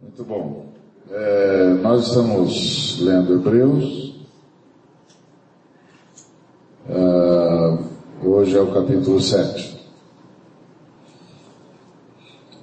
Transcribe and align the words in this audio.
Muito 0.00 0.22
bom. 0.22 0.66
É, 1.10 1.74
nós 1.82 2.06
estamos 2.06 3.00
lendo 3.00 3.34
Hebreus. 3.34 4.14
Uh, 6.88 7.78
hoje 8.22 8.56
é 8.56 8.60
o 8.60 8.72
capítulo 8.72 9.20
7. 9.20 9.76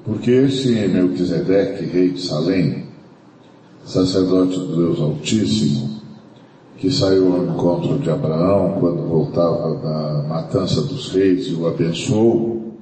Porque 0.06 0.32
esse 0.32 0.88
Melquisedeque, 0.88 1.84
rei 1.84 2.12
de 2.12 2.22
Salém, 2.22 2.86
sacerdote 3.84 4.58
do 4.58 4.76
Deus 4.78 5.02
Altíssimo, 5.02 6.00
que 6.78 6.90
saiu 6.90 7.34
ao 7.34 7.44
encontro 7.48 8.00
de 8.00 8.10
Abraão 8.10 8.78
quando 8.80 9.10
voltava 9.10 9.76
da 9.76 10.24
matança 10.26 10.82
dos 10.84 11.10
reis 11.10 11.48
e 11.48 11.54
o 11.54 11.68
abençoou, 11.68 12.78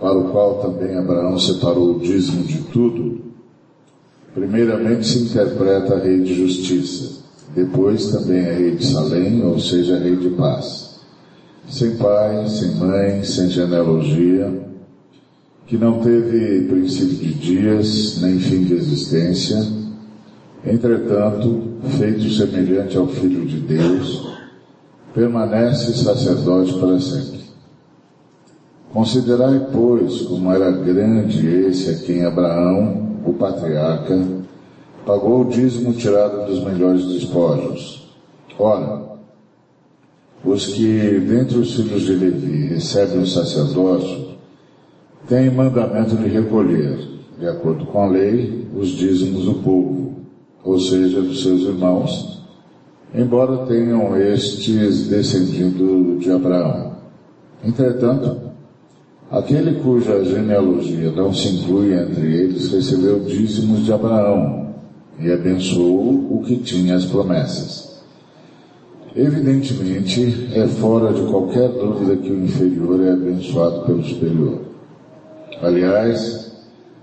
para 0.00 0.18
o 0.18 0.32
qual 0.32 0.58
também 0.60 0.96
Abraão 0.96 1.38
separou 1.38 1.94
o 1.94 2.00
dízimo 2.00 2.42
de 2.42 2.62
tudo, 2.72 3.25
primeiramente 4.36 5.08
se 5.08 5.20
interpreta 5.20 5.96
rei 5.96 6.20
de 6.20 6.34
justiça, 6.34 7.22
depois 7.54 8.08
também 8.08 8.40
é 8.40 8.52
rei 8.52 8.76
de 8.76 8.84
Salém, 8.84 9.42
ou 9.42 9.58
seja, 9.58 9.98
rei 9.98 10.14
de 10.14 10.28
paz. 10.28 11.00
Sem 11.66 11.96
pai, 11.96 12.46
sem 12.46 12.74
mãe, 12.74 13.24
sem 13.24 13.48
genealogia, 13.48 14.52
que 15.66 15.78
não 15.78 16.00
teve 16.00 16.66
princípio 16.68 17.16
de 17.16 17.32
dias, 17.32 18.20
nem 18.20 18.38
fim 18.38 18.64
de 18.64 18.74
existência, 18.74 19.56
entretanto, 20.66 21.78
feito 21.98 22.30
semelhante 22.30 22.94
ao 22.98 23.08
Filho 23.08 23.46
de 23.46 23.58
Deus, 23.60 24.36
permanece 25.14 25.94
sacerdote 25.94 26.74
para 26.74 27.00
sempre. 27.00 27.40
Considerai, 28.92 29.66
pois, 29.72 30.20
como 30.22 30.52
era 30.52 30.70
grande 30.70 31.46
esse 31.48 31.90
a 31.90 31.94
quem 31.94 32.22
Abraão, 32.22 33.05
o 33.26 33.34
patriarca, 33.34 34.16
pagou 35.04 35.42
o 35.42 35.44
dízimo 35.44 35.92
tirado 35.92 36.46
dos 36.46 36.62
melhores 36.64 37.04
despojos. 37.06 38.08
Ora, 38.58 39.06
os 40.44 40.66
que, 40.66 41.20
dentre 41.20 41.58
os 41.58 41.74
filhos 41.74 42.02
de 42.02 42.12
Levi, 42.12 42.68
recebem 42.68 43.18
o 43.18 43.26
sacerdócio, 43.26 44.36
têm 45.28 45.50
mandamento 45.50 46.16
de 46.16 46.28
recolher, 46.28 46.98
de 47.38 47.46
acordo 47.46 47.86
com 47.86 48.02
a 48.02 48.06
lei, 48.06 48.66
os 48.74 48.88
dízimos 48.88 49.44
do 49.44 49.54
povo, 49.54 50.14
ou 50.64 50.78
seja, 50.78 51.20
dos 51.20 51.42
seus 51.42 51.62
irmãos, 51.62 52.42
embora 53.14 53.66
tenham 53.66 54.16
estes 54.16 55.08
descendido 55.08 56.18
de 56.18 56.30
Abraão. 56.30 56.96
Entretanto, 57.64 58.46
aquele 59.30 59.80
cuja 59.80 60.24
genealogia 60.24 61.10
não 61.12 61.32
se 61.32 61.48
inclui 61.48 61.92
entre 61.92 62.26
eles 62.34 62.70
recebeu 62.72 63.20
dízimos 63.20 63.84
de 63.84 63.92
Abraão 63.92 64.74
e 65.18 65.30
abençoou 65.30 66.28
o 66.30 66.42
que 66.44 66.56
tinha 66.56 66.96
as 66.96 67.04
promessas. 67.04 68.02
Evidentemente, 69.14 70.50
é 70.52 70.66
fora 70.66 71.12
de 71.12 71.22
qualquer 71.22 71.68
dúvida 71.70 72.16
que 72.16 72.30
o 72.30 72.44
inferior 72.44 73.02
é 73.02 73.12
abençoado 73.12 73.86
pelo 73.86 74.04
superior. 74.04 74.60
Aliás, 75.62 76.52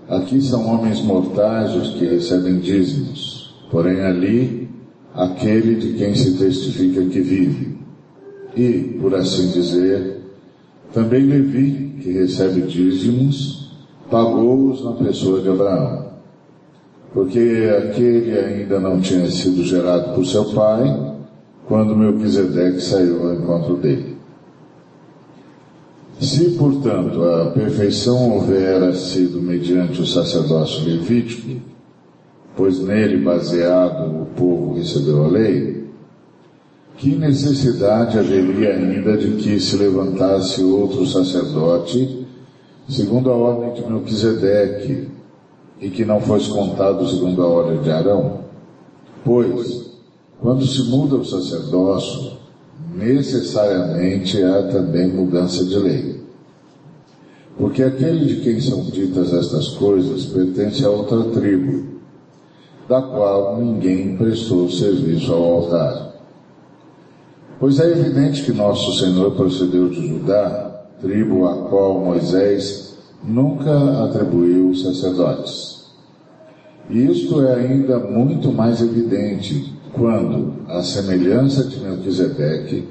aqui 0.08 0.40
são 0.40 0.64
homens 0.66 1.00
mortais 1.00 1.74
os 1.74 1.94
que 1.94 2.06
recebem 2.06 2.60
dízimos 2.60 3.44
porém 3.74 4.02
ali 4.02 4.68
aquele 5.12 5.74
de 5.74 5.94
quem 5.94 6.14
se 6.14 6.38
testifica 6.38 7.04
que 7.06 7.20
vive. 7.20 7.76
E, 8.56 8.96
por 9.00 9.12
assim 9.16 9.50
dizer, 9.50 10.20
também 10.92 11.26
Levi, 11.26 11.83
que 12.00 12.12
recebe 12.12 12.62
dízimos, 12.62 13.70
pagou-os 14.10 14.84
na 14.84 14.92
pessoa 14.92 15.40
de 15.40 15.48
Abraão. 15.48 16.04
Porque 17.12 17.70
aquele 17.78 18.36
ainda 18.36 18.80
não 18.80 19.00
tinha 19.00 19.30
sido 19.30 19.62
gerado 19.64 20.14
por 20.14 20.26
seu 20.26 20.44
pai, 20.46 21.14
quando 21.66 21.96
Melquisedeque 21.96 22.80
saiu 22.80 23.22
ao 23.22 23.34
encontro 23.34 23.76
dele. 23.76 24.14
Se, 26.20 26.50
portanto, 26.50 27.22
a 27.22 27.50
perfeição 27.50 28.32
houvera 28.32 28.94
sido 28.94 29.42
mediante 29.42 30.00
o 30.00 30.06
sacerdócio 30.06 30.84
levítico, 30.84 31.60
pois 32.56 32.80
nele 32.80 33.18
baseado 33.18 34.22
o 34.22 34.26
povo 34.26 34.74
recebeu 34.74 35.24
a 35.24 35.28
lei, 35.28 35.73
que 36.96 37.16
necessidade 37.16 38.18
haveria 38.18 38.74
ainda 38.74 39.16
de 39.16 39.32
que 39.42 39.58
se 39.58 39.76
levantasse 39.76 40.62
outro 40.62 41.06
sacerdote, 41.06 42.26
segundo 42.88 43.30
a 43.30 43.34
ordem 43.36 43.72
de 43.74 43.90
Melquisedeque, 43.90 45.08
e 45.80 45.90
que 45.90 46.04
não 46.04 46.20
fosse 46.20 46.50
contado 46.50 47.06
segundo 47.08 47.42
a 47.42 47.46
ordem 47.46 47.82
de 47.82 47.90
Arão? 47.90 48.44
Pois, 49.24 49.90
quando 50.40 50.66
se 50.66 50.82
muda 50.84 51.16
o 51.16 51.24
sacerdócio, 51.24 52.32
necessariamente 52.94 54.40
há 54.42 54.62
também 54.68 55.08
mudança 55.08 55.64
de 55.64 55.76
lei. 55.76 56.20
Porque 57.58 57.82
aquele 57.82 58.34
de 58.34 58.40
quem 58.42 58.60
são 58.60 58.84
ditas 58.84 59.32
estas 59.32 59.68
coisas 59.70 60.26
pertence 60.26 60.84
a 60.84 60.90
outra 60.90 61.24
tribo, 61.24 61.94
da 62.88 63.00
qual 63.00 63.56
ninguém 63.58 64.16
prestou 64.16 64.70
serviço 64.70 65.32
ao 65.32 65.42
altar. 65.42 66.13
Pois 67.64 67.80
é 67.80 67.90
evidente 67.92 68.42
que 68.42 68.52
nosso 68.52 68.92
Senhor 68.98 69.30
procedeu 69.30 69.88
de 69.88 70.06
Judá, 70.06 70.84
tribo 71.00 71.46
a 71.46 71.66
qual 71.70 71.98
Moisés 71.98 72.94
nunca 73.26 74.04
atribuiu 74.04 74.74
sacerdotes. 74.74 75.86
E 76.90 77.06
isto 77.06 77.40
é 77.40 77.54
ainda 77.54 77.98
muito 77.98 78.52
mais 78.52 78.82
evidente 78.82 79.72
quando, 79.94 80.52
à 80.68 80.82
semelhança 80.82 81.64
de 81.64 81.80
Melquisedeque, 81.80 82.86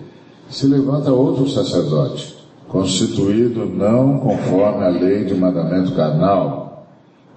se 0.49 0.65
levanta 0.65 1.13
outro 1.13 1.47
sacerdote, 1.47 2.35
constituído 2.67 3.67
não 3.67 4.17
conforme 4.17 4.85
a 4.85 4.89
lei 4.89 5.23
de 5.23 5.35
mandamento 5.35 5.91
carnal, 5.91 6.87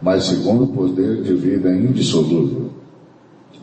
mas 0.00 0.24
segundo 0.24 0.64
o 0.64 0.68
poder 0.68 1.20
de 1.22 1.34
vida 1.34 1.70
indissolúvel. 1.70 2.70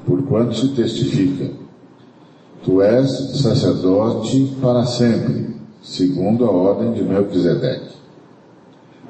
Porquanto 0.05 0.53
se 0.57 0.67
testifica, 0.75 1.62
tu 2.63 2.81
és 2.81 3.09
sacerdote 3.41 4.55
para 4.61 4.85
sempre, 4.85 5.55
segundo 5.81 6.45
a 6.45 6.51
ordem 6.51 6.93
de 6.93 7.03
Melquisedeque. 7.03 7.93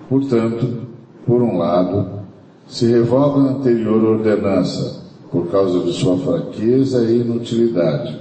Portanto, 0.09 0.87
por 1.25 1.41
um 1.41 1.57
lado, 1.57 2.23
se 2.67 2.85
revoga 2.87 3.41
a 3.41 3.51
anterior 3.53 4.03
ordenança, 4.03 5.03
por 5.31 5.47
causa 5.47 5.79
de 5.79 5.93
sua 5.93 6.17
fraqueza 6.17 7.03
e 7.03 7.21
inutilidade, 7.21 8.19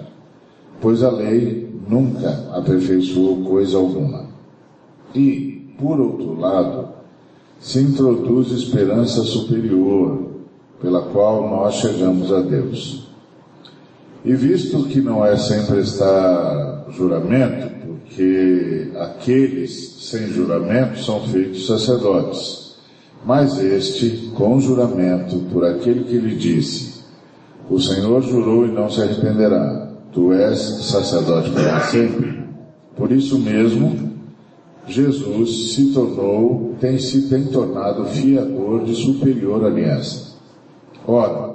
pois 0.81 1.03
a 1.03 1.10
lei 1.10 1.71
nunca 1.88 2.48
aperfeiçoou 2.53 3.44
coisa 3.44 3.76
alguma. 3.76 4.26
E, 5.15 5.75
por 5.78 6.00
outro 6.00 6.38
lado, 6.38 6.88
se 7.60 7.81
introduz 7.81 8.50
esperança 8.50 9.22
superior, 9.22 10.26
pela 10.81 11.03
qual 11.03 11.48
nós 11.48 11.75
chegamos 11.76 12.32
a 12.32 12.41
Deus. 12.41 13.12
E 14.25 14.34
visto 14.34 14.84
que 14.84 15.00
não 15.00 15.25
é 15.25 15.37
sem 15.37 15.65
prestar 15.66 16.87
juramento, 16.91 17.71
porque 17.84 18.91
aqueles 19.00 19.97
sem 20.00 20.28
juramento 20.28 21.03
são 21.03 21.21
feitos 21.27 21.66
sacerdotes, 21.66 22.77
mas 23.25 23.59
este 23.59 24.31
com 24.34 24.60
juramento 24.60 25.38
por 25.53 25.65
aquele 25.65 26.05
que 26.05 26.19
lhe 26.19 26.37
disse: 26.37 27.03
O 27.69 27.81
Senhor 27.81 28.22
jurou 28.22 28.65
e 28.66 28.71
não 28.71 28.88
se 28.88 29.03
arrependerá, 29.03 29.91
tu 30.12 30.33
és 30.33 30.59
sacerdote 30.59 31.50
para 31.50 31.81
sempre. 31.81 32.43
Por 32.97 33.10
isso 33.10 33.39
mesmo, 33.41 34.12
Jesus 34.87 35.75
se 35.75 35.93
tornou, 35.93 36.77
tem 36.81 36.99
se 36.99 37.28
tem 37.28 37.44
tornado 37.47 38.04
fiador 38.04 38.84
de 38.84 38.94
superior 38.94 39.65
aliança. 39.65 40.36
Ora, 41.07 41.52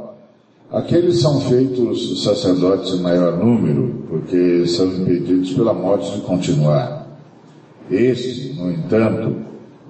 aqueles 0.72 1.20
são 1.20 1.42
feitos 1.42 2.24
sacerdotes 2.24 2.94
em 2.94 3.02
maior 3.02 3.38
número, 3.38 4.06
porque 4.10 4.66
são 4.68 4.88
impedidos 4.88 5.54
pela 5.54 5.74
morte 5.74 6.12
de 6.16 6.22
continuar. 6.22 7.08
Este, 7.90 8.54
no 8.54 8.72
entanto, 8.72 9.36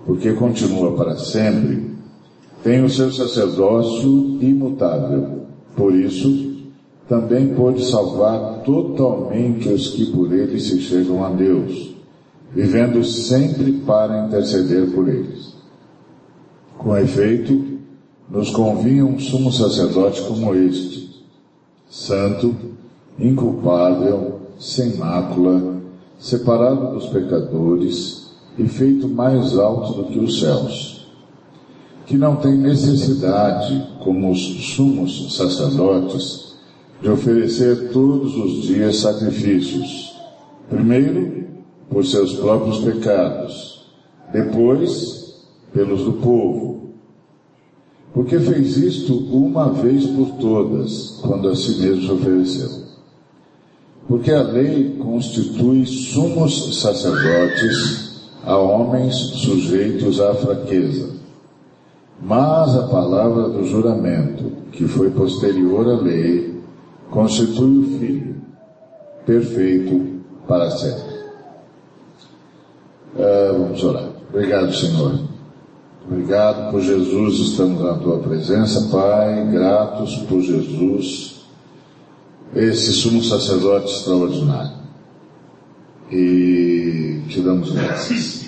porque 0.05 0.33
continua 0.33 0.95
para 0.95 1.15
sempre, 1.17 1.91
tem 2.63 2.83
o 2.83 2.89
seu 2.89 3.11
sacerdócio 3.11 4.37
imutável. 4.41 5.41
Por 5.75 5.93
isso, 5.93 6.55
também 7.07 7.53
pode 7.55 7.85
salvar 7.85 8.63
totalmente 8.63 9.69
os 9.69 9.89
que 9.89 10.07
por 10.07 10.31
ele 10.33 10.59
se 10.59 10.79
chegam 10.81 11.23
a 11.23 11.29
Deus 11.29 11.97
vivendo 12.53 13.03
sempre 13.03 13.71
para 13.85 14.25
interceder 14.25 14.89
por 14.91 15.07
eles. 15.07 15.55
Com 16.77 16.97
efeito, 16.97 17.76
nos 18.29 18.49
convinha 18.49 19.05
um 19.05 19.19
sumo 19.19 19.51
sacerdote 19.51 20.21
como 20.23 20.53
este, 20.53 21.25
santo, 21.89 22.55
inculpável, 23.17 24.39
sem 24.59 24.97
mácula, 24.97 25.81
separado 26.19 26.93
dos 26.93 27.07
pecadores 27.07 28.27
e 28.57 28.67
feito 28.67 29.07
mais 29.07 29.57
alto 29.57 29.93
do 29.93 30.05
que 30.05 30.19
os 30.19 30.39
céus, 30.39 31.07
que 32.05 32.17
não 32.17 32.37
tem 32.37 32.55
necessidade, 32.57 33.87
como 34.03 34.31
os 34.31 34.73
sumos 34.75 35.35
sacerdotes, 35.35 36.55
de 37.01 37.09
oferecer 37.09 37.91
todos 37.91 38.35
os 38.35 38.63
dias 38.63 38.97
sacrifícios. 38.97 40.15
Primeiro, 40.69 41.45
por 41.89 42.05
seus 42.05 42.33
próprios 42.33 42.79
pecados, 42.79 43.87
depois, 44.31 45.35
pelos 45.73 46.03
do 46.03 46.13
povo. 46.13 46.76
Porque 48.17 48.39
fez 48.39 48.77
isto 48.77 49.13
uma 49.31 49.69
vez 49.71 50.05
por 50.07 50.31
todas, 50.39 51.19
quando 51.21 51.49
a 51.49 51.55
si 51.55 51.79
mesmo 51.79 52.01
se 52.01 52.11
ofereceu. 52.11 52.69
Porque 54.07 54.31
a 54.31 54.41
lei 54.41 54.95
constitui 54.97 55.85
sumos 55.85 56.79
sacerdotes 56.81 58.31
a 58.43 58.57
homens 58.57 59.15
sujeitos 59.15 60.19
à 60.19 60.33
fraqueza 60.33 61.17
mas 62.21 62.75
a 62.75 62.87
palavra 62.87 63.49
do 63.49 63.63
juramento, 63.65 64.51
que 64.71 64.87
foi 64.87 65.11
posterior 65.11 65.87
à 65.87 66.01
lei, 66.01 66.59
constitui 67.11 67.77
o 67.77 67.99
Filho, 67.99 68.35
perfeito 69.25 70.23
para 70.47 70.71
sempre. 70.71 71.17
Uh, 73.15 73.53
vamos 73.59 73.83
orar. 73.83 74.09
Obrigado, 74.29 74.73
Senhor. 74.73 75.26
Obrigado 76.09 76.71
por 76.71 76.81
Jesus, 76.81 77.49
estamos 77.49 77.81
na 77.81 77.95
tua 77.95 78.19
presença, 78.19 78.87
Pai, 78.89 79.45
gratos 79.51 80.15
por 80.29 80.39
Jesus, 80.39 81.41
esse 82.55 82.93
sumo 82.93 83.21
sacerdote 83.21 83.91
extraordinário. 83.91 84.77
E 86.09 87.23
te 87.27 87.41
damos 87.41 87.71
graças. 87.73 88.45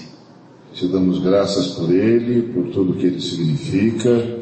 Te 0.73 0.87
damos 0.87 1.19
graças 1.19 1.67
por 1.71 1.91
ele, 1.91 2.43
por 2.53 2.69
tudo 2.71 2.93
que 2.93 3.07
ele 3.07 3.19
significa, 3.19 4.39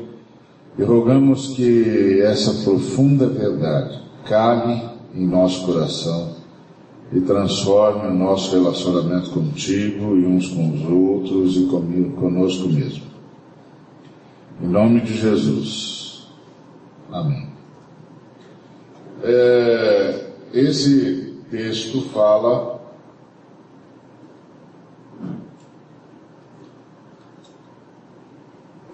e 0.78 0.84
rogamos 0.84 1.56
que 1.56 2.22
essa 2.22 2.54
profunda 2.64 3.26
verdade 3.26 4.00
cale 4.26 4.80
em 5.16 5.26
nosso 5.26 5.66
coração 5.66 6.37
e 7.12 7.22
transforme 7.22 8.08
o 8.08 8.14
nosso 8.14 8.52
relacionamento 8.56 9.30
contigo 9.30 10.16
e 10.18 10.26
uns 10.26 10.50
com 10.50 10.74
os 10.74 10.82
outros 10.90 11.58
e 11.58 11.66
comigo, 11.68 12.18
conosco 12.18 12.68
mesmo. 12.68 13.04
Em 14.62 14.68
nome 14.68 15.02
de 15.02 15.18
Jesus. 15.18 16.28
Amém. 17.12 17.48
É, 19.24 20.32
esse 20.54 21.36
texto 21.50 22.02
fala 22.10 22.78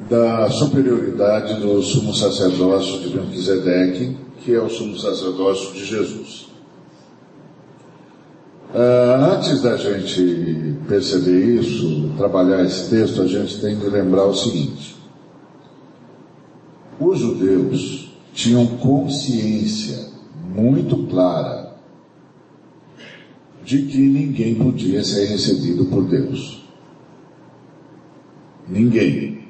da 0.09 0.50
superioridade 0.50 1.59
do 1.59 1.81
sumo 1.81 2.13
sacerdócio 2.13 3.00
de 3.00 3.16
Melquisedeque, 3.16 4.18
que 4.39 4.54
é 4.54 4.59
o 4.59 4.69
sumo 4.69 4.98
sacerdócio 5.00 5.74
de 5.74 5.86
Jesus. 5.86 6.43
Uh, 8.74 9.36
antes 9.36 9.62
da 9.62 9.78
gente 9.78 10.80
perceber 10.88 11.60
isso, 11.60 12.12
trabalhar 12.18 12.66
esse 12.66 12.90
texto, 12.90 13.22
a 13.22 13.28
gente 13.28 13.62
tem 13.62 13.80
que 13.80 13.86
lembrar 13.86 14.25
o 14.25 14.34
seguinte: 14.34 14.96
os 17.00 17.20
judeus 17.20 18.12
tinham 18.34 18.66
consciência 18.78 20.10
muito 20.56 21.06
clara 21.08 21.75
de 23.64 23.84
que 23.84 24.00
ninguém 24.00 24.56
podia 24.56 25.04
ser 25.04 25.26
recebido 25.28 25.86
por 25.86 26.06
Deus. 26.06 26.64
Ninguém. 28.68 29.50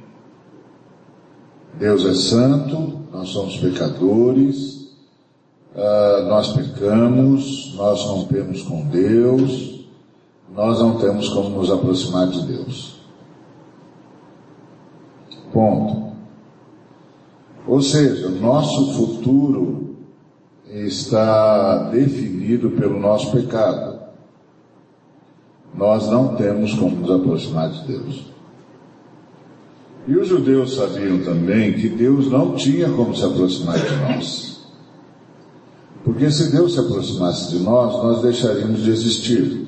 Deus 1.80 2.06
é 2.06 2.14
santo, 2.14 3.04
nós 3.12 3.30
somos 3.30 3.56
pecadores, 3.58 4.83
uh, 5.76 6.28
nós 6.28 6.54
pecamos, 6.54 7.74
nós 7.76 8.02
rompemos 8.04 8.62
com 8.64 8.86
Deus, 8.88 9.86
nós 10.54 10.80
não 10.80 10.98
temos 10.98 11.30
como 11.30 11.50
nos 11.50 11.72
aproximar 11.72 12.28
de 12.28 12.46
Deus. 12.46 12.96
Ponto. 15.52 16.14
Ou 17.68 17.82
seja, 17.82 18.30
nosso 18.30 18.94
futuro 18.94 19.96
está 20.70 21.90
definido 21.90 22.72
pelo 22.72 23.00
nosso 23.00 23.32
pecado. 23.32 24.02
Nós 25.74 26.08
não 26.08 26.36
temos 26.36 26.74
como 26.76 26.96
nos 26.96 27.12
aproximar 27.12 27.70
de 27.70 27.88
Deus. 27.88 28.34
E 30.08 30.16
os 30.16 30.28
judeus 30.28 30.76
sabiam 30.76 31.24
também 31.24 31.74
que 31.74 31.88
Deus 31.88 32.30
não 32.30 32.56
tinha 32.56 32.90
como 32.90 33.16
se 33.16 33.24
aproximar 33.24 33.80
de 33.80 33.96
nós. 33.96 34.53
Porque 36.04 36.30
se 36.30 36.52
Deus 36.52 36.74
se 36.74 36.80
aproximasse 36.80 37.52
de 37.52 37.64
nós, 37.64 37.94
nós 38.04 38.22
deixaríamos 38.22 38.82
de 38.82 38.92
existir. 38.92 39.68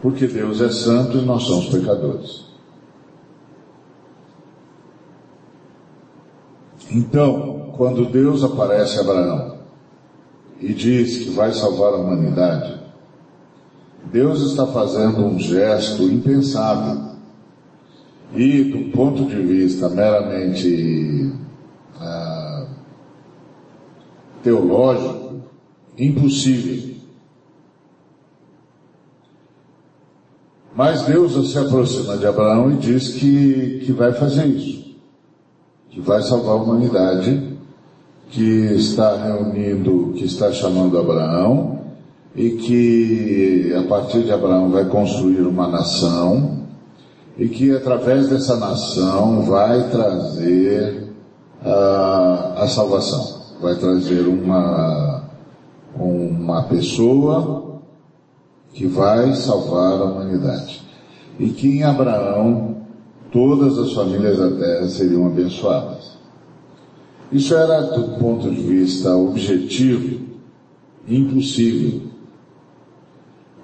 Porque 0.00 0.26
Deus 0.26 0.60
é 0.60 0.70
santo 0.70 1.18
e 1.18 1.22
nós 1.22 1.44
somos 1.44 1.68
pecadores. 1.68 2.42
Então, 6.90 7.72
quando 7.76 8.10
Deus 8.10 8.42
aparece 8.42 8.98
a 8.98 9.02
Abraão 9.02 9.58
e 10.60 10.74
diz 10.74 11.18
que 11.18 11.30
vai 11.30 11.52
salvar 11.52 11.94
a 11.94 11.96
humanidade, 11.96 12.80
Deus 14.12 14.42
está 14.42 14.66
fazendo 14.66 15.24
um 15.24 15.38
gesto 15.38 16.02
impensável 16.02 17.12
e 18.34 18.64
do 18.64 18.90
ponto 18.90 19.24
de 19.24 19.36
vista 19.36 19.88
meramente 19.88 21.32
ah, 21.98 22.31
teológico, 24.42 25.42
impossível. 25.98 26.92
Mas 30.74 31.02
Deus 31.02 31.52
se 31.52 31.58
aproxima 31.58 32.16
de 32.16 32.26
Abraão 32.26 32.72
e 32.72 32.76
diz 32.76 33.08
que, 33.08 33.82
que 33.84 33.92
vai 33.92 34.12
fazer 34.12 34.46
isso, 34.46 34.96
que 35.90 36.00
vai 36.00 36.22
salvar 36.22 36.52
a 36.52 36.62
humanidade, 36.62 37.52
que 38.30 38.40
está 38.74 39.14
reunindo, 39.16 40.14
que 40.16 40.24
está 40.24 40.50
chamando 40.50 40.98
Abraão 40.98 41.82
e 42.34 42.50
que 42.52 43.74
a 43.74 43.82
partir 43.82 44.22
de 44.22 44.32
Abraão 44.32 44.70
vai 44.70 44.86
construir 44.86 45.42
uma 45.42 45.68
nação 45.68 46.62
e 47.36 47.48
que 47.48 47.74
através 47.74 48.28
dessa 48.28 48.56
nação 48.56 49.42
vai 49.42 49.90
trazer 49.90 51.10
uh, 51.62 52.62
a 52.62 52.66
salvação, 52.68 53.41
vai 53.62 53.76
trazer 53.76 54.26
uma, 54.26 55.24
uma 55.96 56.64
pessoa 56.64 57.80
que 58.74 58.86
vai 58.86 59.34
salvar 59.34 60.00
a 60.00 60.04
humanidade. 60.04 60.82
E 61.38 61.48
que 61.50 61.68
em 61.68 61.82
Abraão 61.82 62.76
todas 63.30 63.78
as 63.78 63.92
famílias 63.92 64.38
da 64.38 64.50
terra 64.50 64.88
seriam 64.88 65.26
abençoadas. 65.26 66.12
Isso 67.30 67.54
era, 67.54 67.80
do 67.82 68.18
ponto 68.18 68.50
de 68.50 68.60
vista 68.60 69.16
objetivo, 69.16 70.20
impossível 71.08 72.12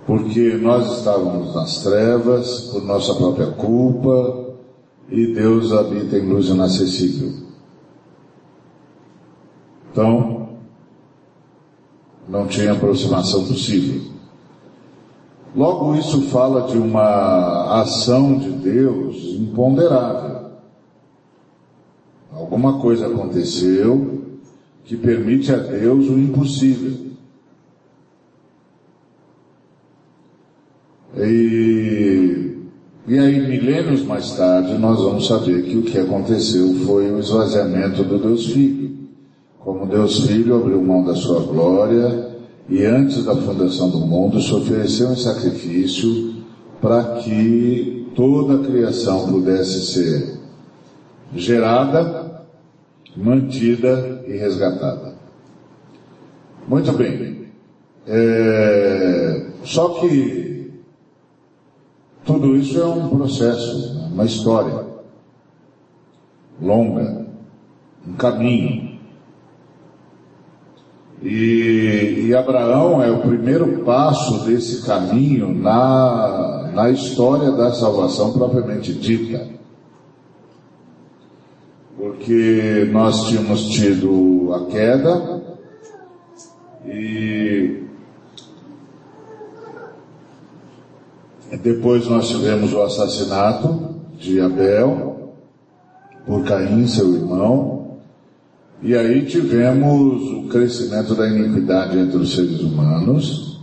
porque 0.09 0.57
nós 0.57 0.91
estávamos 0.97 1.55
nas 1.55 1.83
trevas 1.83 2.61
por 2.73 2.83
nossa 2.83 3.15
própria 3.15 3.49
culpa 3.49 4.57
e 5.11 5.35
Deus 5.35 5.71
habita 5.71 6.17
em 6.17 6.27
luz 6.27 6.47
inacessível. 6.47 7.31
Então, 9.91 10.49
não 12.29 12.47
tinha 12.47 12.73
aproximação 12.73 13.47
possível. 13.47 14.13
Logo, 15.57 15.95
isso 15.97 16.23
fala 16.29 16.69
de 16.69 16.77
uma 16.77 17.81
ação 17.81 18.39
de 18.39 18.51
Deus 18.51 19.17
imponderável. 19.17 20.49
Alguma 22.33 22.79
coisa 22.81 23.07
aconteceu 23.07 24.25
que 24.85 24.97
permite 24.97 25.53
a 25.53 25.57
Deus 25.57 26.09
o 26.09 26.19
impossível. 26.19 27.09
E, 31.17 32.57
e 33.07 33.19
aí, 33.19 33.49
milênios 33.49 34.03
mais 34.03 34.37
tarde, 34.37 34.79
nós 34.79 35.01
vamos 35.01 35.27
saber 35.27 35.65
que 35.65 35.77
o 35.77 35.83
que 35.83 35.99
aconteceu 35.99 36.75
foi 36.87 37.11
o 37.11 37.19
esvaziamento 37.19 38.05
do 38.05 38.19
Deus 38.19 38.47
Filho. 38.47 39.08
Como 39.69 39.85
Deus 39.85 40.21
Filho 40.21 40.57
abriu 40.57 40.81
mão 40.81 41.05
da 41.05 41.15
sua 41.15 41.41
glória 41.41 42.39
e 42.71 42.87
antes 42.87 43.23
da 43.27 43.37
fundação 43.37 43.91
do 43.91 43.99
mundo 43.99 44.41
se 44.41 44.51
ofereceu 44.55 45.13
em 45.13 45.17
sacrifício 45.17 46.37
para 46.81 47.17
que 47.17 48.11
toda 48.17 48.55
a 48.55 48.67
criação 48.67 49.31
pudesse 49.31 49.93
ser 49.93 50.39
gerada, 51.35 52.47
mantida 53.15 54.25
e 54.27 54.39
resgatada. 54.39 55.17
Muito 56.67 56.91
bem. 56.93 57.49
É, 58.07 59.49
só 59.65 60.01
que 60.01 60.73
tudo 62.25 62.57
isso 62.57 62.81
é 62.81 62.87
um 62.87 63.19
processo, 63.19 64.09
uma 64.11 64.25
história. 64.25 64.87
longa, 66.59 67.27
um 68.07 68.15
caminho. 68.15 68.98
E, 71.23 72.27
e, 72.29 72.35
Abraão 72.35 73.03
é 73.03 73.11
o 73.11 73.21
primeiro 73.21 73.85
passo 73.85 74.45
desse 74.45 74.87
caminho 74.87 75.53
na, 75.53 76.71
na 76.73 76.91
história 76.91 77.51
da 77.51 77.73
salvação 77.73 78.33
propriamente 78.33 78.95
dita. 78.95 79.49
Porque 81.97 82.89
nós 82.93 83.27
tínhamos 83.27 83.69
tido 83.69 84.55
a 84.55 84.67
queda 84.71 85.43
e 86.87 87.83
depois 91.61 92.07
nós 92.07 92.29
tivemos 92.29 92.73
o 92.73 92.83
assassinato 92.83 93.97
de 94.17 94.41
Abel 94.41 95.33
por 96.25 96.45
Caim, 96.45 96.87
seu 96.87 97.13
irmão, 97.15 97.78
e 98.83 98.95
aí 98.95 99.27
tivemos 99.27 100.23
o 100.33 100.49
crescimento 100.49 101.15
da 101.15 101.29
iniquidade 101.29 101.99
entre 101.99 102.17
os 102.17 102.35
seres 102.35 102.61
humanos, 102.61 103.61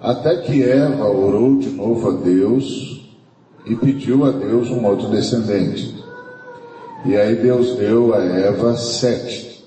até 0.00 0.36
que 0.36 0.62
Eva 0.62 1.08
orou 1.08 1.58
de 1.58 1.70
novo 1.70 2.08
a 2.08 2.12
Deus 2.22 3.10
e 3.66 3.74
pediu 3.74 4.24
a 4.24 4.30
Deus 4.30 4.70
um 4.70 4.84
outro 4.84 5.08
descendente. 5.08 5.94
E 7.04 7.16
aí 7.16 7.36
Deus 7.36 7.76
deu 7.76 8.14
a 8.14 8.22
Eva 8.22 8.76
sete, 8.76 9.64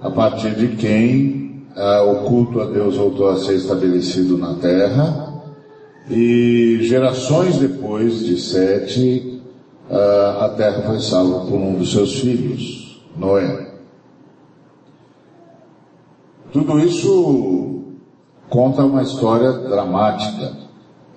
a 0.00 0.10
partir 0.10 0.54
de 0.54 0.76
quem 0.76 1.66
ah, 1.74 2.02
o 2.02 2.24
culto 2.28 2.60
a 2.60 2.66
Deus 2.66 2.96
voltou 2.96 3.28
a 3.28 3.38
ser 3.38 3.54
estabelecido 3.54 4.38
na 4.38 4.54
terra, 4.54 5.26
e 6.08 6.78
gerações 6.82 7.58
depois 7.58 8.24
de 8.24 8.40
Sete, 8.40 9.35
a 9.90 10.48
terra 10.56 10.82
foi 10.82 11.00
salva 11.00 11.46
por 11.46 11.56
um 11.56 11.74
dos 11.74 11.92
seus 11.92 12.18
filhos, 12.20 13.00
Noé. 13.16 13.66
Tudo 16.52 16.78
isso 16.78 17.82
conta 18.48 18.84
uma 18.84 19.02
história 19.02 19.52
dramática 19.52 20.52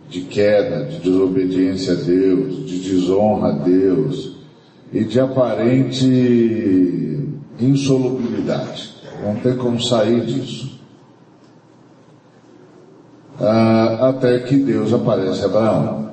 de 0.10 0.22
queda, 0.22 0.86
de 0.86 1.00
desobediência 1.00 1.94
a 1.94 1.96
Deus, 1.96 2.66
de 2.66 2.80
desonra 2.80 3.50
a 3.50 3.52
Deus 3.52 4.36
e 4.92 5.04
de 5.04 5.20
aparente 5.20 6.06
insolubilidade. 7.60 8.96
Não 9.24 9.36
tem 9.36 9.56
como 9.56 9.82
sair 9.82 10.26
disso. 10.26 10.80
Ah, 13.40 14.10
até 14.10 14.40
que 14.40 14.58
Deus 14.58 14.92
aparece 14.94 15.44
a 15.44 15.46
Abraão. 15.46 16.09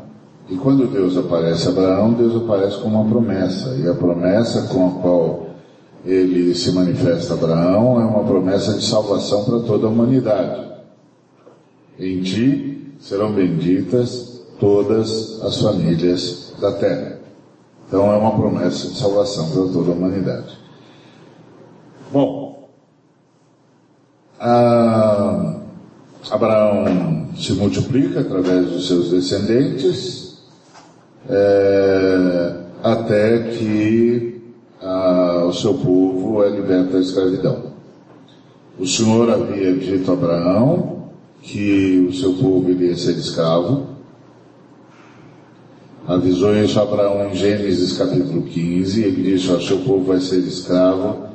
E 0.48 0.56
quando 0.56 0.86
Deus 0.86 1.16
aparece 1.16 1.66
a 1.66 1.70
Abraão, 1.70 2.12
Deus 2.12 2.36
aparece 2.36 2.78
com 2.78 2.88
uma 2.88 3.08
promessa. 3.08 3.74
E 3.76 3.88
a 3.88 3.94
promessa 3.94 4.68
com 4.68 4.86
a 4.86 4.90
qual 5.02 5.46
ele 6.04 6.54
se 6.54 6.70
manifesta 6.70 7.34
a 7.34 7.36
Abraão 7.36 8.00
é 8.00 8.04
uma 8.04 8.22
promessa 8.22 8.74
de 8.74 8.84
salvação 8.84 9.44
para 9.44 9.60
toda 9.60 9.86
a 9.86 9.90
humanidade. 9.90 10.66
Em 11.98 12.22
ti 12.22 12.94
serão 13.00 13.32
benditas 13.32 14.40
todas 14.60 15.42
as 15.42 15.60
famílias 15.60 16.54
da 16.60 16.72
terra. 16.72 17.18
Então 17.88 18.12
é 18.12 18.16
uma 18.16 18.36
promessa 18.36 18.88
de 18.88 18.96
salvação 18.96 19.50
para 19.50 19.72
toda 19.72 19.90
a 19.90 19.94
humanidade. 19.94 20.58
Bom, 22.12 22.68
Abraão 26.30 27.28
se 27.36 27.52
multiplica 27.52 28.20
através 28.20 28.66
dos 28.66 28.86
seus 28.86 29.10
descendentes, 29.10 30.25
é, 31.28 32.52
até 32.82 33.38
que 33.50 34.40
a, 34.80 35.44
o 35.46 35.52
seu 35.52 35.74
povo 35.74 36.42
é 36.44 36.50
liberto 36.50 36.92
da 36.92 37.00
escravidão. 37.00 37.72
O 38.78 38.86
Senhor 38.86 39.30
havia 39.30 39.74
dito 39.74 40.10
a 40.10 40.14
Abraão 40.14 41.10
que 41.42 42.06
o 42.08 42.12
seu 42.12 42.34
povo 42.34 42.70
iria 42.70 42.96
ser 42.96 43.12
escravo. 43.12 43.86
Avisou 46.06 46.54
isso 46.56 46.78
a 46.78 46.82
Abraão 46.82 47.28
em 47.28 47.34
Gênesis 47.34 47.96
capítulo 47.96 48.42
15. 48.42 49.02
Ele 49.02 49.22
disse: 49.22 49.50
O 49.50 49.60
seu 49.60 49.78
povo 49.78 50.04
vai 50.04 50.20
ser 50.20 50.38
escravo 50.40 51.26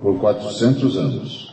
por 0.00 0.18
400 0.18 0.96
anos. 0.96 1.45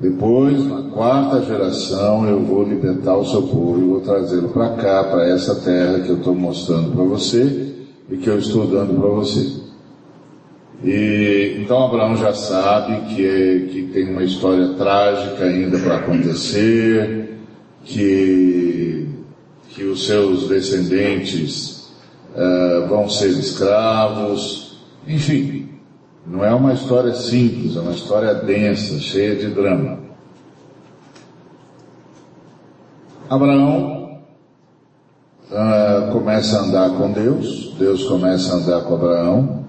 Depois, 0.00 0.64
na 0.66 0.90
quarta 0.90 1.42
geração, 1.42 2.26
eu 2.26 2.40
vou 2.40 2.64
libertar 2.64 3.16
o 3.16 3.24
seu 3.24 3.42
povo 3.42 3.78
e 3.78 3.86
vou 3.86 4.00
trazê-lo 4.00 4.48
para 4.48 4.70
cá, 4.70 5.04
para 5.04 5.28
essa 5.28 5.56
terra 5.56 6.00
que 6.00 6.08
eu 6.08 6.16
estou 6.16 6.34
mostrando 6.34 6.92
para 6.92 7.04
você 7.04 7.74
e 8.10 8.16
que 8.16 8.28
eu 8.28 8.38
estou 8.38 8.66
dando 8.66 8.98
para 8.98 9.10
você. 9.10 9.60
E 10.82 11.58
então 11.60 11.84
Abraão 11.84 12.16
já 12.16 12.32
sabe 12.32 13.14
que, 13.14 13.26
é, 13.26 13.58
que 13.70 13.90
tem 13.92 14.08
uma 14.10 14.24
história 14.24 14.68
trágica 14.68 15.44
ainda 15.44 15.78
para 15.78 15.96
acontecer, 15.96 17.38
que, 17.84 19.06
que 19.68 19.84
os 19.84 20.06
seus 20.06 20.48
descendentes 20.48 21.90
uh, 22.34 22.88
vão 22.88 23.10
ser 23.10 23.28
escravos, 23.28 24.78
enfim, 25.06 25.68
não 26.26 26.44
é 26.44 26.52
uma 26.54 26.72
história 26.72 27.14
simples, 27.14 27.76
é 27.76 27.80
uma 27.80 27.92
história 27.92 28.34
densa, 28.34 28.98
cheia 28.98 29.36
de 29.36 29.48
drama. 29.48 29.98
Abraão 33.28 34.20
uh, 35.50 36.12
começa 36.12 36.58
a 36.58 36.62
andar 36.62 36.90
com 36.90 37.12
Deus, 37.12 37.74
Deus 37.78 38.04
começa 38.04 38.52
a 38.52 38.56
andar 38.56 38.82
com 38.82 38.94
Abraão. 38.94 39.64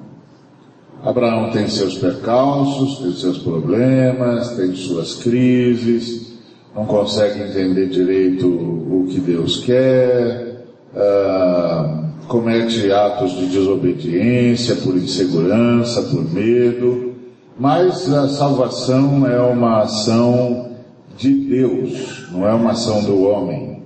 Abraão 1.03 1.51
tem 1.51 1.67
seus 1.67 1.97
percalços, 1.97 2.99
tem 2.99 3.13
seus 3.13 3.39
problemas, 3.39 4.51
tem 4.55 4.75
suas 4.75 5.15
crises, 5.15 6.33
não 6.75 6.85
consegue 6.85 7.41
entender 7.41 7.89
direito 7.89 8.47
o 8.47 9.07
que 9.09 9.19
Deus 9.19 9.63
quer, 9.63 10.65
uh, 10.93 12.10
comete 12.31 12.89
atos 12.89 13.33
de 13.33 13.47
desobediência, 13.47 14.77
por 14.77 14.95
insegurança, 14.95 16.01
por 16.03 16.33
medo, 16.33 17.11
mas 17.59 18.11
a 18.11 18.29
salvação 18.29 19.27
é 19.27 19.37
uma 19.41 19.81
ação 19.81 20.71
de 21.17 21.29
Deus, 21.29 22.29
não 22.31 22.47
é 22.47 22.53
uma 22.53 22.71
ação 22.71 23.03
do 23.03 23.23
homem. 23.23 23.83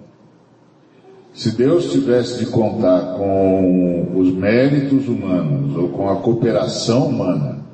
Se 1.34 1.58
Deus 1.58 1.92
tivesse 1.92 2.38
de 2.38 2.46
contar 2.46 3.18
com 3.18 4.12
os 4.16 4.32
méritos 4.32 5.08
humanos 5.08 5.76
ou 5.76 5.90
com 5.90 6.08
a 6.08 6.18
cooperação 6.18 7.08
humana 7.08 7.66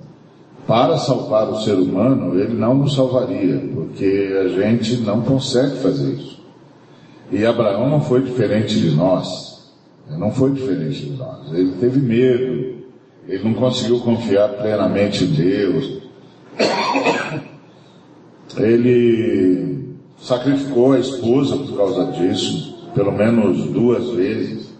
para 0.66 0.98
salvar 0.98 1.50
o 1.50 1.60
ser 1.60 1.74
humano, 1.74 2.40
ele 2.40 2.54
não 2.54 2.76
nos 2.76 2.96
salvaria, 2.96 3.62
porque 3.74 4.34
a 4.42 4.48
gente 4.48 5.02
não 5.02 5.22
consegue 5.22 5.80
fazer 5.80 6.14
isso. 6.14 6.42
E 7.30 7.46
Abraão 7.46 7.90
não 7.90 8.00
foi 8.00 8.22
diferente 8.22 8.80
de 8.80 8.96
nós. 8.96 9.51
Não 10.10 10.32
foi 10.32 10.52
diferente 10.52 11.06
de 11.06 11.12
nós. 11.12 11.52
Ele 11.54 11.74
teve 11.80 12.00
medo, 12.00 12.84
ele 13.28 13.44
não 13.44 13.54
conseguiu 13.54 14.00
confiar 14.02 14.50
plenamente 14.50 15.24
em 15.24 15.28
Deus. 15.28 16.02
Ele 18.58 19.96
sacrificou 20.18 20.94
a 20.94 21.00
esposa 21.00 21.58
por 21.58 21.78
causa 21.78 22.12
disso, 22.12 22.90
pelo 22.94 23.12
menos 23.12 23.66
duas 23.68 24.10
vezes. 24.10 24.72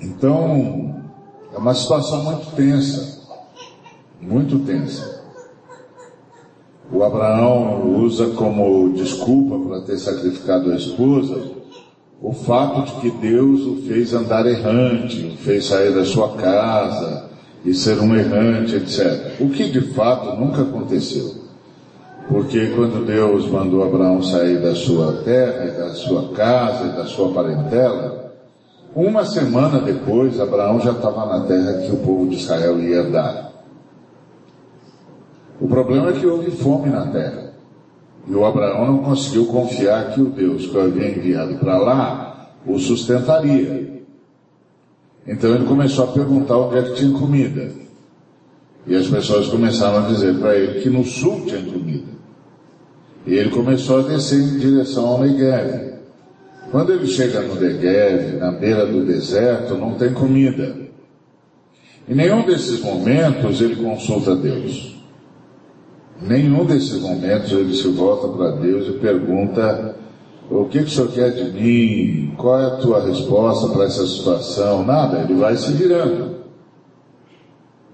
Então, 0.00 1.02
é 1.52 1.58
uma 1.58 1.74
situação 1.74 2.24
muito 2.24 2.50
tensa, 2.56 3.22
muito 4.20 4.58
tensa. 4.60 5.13
O 6.92 7.02
Abraão 7.02 7.98
usa 7.98 8.28
como 8.30 8.92
desculpa 8.92 9.58
para 9.68 9.80
ter 9.82 9.98
sacrificado 9.98 10.70
a 10.70 10.76
esposa 10.76 11.54
o 12.20 12.32
fato 12.32 12.82
de 12.86 13.00
que 13.00 13.10
Deus 13.10 13.60
o 13.66 13.82
fez 13.86 14.14
andar 14.14 14.46
errante, 14.46 15.34
o 15.34 15.36
fez 15.36 15.66
sair 15.66 15.92
da 15.94 16.04
sua 16.04 16.30
casa 16.36 17.26
e 17.64 17.74
ser 17.74 17.98
um 18.00 18.16
errante, 18.16 18.76
etc. 18.76 19.40
O 19.40 19.50
que 19.50 19.68
de 19.68 19.80
fato 19.92 20.38
nunca 20.38 20.62
aconteceu. 20.62 21.44
Porque 22.28 22.68
quando 22.68 23.04
Deus 23.04 23.46
mandou 23.50 23.82
Abraão 23.82 24.22
sair 24.22 24.58
da 24.58 24.74
sua 24.74 25.22
terra, 25.24 25.70
da 25.72 25.90
sua 25.90 26.30
casa 26.30 26.86
e 26.86 26.96
da 26.96 27.04
sua 27.04 27.30
parentela, 27.32 28.32
uma 28.94 29.24
semana 29.24 29.80
depois 29.80 30.40
Abraão 30.40 30.80
já 30.80 30.92
estava 30.92 31.26
na 31.26 31.44
terra 31.44 31.82
que 31.82 31.92
o 31.92 31.96
povo 31.96 32.28
de 32.28 32.36
Israel 32.36 32.80
ia 32.80 33.02
dar. 33.04 33.53
O 35.60 35.68
problema 35.68 36.10
é 36.10 36.12
que 36.12 36.26
houve 36.26 36.50
fome 36.50 36.90
na 36.90 37.06
terra. 37.06 37.54
E 38.26 38.34
o 38.34 38.44
Abraão 38.44 38.86
não 38.86 38.98
conseguiu 38.98 39.46
confiar 39.46 40.12
que 40.12 40.20
o 40.20 40.26
Deus 40.26 40.66
que 40.66 40.78
havia 40.78 41.10
enviado 41.10 41.56
para 41.56 41.76
lá 41.78 42.50
o 42.66 42.78
sustentaria. 42.78 44.02
Então 45.26 45.54
ele 45.54 45.66
começou 45.66 46.04
a 46.04 46.12
perguntar 46.12 46.56
onde 46.56 46.78
é 46.78 46.82
que 46.82 46.94
tinha 46.94 47.18
comida. 47.18 47.70
E 48.86 48.94
as 48.94 49.06
pessoas 49.06 49.48
começaram 49.48 50.04
a 50.04 50.08
dizer 50.08 50.38
para 50.38 50.56
ele 50.56 50.80
que 50.80 50.90
no 50.90 51.04
sul 51.04 51.44
tinha 51.46 51.62
comida. 51.62 52.12
E 53.26 53.34
ele 53.34 53.50
começou 53.50 54.00
a 54.00 54.02
descer 54.02 54.38
em 54.38 54.58
direção 54.58 55.06
ao 55.06 55.20
Negev. 55.20 55.94
Quando 56.70 56.92
ele 56.92 57.06
chega 57.06 57.40
no 57.40 57.54
Negev, 57.54 58.36
na 58.38 58.52
beira 58.52 58.84
do 58.86 59.04
deserto, 59.06 59.74
não 59.76 59.94
tem 59.94 60.12
comida. 60.12 60.76
Em 62.06 62.14
nenhum 62.14 62.44
desses 62.44 62.80
momentos 62.80 63.62
ele 63.62 63.76
consulta 63.76 64.36
Deus. 64.36 64.93
Nenhum 66.20 66.64
desses 66.64 67.00
momentos 67.00 67.52
ele 67.52 67.74
se 67.74 67.88
volta 67.88 68.28
para 68.28 68.52
Deus 68.52 68.88
e 68.88 68.92
pergunta 68.98 69.96
o 70.50 70.66
que, 70.66 70.80
que 70.80 70.84
o 70.84 70.90
senhor 70.90 71.10
quer 71.10 71.30
de 71.30 71.52
mim? 71.52 72.34
Qual 72.36 72.60
é 72.60 72.66
a 72.66 72.76
tua 72.76 73.04
resposta 73.06 73.68
para 73.68 73.84
essa 73.84 74.06
situação? 74.06 74.84
Nada, 74.84 75.20
ele 75.20 75.34
vai 75.34 75.56
se 75.56 75.72
virando. 75.72 76.36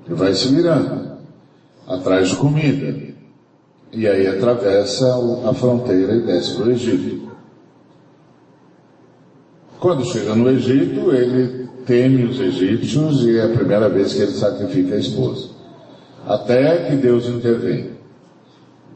Ele 0.06 0.14
vai 0.16 0.34
se 0.34 0.48
virando. 0.48 1.12
Atrás 1.86 2.28
de 2.28 2.36
comida. 2.36 3.10
E 3.92 4.06
aí 4.06 4.26
atravessa 4.26 5.06
a 5.48 5.54
fronteira 5.54 6.14
e 6.14 6.22
desce 6.22 6.56
para 6.56 6.66
o 6.66 6.70
Egito. 6.70 7.30
Quando 9.78 10.04
chega 10.04 10.34
no 10.34 10.50
Egito, 10.50 11.12
ele 11.12 11.68
teme 11.86 12.24
os 12.24 12.38
egípcios 12.38 13.24
e 13.24 13.38
é 13.38 13.44
a 13.44 13.48
primeira 13.48 13.88
vez 13.88 14.12
que 14.12 14.22
ele 14.22 14.32
sacrifica 14.32 14.94
a 14.94 14.98
esposa. 14.98 15.48
Até 16.26 16.88
que 16.88 16.96
Deus 16.96 17.26
intervém. 17.26 17.89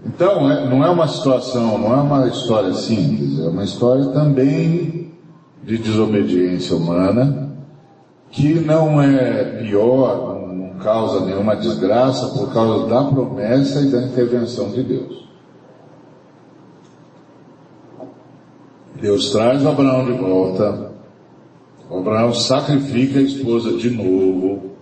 Então, 0.07 0.51
é, 0.51 0.69
não 0.69 0.85
é 0.85 0.91
uma 0.91 1.09
situação, 1.09 1.79
não 1.79 1.93
é 1.93 1.97
uma 1.97 2.29
história 2.29 2.75
simples, 2.75 3.39
é 3.41 3.49
uma 3.49 3.65
história 3.65 4.07
também 4.07 5.13
de 5.63 5.79
desobediência 5.79 6.77
humana, 6.77 7.57
que 8.31 8.55
não 8.55 9.01
é 9.01 9.45
pior, 9.63 10.47
não, 10.47 10.55
não 10.55 10.79
causa 10.79 11.25
nenhuma 11.25 11.57
desgraça 11.57 12.29
por 12.39 12.53
causa 12.53 12.87
da 12.87 13.05
promessa 13.05 13.81
e 13.81 13.91
da 13.91 14.03
intervenção 14.03 14.71
de 14.71 14.83
Deus. 14.83 15.25
Deus 19.01 19.31
traz 19.31 19.65
Abraão 19.65 20.05
de 20.05 20.13
volta, 20.13 20.93
Abraão 21.91 22.33
sacrifica 22.35 23.19
a 23.19 23.23
esposa 23.23 23.77
de 23.77 23.91
novo, 23.91 24.74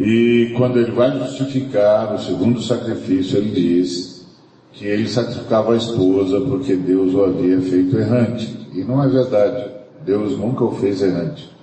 e 0.00 0.54
quando 0.56 0.78
ele 0.78 0.92
vai 0.92 1.10
justificar 1.18 2.14
o 2.14 2.18
segundo 2.18 2.58
sacrifício, 2.62 3.36
ele 3.36 3.50
diz 3.50 4.26
que 4.72 4.86
ele 4.86 5.06
sacrificava 5.06 5.74
a 5.74 5.76
esposa 5.76 6.40
porque 6.40 6.74
Deus 6.74 7.12
o 7.12 7.22
havia 7.22 7.60
feito 7.60 7.98
errante. 7.98 8.70
E 8.72 8.82
não 8.82 9.04
é 9.04 9.08
verdade. 9.08 9.70
Deus 10.02 10.38
nunca 10.38 10.64
o 10.64 10.72
fez 10.72 11.02
errante. 11.02 11.54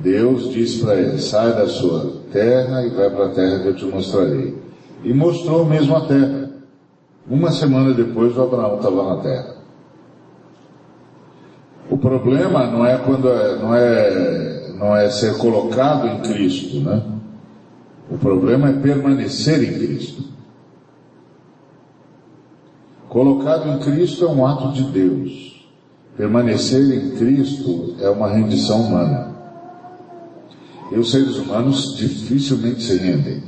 Deus 0.00 0.52
disse 0.52 0.84
para 0.84 0.94
ele: 0.94 1.18
sai 1.18 1.52
da 1.52 1.66
sua 1.66 2.12
terra 2.32 2.86
e 2.86 2.90
vai 2.90 3.10
para 3.10 3.26
a 3.26 3.30
terra 3.30 3.58
que 3.58 3.66
eu 3.66 3.74
te 3.74 3.86
mostrarei. 3.86 4.56
E 5.02 5.12
mostrou 5.12 5.64
mesmo 5.64 5.96
a 5.96 6.06
terra. 6.06 6.48
Uma 7.28 7.50
semana 7.50 7.92
depois, 7.92 8.36
o 8.36 8.42
Abraão 8.42 8.76
estava 8.76 9.16
na 9.16 9.22
terra. 9.22 9.56
O 11.90 11.98
problema 11.98 12.68
não 12.68 12.86
é 12.86 12.98
quando 12.98 13.28
é, 13.28 13.56
não 13.56 13.74
é 13.74 14.59
não 14.80 14.96
é 14.96 15.10
ser 15.10 15.36
colocado 15.36 16.06
em 16.06 16.20
Cristo, 16.22 16.80
né? 16.80 17.02
O 18.10 18.16
problema 18.16 18.70
é 18.70 18.72
permanecer 18.72 19.62
em 19.62 19.78
Cristo. 19.78 20.24
Colocado 23.10 23.68
em 23.68 23.78
Cristo 23.80 24.24
é 24.24 24.28
um 24.28 24.46
ato 24.46 24.72
de 24.72 24.84
Deus. 24.84 25.68
Permanecer 26.16 26.80
em 26.94 27.10
Cristo 27.10 27.94
é 28.00 28.08
uma 28.08 28.28
rendição 28.30 28.80
humana. 28.80 29.34
E 30.90 30.98
os 30.98 31.10
seres 31.10 31.36
humanos 31.36 31.94
dificilmente 31.96 32.82
se 32.82 32.96
rendem. 32.96 33.42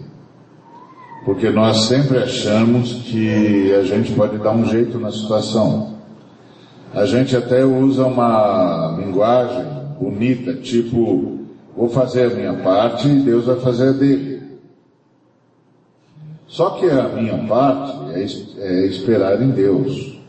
Porque 1.24 1.48
nós 1.48 1.84
sempre 1.86 2.18
achamos 2.18 2.92
que 3.04 3.72
a 3.72 3.82
gente 3.84 4.12
pode 4.12 4.36
dar 4.36 4.52
um 4.52 4.66
jeito 4.66 4.98
na 4.98 5.10
situação. 5.10 5.94
A 6.92 7.06
gente 7.06 7.34
até 7.34 7.64
usa 7.64 8.04
uma 8.04 8.96
linguagem 8.98 9.81
bonita, 10.02 10.54
tipo, 10.54 11.38
vou 11.76 11.88
fazer 11.88 12.32
a 12.32 12.34
minha 12.34 12.54
parte 12.54 13.08
e 13.08 13.20
Deus 13.20 13.46
vai 13.46 13.56
fazer 13.60 13.90
a 13.90 13.92
dele. 13.92 14.42
Só 16.48 16.70
que 16.70 16.90
a 16.90 17.08
minha 17.08 17.46
parte 17.46 17.96
é, 18.12 18.22
é 18.62 18.86
esperar 18.86 19.40
em 19.40 19.50
Deus. 19.50 20.20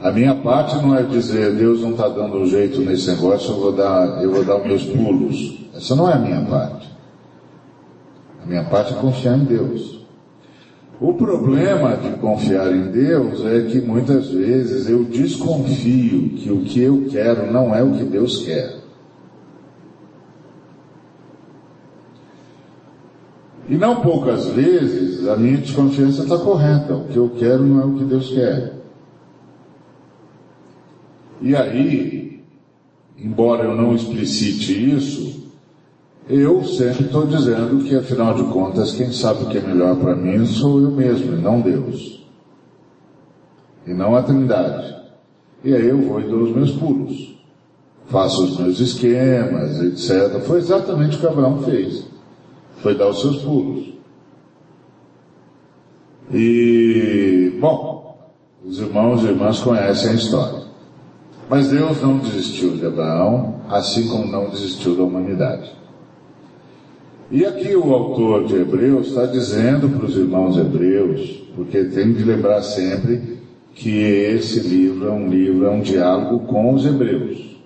A 0.00 0.12
minha 0.12 0.34
parte 0.34 0.76
não 0.76 0.94
é 0.94 1.02
dizer 1.02 1.54
Deus 1.54 1.80
não 1.80 1.92
está 1.92 2.08
dando 2.08 2.36
um 2.36 2.46
jeito 2.46 2.80
nesse 2.82 3.10
negócio, 3.10 3.52
eu 3.52 3.58
vou 3.58 3.72
dar, 3.72 4.22
eu 4.22 4.30
vou 4.30 4.44
dar 4.44 4.58
os 4.58 4.66
meus 4.66 4.84
pulos. 4.84 5.58
Essa 5.74 5.96
não 5.96 6.08
é 6.08 6.12
a 6.12 6.18
minha 6.18 6.44
parte. 6.44 6.88
A 8.42 8.46
minha 8.46 8.64
parte 8.64 8.92
é 8.92 8.96
confiar 8.96 9.38
em 9.38 9.44
Deus. 9.44 9.93
O 11.00 11.12
problema 11.14 11.96
de 11.96 12.10
confiar 12.18 12.72
em 12.72 12.90
Deus 12.90 13.44
é 13.44 13.62
que 13.62 13.80
muitas 13.80 14.30
vezes 14.30 14.88
eu 14.88 15.04
desconfio 15.04 16.30
que 16.30 16.50
o 16.50 16.60
que 16.62 16.80
eu 16.80 17.06
quero 17.10 17.50
não 17.50 17.74
é 17.74 17.82
o 17.82 17.92
que 17.92 18.04
Deus 18.04 18.44
quer. 18.44 18.84
E 23.68 23.76
não 23.76 24.02
poucas 24.02 24.46
vezes 24.48 25.26
a 25.26 25.36
minha 25.36 25.56
desconfiança 25.56 26.22
está 26.22 26.38
correta. 26.38 26.94
O 26.94 27.08
que 27.08 27.16
eu 27.16 27.30
quero 27.30 27.64
não 27.64 27.80
é 27.80 27.84
o 27.84 27.94
que 27.94 28.04
Deus 28.04 28.30
quer. 28.30 28.74
E 31.40 31.56
aí, 31.56 32.42
embora 33.18 33.64
eu 33.64 33.74
não 33.74 33.94
explicite 33.94 34.94
isso, 34.94 35.43
eu 36.28 36.64
sempre 36.64 37.04
estou 37.04 37.26
dizendo 37.26 37.84
que, 37.84 37.94
afinal 37.96 38.34
de 38.34 38.44
contas, 38.44 38.92
quem 38.92 39.12
sabe 39.12 39.44
o 39.44 39.48
que 39.48 39.58
é 39.58 39.60
melhor 39.60 39.96
para 39.96 40.16
mim 40.16 40.46
sou 40.46 40.80
eu 40.80 40.90
mesmo, 40.90 41.36
e 41.36 41.40
não 41.40 41.60
Deus. 41.60 42.24
E 43.86 43.92
não 43.92 44.16
a 44.16 44.22
Trindade. 44.22 44.96
E 45.62 45.74
aí 45.74 45.86
eu 45.86 46.00
vou 46.00 46.20
e 46.20 46.24
dou 46.24 46.42
os 46.42 46.50
meus 46.54 46.72
pulos. 46.72 47.34
Faço 48.06 48.44
os 48.44 48.58
meus 48.58 48.80
esquemas, 48.80 49.80
etc. 49.80 50.40
Foi 50.46 50.58
exatamente 50.58 51.16
o 51.16 51.20
que 51.20 51.26
Abraão 51.26 51.62
fez. 51.62 52.06
Foi 52.76 52.94
dar 52.94 53.08
os 53.08 53.20
seus 53.20 53.42
pulos. 53.42 53.94
E, 56.32 57.56
bom, 57.60 58.32
os 58.64 58.78
irmãos 58.78 59.22
e 59.22 59.26
irmãs 59.26 59.60
conhecem 59.60 60.10
a 60.10 60.14
história. 60.14 60.64
Mas 61.48 61.68
Deus 61.68 62.00
não 62.00 62.18
desistiu 62.18 62.76
de 62.76 62.86
Abraão, 62.86 63.60
assim 63.68 64.08
como 64.08 64.26
não 64.26 64.48
desistiu 64.48 64.96
da 64.96 65.02
humanidade. 65.02 65.83
E 67.34 67.44
aqui 67.44 67.74
o 67.74 67.92
autor 67.92 68.44
de 68.44 68.54
Hebreus 68.54 69.08
está 69.08 69.26
dizendo 69.26 69.88
para 69.88 70.06
os 70.06 70.16
irmãos 70.16 70.56
hebreus, 70.56 71.42
porque 71.56 71.82
tem 71.86 72.12
de 72.12 72.22
lembrar 72.22 72.62
sempre 72.62 73.40
que 73.74 73.90
esse 73.90 74.60
livro 74.60 75.08
é 75.08 75.10
um 75.10 75.28
livro, 75.28 75.66
é 75.66 75.70
um 75.70 75.80
diálogo 75.80 76.46
com 76.46 76.72
os 76.72 76.86
hebreus. 76.86 77.58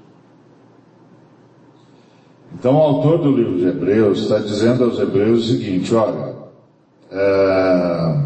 Então 2.55 2.77
o 2.77 2.79
autor 2.79 3.19
do 3.19 3.31
livro 3.31 3.59
de 3.59 3.67
Hebreus 3.67 4.21
está 4.21 4.39
dizendo 4.39 4.85
aos 4.85 4.99
hebreus 4.99 5.45
o 5.45 5.53
seguinte, 5.53 5.95
olha, 5.95 6.35
é, 7.13 8.23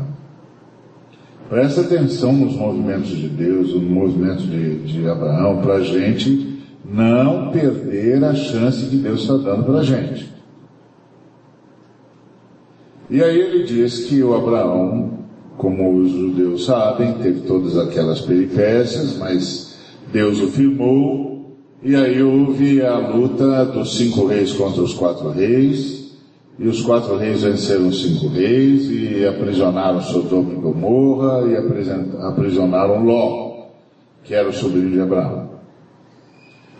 presta 1.48 1.80
atenção 1.80 2.32
nos 2.32 2.54
movimentos 2.54 3.08
de 3.08 3.28
Deus, 3.28 3.74
no 3.74 3.80
movimento 3.80 4.44
de, 4.44 4.76
de 4.84 5.08
Abraão, 5.08 5.60
para 5.60 5.74
a 5.74 5.82
gente 5.82 6.62
não 6.84 7.50
perder 7.50 8.22
a 8.22 8.32
chance 8.32 8.86
que 8.86 8.94
Deus 8.94 9.22
está 9.22 9.36
dando 9.38 9.64
para 9.64 9.80
a 9.80 9.82
gente. 9.82 10.31
E 13.12 13.22
aí 13.22 13.38
ele 13.38 13.64
diz 13.64 14.06
que 14.06 14.22
o 14.22 14.34
Abraão, 14.34 15.18
como 15.58 15.98
os 15.98 16.12
judeus 16.12 16.64
sabem, 16.64 17.12
teve 17.22 17.40
todas 17.40 17.76
aquelas 17.76 18.22
peripécias, 18.22 19.18
mas 19.18 19.76
Deus 20.10 20.40
o 20.40 20.48
firmou, 20.48 21.58
e 21.82 21.94
aí 21.94 22.22
houve 22.22 22.80
a 22.80 22.96
luta 22.96 23.66
dos 23.66 23.98
cinco 23.98 24.24
reis 24.24 24.54
contra 24.54 24.80
os 24.80 24.94
quatro 24.94 25.28
reis, 25.28 26.10
e 26.58 26.66
os 26.66 26.80
quatro 26.80 27.18
reis 27.18 27.42
venceram 27.42 27.88
os 27.88 28.00
cinco 28.00 28.28
reis, 28.28 28.90
e 28.90 29.26
aprisionaram 29.26 30.00
Sodoma 30.00 30.54
e 30.54 30.56
Gomorra, 30.56 31.46
e 31.50 31.54
aprisionaram 32.26 33.04
Ló, 33.04 33.66
que 34.24 34.32
era 34.32 34.48
o 34.48 34.54
sobrinho 34.54 34.90
de 34.90 35.00
Abraão. 35.02 35.50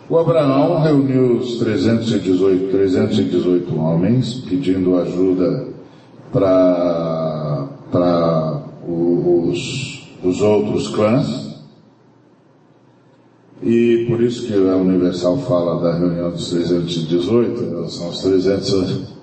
O 0.09 0.17
Abraão 0.17 0.81
reuniu 0.81 1.33
os 1.33 1.59
318, 1.59 2.71
318 2.71 3.79
homens, 3.79 4.33
pedindo 4.49 4.97
ajuda 4.97 5.72
para 6.33 7.69
os, 8.87 10.07
os 10.23 10.41
outros 10.41 10.87
clãs. 10.89 11.43
E 13.61 14.07
por 14.09 14.19
isso 14.21 14.47
que 14.47 14.53
a 14.53 14.75
Universal 14.75 15.37
fala 15.37 15.81
da 15.81 15.93
reunião 15.97 16.31
dos 16.31 16.49
318, 16.49 17.89
são 17.89 18.09
os 18.09 18.21
300, 18.21 18.73
os 18.73 19.13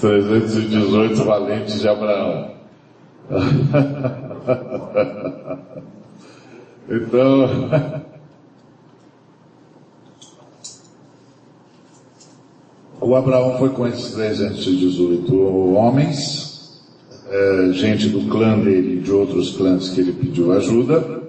318 0.00 1.24
valentes 1.24 1.80
de 1.80 1.88
Abraão. 1.88 2.50
então, 6.90 7.48
O 13.06 13.14
Abraão 13.14 13.58
foi 13.58 13.68
com 13.68 13.86
esses 13.86 14.12
318 14.12 15.74
homens, 15.74 16.80
é, 17.28 17.68
gente 17.74 18.08
do 18.08 18.22
clã 18.30 18.58
dele 18.58 18.96
e 18.96 19.00
de 19.00 19.12
outros 19.12 19.54
clãs 19.54 19.90
que 19.90 20.00
ele 20.00 20.12
pediu 20.12 20.50
ajuda. 20.52 21.22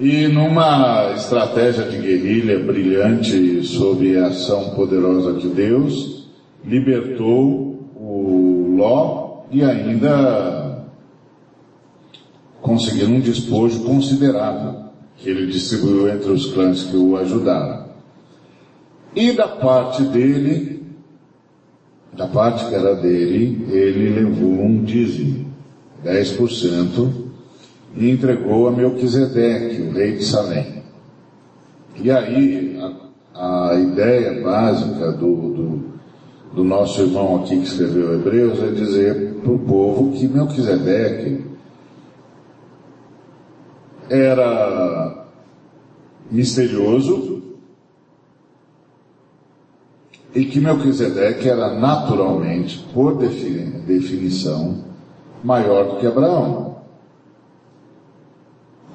E 0.00 0.28
numa 0.28 1.12
estratégia 1.14 1.84
de 1.84 1.98
guerrilha 1.98 2.58
brilhante 2.58 3.62
sob 3.64 4.16
a 4.16 4.28
ação 4.28 4.70
poderosa 4.70 5.34
de 5.34 5.48
Deus, 5.48 6.26
libertou 6.64 7.78
o 7.94 8.74
Ló 8.74 9.42
e 9.50 9.62
ainda 9.62 10.86
conseguiu 12.62 13.08
um 13.08 13.20
despojo 13.20 13.80
considerável 13.80 14.84
que 15.18 15.28
ele 15.28 15.52
distribuiu 15.52 16.08
entre 16.08 16.30
os 16.30 16.46
clãs 16.46 16.84
que 16.84 16.96
o 16.96 17.18
ajudaram. 17.18 17.81
E 19.14 19.32
da 19.32 19.46
parte 19.46 20.04
dele, 20.04 20.82
da 22.14 22.26
parte 22.26 22.66
que 22.66 22.74
era 22.74 22.94
dele, 22.94 23.66
ele 23.70 24.08
levou 24.20 24.64
um 24.64 24.82
dízimo, 24.82 25.46
10%, 26.04 27.12
e 27.94 28.10
entregou 28.10 28.68
a 28.68 28.72
Melquisedeque, 28.72 29.82
o 29.82 29.92
rei 29.92 30.16
de 30.16 30.24
Salém. 30.24 30.82
E 31.96 32.10
aí, 32.10 32.78
a, 33.34 33.70
a 33.70 33.74
ideia 33.78 34.42
básica 34.42 35.12
do, 35.12 35.36
do, 35.36 35.84
do, 36.54 36.64
nosso 36.64 37.02
irmão 37.02 37.36
aqui 37.36 37.58
que 37.58 37.66
escreveu 37.66 38.14
Hebreus 38.14 38.62
é 38.62 38.68
dizer 38.68 39.34
para 39.42 39.52
o 39.52 39.58
povo 39.58 40.12
que 40.12 40.26
Melquisedeque 40.26 41.44
era 44.08 45.26
misterioso 46.30 47.42
e 50.34 50.44
que 50.46 50.60
Melquisedeque 50.60 51.48
era 51.48 51.74
naturalmente, 51.74 52.78
por 52.92 53.16
definição, 53.16 54.84
maior 55.44 55.90
do 55.90 55.96
que 55.96 56.06
Abraão. 56.06 56.76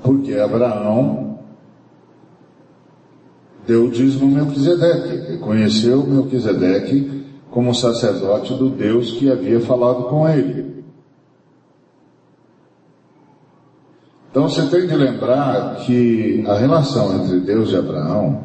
Porque 0.02 0.34
Abraão 0.34 1.40
deu 3.68 3.86
o 3.86 3.92
dízimo 3.92 4.28
Melquisedeque, 4.28 5.32
reconheceu 5.32 6.04
Melquisedeque 6.04 7.26
como 7.52 7.74
sacerdote 7.74 8.54
do 8.54 8.70
Deus 8.70 9.12
que 9.12 9.32
havia 9.32 9.60
falado 9.60 10.06
com 10.06 10.28
ele. 10.28 10.84
Então 14.32 14.48
você 14.48 14.66
tem 14.68 14.88
de 14.88 14.96
lembrar 14.96 15.78
que 15.78 16.44
a 16.48 16.56
relação 16.56 17.16
entre 17.16 17.40
Deus 17.40 17.72
e 17.72 17.76
Abraão 17.76 18.44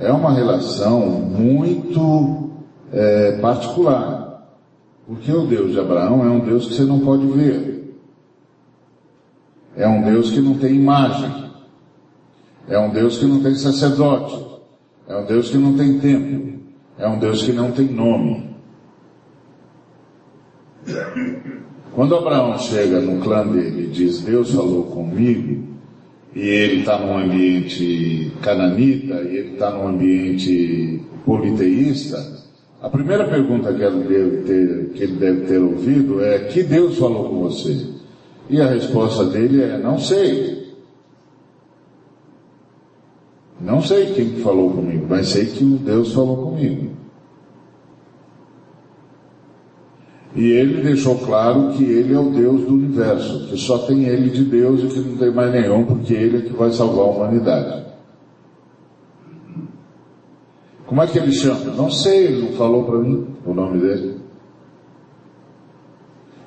é 0.00 0.12
uma 0.12 0.32
relação 0.32 1.00
muito 1.00 2.50
é, 2.92 3.38
particular. 3.38 4.24
Porque 5.06 5.30
o 5.30 5.46
Deus 5.46 5.72
de 5.72 5.80
Abraão 5.80 6.24
é 6.24 6.30
um 6.30 6.40
Deus 6.40 6.66
que 6.66 6.74
você 6.74 6.84
não 6.84 7.00
pode 7.00 7.26
ver. 7.26 7.94
É 9.76 9.86
um 9.88 10.02
Deus 10.02 10.30
que 10.30 10.40
não 10.40 10.56
tem 10.56 10.74
imagem. 10.74 11.44
É 12.68 12.78
um 12.78 12.90
Deus 12.90 13.18
que 13.18 13.26
não 13.26 13.42
tem 13.42 13.54
sacerdote. 13.54 14.44
É 15.06 15.16
um 15.16 15.26
Deus 15.26 15.50
que 15.50 15.58
não 15.58 15.76
tem 15.76 15.98
templo. 15.98 16.60
É 16.98 17.08
um 17.08 17.18
Deus 17.18 17.42
que 17.42 17.52
não 17.52 17.72
tem 17.72 17.86
nome. 17.86 18.54
Quando 21.94 22.16
Abraão 22.16 22.58
chega 22.58 23.00
no 23.00 23.20
clã 23.20 23.46
dele 23.46 23.84
e 23.84 23.90
diz, 23.90 24.20
Deus 24.20 24.52
falou 24.52 24.84
comigo, 24.84 25.73
e 26.34 26.40
ele 26.40 26.80
está 26.80 26.98
num 26.98 27.16
ambiente 27.16 28.32
cananita, 28.42 29.22
e 29.22 29.36
ele 29.36 29.52
está 29.52 29.70
num 29.70 29.88
ambiente 29.88 31.00
politeísta, 31.24 32.44
a 32.84 32.90
primeira 32.90 33.26
pergunta 33.26 33.72
que 33.72 33.82
ele, 33.82 34.04
deve 34.04 34.36
ter, 34.42 34.88
que 34.90 35.02
ele 35.04 35.16
deve 35.16 35.46
ter 35.46 35.58
ouvido 35.58 36.22
é, 36.22 36.40
que 36.40 36.62
Deus 36.62 36.98
falou 36.98 37.30
com 37.30 37.40
você? 37.40 37.86
E 38.50 38.60
a 38.60 38.66
resposta 38.66 39.24
dele 39.24 39.62
é, 39.62 39.78
não 39.78 39.98
sei. 39.98 40.74
Não 43.58 43.80
sei 43.80 44.12
quem 44.12 44.36
falou 44.42 44.70
comigo, 44.70 45.06
mas 45.08 45.28
sei 45.28 45.46
que 45.46 45.64
o 45.64 45.78
Deus 45.78 46.12
falou 46.12 46.50
comigo. 46.50 46.93
E 50.34 50.50
ele 50.50 50.82
deixou 50.82 51.16
claro 51.18 51.70
que 51.72 51.84
ele 51.84 52.12
é 52.12 52.18
o 52.18 52.30
Deus 52.30 52.62
do 52.62 52.74
universo, 52.74 53.46
que 53.46 53.56
só 53.56 53.78
tem 53.78 54.04
ele 54.04 54.30
de 54.30 54.44
Deus 54.44 54.82
e 54.82 54.86
que 54.88 54.98
não 54.98 55.16
tem 55.16 55.30
mais 55.30 55.52
nenhum, 55.52 55.84
porque 55.84 56.12
ele 56.12 56.38
é 56.38 56.40
que 56.40 56.52
vai 56.52 56.72
salvar 56.72 57.04
a 57.04 57.10
humanidade. 57.10 57.84
Como 60.86 61.02
é 61.02 61.06
que 61.06 61.18
ele 61.18 61.32
chama? 61.32 61.72
Não 61.76 61.88
sei, 61.88 62.26
ele 62.26 62.42
não 62.42 62.52
falou 62.52 62.84
para 62.84 62.98
mim 62.98 63.26
o 63.46 63.54
nome 63.54 63.80
dele. 63.80 64.16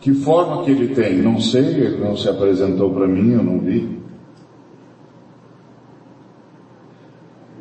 Que 0.01 0.13
forma 0.13 0.63
que 0.63 0.71
ele 0.71 0.93
tem? 0.93 1.21
Não 1.21 1.39
sei, 1.39 1.65
ele 1.65 1.97
não 1.97 2.15
se 2.15 2.27
apresentou 2.27 2.93
para 2.93 3.07
mim, 3.07 3.31
eu 3.31 3.43
não 3.43 3.59
vi. 3.59 3.97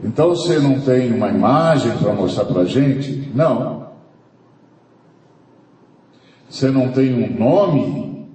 Então 0.03 0.29
você 0.31 0.59
não 0.59 0.81
tem 0.81 1.13
uma 1.13 1.29
imagem 1.29 1.97
para 1.99 2.13
mostrar 2.13 2.45
para 2.45 2.63
a 2.63 2.65
gente? 2.65 3.31
Não. 3.35 3.86
Você 6.49 6.71
não 6.71 6.93
tem 6.93 7.13
um 7.13 7.39
nome 7.39 8.29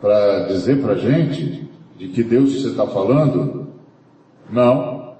para 0.00 0.46
dizer 0.46 0.82
para 0.82 0.92
a 0.92 0.98
gente 0.98 1.68
de 1.96 2.08
que 2.08 2.22
Deus 2.22 2.52
você 2.52 2.68
está 2.68 2.86
falando? 2.86 3.68
Não. 4.50 5.16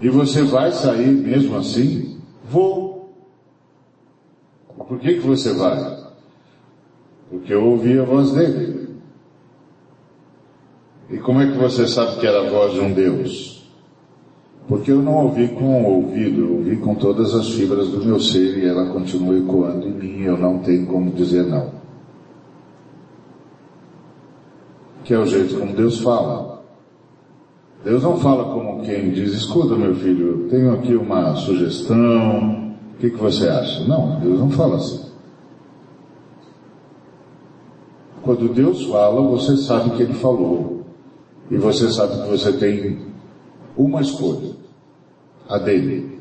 E 0.00 0.08
você 0.08 0.42
vai 0.42 0.72
sair 0.72 1.12
mesmo 1.12 1.56
assim? 1.56 2.20
Vou. 2.44 3.14
Por 4.76 4.98
que, 4.98 5.14
que 5.14 5.20
você 5.20 5.52
vai? 5.52 6.02
Porque 7.30 7.54
eu 7.54 7.64
ouvi 7.64 7.98
a 7.98 8.04
voz 8.04 8.32
dele. 8.32 8.96
E 11.08 11.18
como 11.18 11.40
é 11.40 11.52
que 11.52 11.58
você 11.58 11.86
sabe 11.86 12.18
que 12.18 12.26
era 12.26 12.46
a 12.46 12.50
voz 12.50 12.72
de 12.72 12.80
um 12.80 12.92
Deus? 12.92 13.51
Porque 14.68 14.90
eu 14.90 15.02
não 15.02 15.26
ouvi 15.26 15.48
com 15.48 15.82
o 15.82 15.96
ouvido, 15.96 16.40
eu 16.40 16.56
ouvi 16.56 16.76
com 16.76 16.94
todas 16.94 17.34
as 17.34 17.50
fibras 17.50 17.88
do 17.88 18.04
meu 18.04 18.20
ser 18.20 18.58
e 18.58 18.66
ela 18.66 18.86
continua 18.90 19.36
ecoando 19.36 19.86
em 19.88 19.92
mim, 19.92 20.22
eu 20.22 20.38
não 20.38 20.58
tenho 20.58 20.86
como 20.86 21.10
dizer 21.10 21.44
não. 21.44 21.70
Que 25.04 25.14
é 25.14 25.18
o 25.18 25.26
jeito 25.26 25.58
como 25.58 25.74
Deus 25.74 26.00
fala. 26.00 26.62
Deus 27.84 28.02
não 28.02 28.16
fala 28.18 28.54
como 28.54 28.82
quem 28.82 29.10
diz, 29.10 29.32
escuta 29.32 29.74
meu 29.74 29.94
filho, 29.96 30.46
tenho 30.48 30.72
aqui 30.72 30.94
uma 30.94 31.34
sugestão, 31.34 32.76
o 32.94 32.98
que, 33.00 33.10
que 33.10 33.18
você 33.18 33.48
acha? 33.48 33.84
Não, 33.84 34.20
Deus 34.20 34.38
não 34.38 34.50
fala 34.50 34.76
assim. 34.76 35.02
Quando 38.22 38.54
Deus 38.54 38.84
fala, 38.86 39.20
você 39.20 39.56
sabe 39.56 39.90
que 39.90 40.02
Ele 40.04 40.14
falou. 40.14 40.82
E 41.50 41.56
você 41.56 41.90
sabe 41.90 42.22
que 42.22 42.28
você 42.28 42.52
tem 42.52 43.11
uma 43.76 44.00
escolha 44.00 44.50
a 45.48 45.58
dele. 45.58 46.20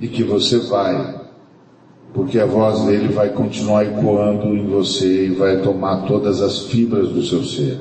E 0.00 0.08
que 0.08 0.22
você 0.22 0.58
vai, 0.58 1.20
porque 2.12 2.38
a 2.38 2.46
voz 2.46 2.84
dele 2.84 3.08
vai 3.08 3.30
continuar 3.30 3.84
ecoando 3.84 4.48
em 4.48 4.66
você 4.66 5.26
e 5.26 5.30
vai 5.30 5.60
tomar 5.62 6.06
todas 6.06 6.40
as 6.40 6.64
fibras 6.64 7.08
do 7.08 7.22
seu 7.22 7.44
ser. 7.44 7.80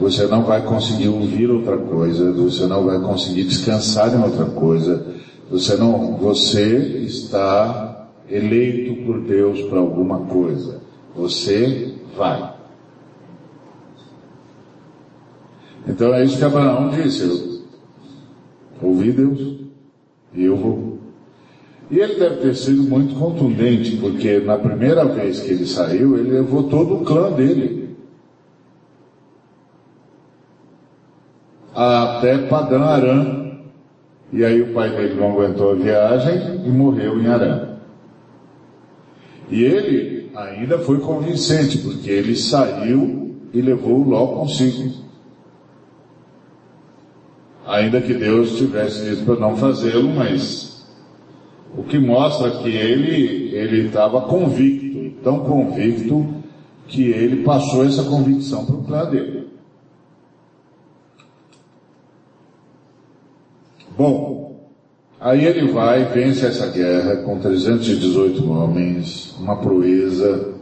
Você 0.00 0.26
não 0.26 0.44
vai 0.44 0.62
conseguir 0.62 1.08
ouvir 1.08 1.50
outra 1.50 1.76
coisa, 1.76 2.32
você 2.32 2.66
não 2.66 2.86
vai 2.86 2.98
conseguir 3.00 3.44
descansar 3.44 4.14
em 4.14 4.22
outra 4.22 4.46
coisa. 4.46 5.06
Você 5.50 5.76
não, 5.76 6.16
você 6.16 6.76
está 7.04 8.08
eleito 8.28 9.04
por 9.04 9.20
Deus 9.20 9.60
para 9.62 9.78
alguma 9.78 10.20
coisa. 10.20 10.80
Você 11.14 11.94
vai. 12.16 12.49
Então 15.86 16.14
é 16.14 16.24
isso 16.24 16.38
que 16.38 16.44
Abraão 16.44 16.90
disse. 16.90 17.60
Ouvi 18.82 19.12
Deus 19.12 19.60
e 20.34 20.44
eu 20.44 20.56
vou. 20.56 20.98
E 21.90 21.98
ele 21.98 22.14
deve 22.14 22.36
ter 22.36 22.54
sido 22.54 22.84
muito 22.84 23.14
contundente, 23.16 23.96
porque 23.96 24.38
na 24.38 24.56
primeira 24.56 25.04
vez 25.04 25.40
que 25.40 25.50
ele 25.50 25.66
saiu, 25.66 26.16
ele 26.16 26.30
levou 26.30 26.64
todo 26.64 26.94
o 26.94 27.04
clã 27.04 27.32
dele. 27.32 27.96
Até 31.74 32.38
Padã 32.46 32.80
Arã. 32.80 33.50
E 34.32 34.44
aí 34.44 34.62
o 34.62 34.72
pai 34.72 34.90
dele 34.90 35.14
não 35.14 35.32
aguentou 35.32 35.72
a 35.72 35.74
viagem 35.74 36.64
e 36.64 36.68
morreu 36.68 37.20
em 37.20 37.26
Arã. 37.26 37.70
E 39.50 39.64
ele 39.64 40.30
ainda 40.36 40.78
foi 40.78 41.00
convincente, 41.00 41.78
porque 41.78 42.08
ele 42.08 42.36
saiu 42.36 43.34
e 43.52 43.60
levou 43.60 44.04
Ló 44.04 44.28
consigo 44.28 45.09
ainda 47.70 48.00
que 48.00 48.12
Deus 48.12 48.56
tivesse 48.56 49.08
dito 49.08 49.24
para 49.24 49.36
não 49.36 49.56
fazê-lo, 49.56 50.08
mas 50.08 50.84
o 51.76 51.82
que 51.84 51.98
mostra 51.98 52.50
que 52.62 52.68
ele 52.68 53.54
ele 53.54 53.86
estava 53.86 54.22
convicto, 54.22 55.22
tão 55.22 55.40
convicto 55.40 56.34
que 56.88 57.04
ele 57.10 57.44
passou 57.44 57.84
essa 57.84 58.02
convicção 58.02 58.66
para 58.66 58.74
o 58.74 58.84
clã 58.84 59.04
dele. 59.08 59.48
Bom, 63.96 64.40
Aí 65.20 65.44
ele 65.44 65.70
vai, 65.70 66.06
vence 66.06 66.46
essa 66.46 66.66
guerra 66.68 67.16
com 67.16 67.38
318 67.38 68.50
homens, 68.50 69.34
uma 69.38 69.54
proeza. 69.56 70.54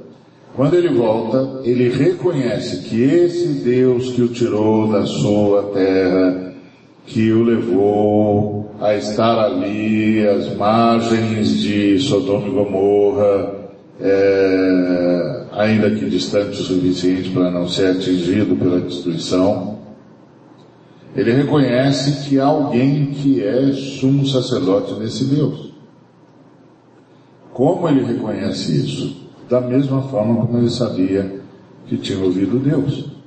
Quando 0.56 0.74
ele 0.74 0.88
volta, 0.88 1.60
ele 1.62 1.88
reconhece 1.88 2.82
que 2.88 3.00
esse 3.00 3.46
Deus 3.62 4.10
que 4.10 4.22
o 4.22 4.26
tirou 4.26 4.88
da 4.88 5.06
sua 5.06 5.62
terra, 5.72 6.47
que 7.08 7.32
o 7.32 7.42
levou 7.42 8.70
a 8.80 8.94
estar 8.94 9.38
ali, 9.38 10.26
às 10.26 10.54
margens 10.56 11.58
de 11.58 11.98
Sodoma 12.00 12.46
e 12.46 12.50
Gomorra, 12.50 13.54
é, 14.00 15.44
ainda 15.52 15.90
que 15.90 16.08
distante 16.08 16.60
o 16.60 16.64
suficiente 16.64 17.30
para 17.30 17.50
não 17.50 17.66
ser 17.66 17.96
atingido 17.96 18.54
pela 18.56 18.80
destruição, 18.80 19.78
ele 21.16 21.32
reconhece 21.32 22.28
que 22.28 22.38
há 22.38 22.44
alguém 22.44 23.06
que 23.06 23.42
é 23.42 23.72
sumo 23.72 24.26
sacerdote 24.26 24.94
nesse 25.00 25.24
Deus. 25.24 25.72
Como 27.52 27.88
ele 27.88 28.04
reconhece 28.04 28.84
isso? 28.84 29.28
Da 29.48 29.60
mesma 29.60 30.02
forma 30.02 30.46
como 30.46 30.58
ele 30.58 30.70
sabia 30.70 31.40
que 31.86 31.96
tinha 31.96 32.22
ouvido 32.22 32.58
Deus. 32.58 33.17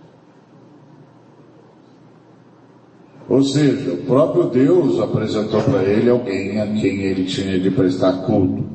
Ou 3.32 3.42
seja, 3.44 3.94
o 3.94 3.98
próprio 4.00 4.50
Deus 4.50 5.00
apresentou 5.00 5.62
para 5.62 5.84
ele 5.84 6.10
alguém 6.10 6.60
a 6.60 6.68
quem 6.68 7.00
ele 7.04 7.24
tinha 7.24 7.58
de 7.58 7.72
prestar 7.72 8.26
culto. 8.26 8.66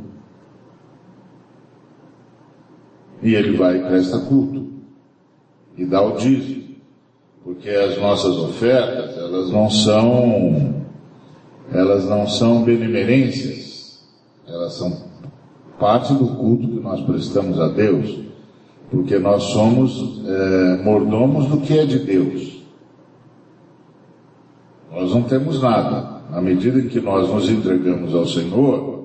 E 3.23 3.35
ele 3.35 3.55
vai 3.55 3.77
e 3.77 3.83
presta 3.83 4.19
culto. 4.19 4.67
E 5.77 5.85
dá 5.85 6.01
o 6.01 6.17
dízimo. 6.17 6.75
Porque 7.45 7.69
as 7.69 7.99
nossas 7.99 8.35
ofertas, 8.39 9.19
elas 9.19 9.51
não 9.51 9.69
são, 9.69 10.87
elas 11.71 12.07
não 12.07 12.27
são 12.27 12.63
benemerências. 12.63 14.07
Elas 14.49 14.73
são 14.73 14.91
parte 15.79 16.15
do 16.15 16.29
culto 16.29 16.67
que 16.67 16.81
nós 16.81 17.03
prestamos 17.03 17.61
a 17.61 17.69
Deus. 17.69 18.21
Porque 18.91 19.19
nós 19.19 19.43
somos 19.43 20.23
é, 20.27 20.83
mordomos 20.83 21.45
do 21.45 21.61
que 21.61 21.79
é 21.79 21.85
de 21.85 21.99
Deus. 21.99 22.56
Nós 24.97 25.13
não 25.13 25.25
temos 25.25 25.61
nada. 25.61 26.17
À 26.33 26.41
medida 26.41 26.81
em 26.81 26.89
que 26.89 27.01
nós 27.01 27.29
nos 27.29 27.51
entregamos 27.51 28.15
ao 28.15 28.27
Senhor, 28.27 29.05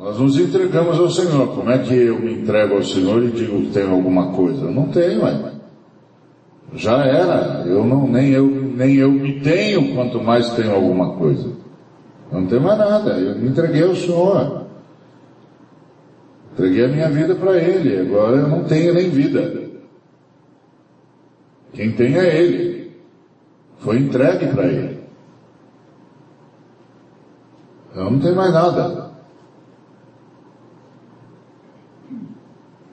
nós 0.00 0.18
nos 0.18 0.38
entregamos 0.38 0.98
ao 0.98 1.10
Senhor. 1.10 1.54
Como 1.54 1.70
é 1.70 1.78
que 1.78 1.94
eu 1.94 2.18
me 2.18 2.32
entrego 2.32 2.76
ao 2.76 2.82
Senhor 2.82 3.22
e 3.22 3.30
digo 3.30 3.60
que 3.60 3.72
tenho 3.72 3.92
alguma 3.92 4.32
coisa? 4.32 4.70
Não 4.70 4.86
tenho, 4.88 5.20
mãe. 5.20 5.52
Já 6.72 7.04
era. 7.04 7.62
Eu 7.66 7.84
não, 7.84 8.08
nem 8.08 8.30
eu, 8.30 8.46
nem 8.46 8.96
eu 8.96 9.12
me 9.12 9.38
tenho, 9.40 9.94
quanto 9.94 10.18
mais 10.22 10.48
tenho 10.54 10.74
alguma 10.74 11.12
coisa. 11.12 11.46
Eu 12.32 12.40
não 12.40 12.46
tenho 12.46 12.62
mais 12.62 12.78
nada. 12.78 13.10
Eu 13.18 13.38
me 13.38 13.50
entreguei 13.50 13.82
ao 13.82 13.94
Senhor. 13.94 14.64
Entreguei 16.54 16.86
a 16.86 16.88
minha 16.88 17.10
vida 17.10 17.34
para 17.34 17.58
Ele. 17.58 17.98
Agora 17.98 18.36
eu 18.36 18.48
não 18.48 18.64
tenho 18.64 18.94
nem 18.94 19.10
vida. 19.10 19.62
Quem 21.74 21.92
tem 21.92 22.16
é 22.16 22.40
Ele. 22.42 22.73
Foi 23.84 23.98
entregue 23.98 24.46
para 24.46 24.66
ele. 24.66 25.04
Eu 27.94 28.10
não 28.10 28.18
tenho 28.18 28.34
mais 28.34 28.52
nada. 28.52 29.10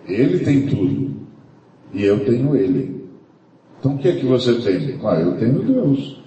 Ele 0.05 0.39
tem 0.43 0.67
tudo. 0.67 1.15
E 1.93 2.03
eu 2.03 2.25
tenho 2.25 2.55
ele. 2.57 3.09
Então 3.79 3.95
o 3.95 3.97
que 3.97 4.09
é 4.09 4.15
que 4.17 4.25
você 4.25 4.55
tem? 4.55 4.99
Ah, 5.05 5.15
eu 5.15 5.37
tenho 5.37 5.63
Deus. 5.63 6.21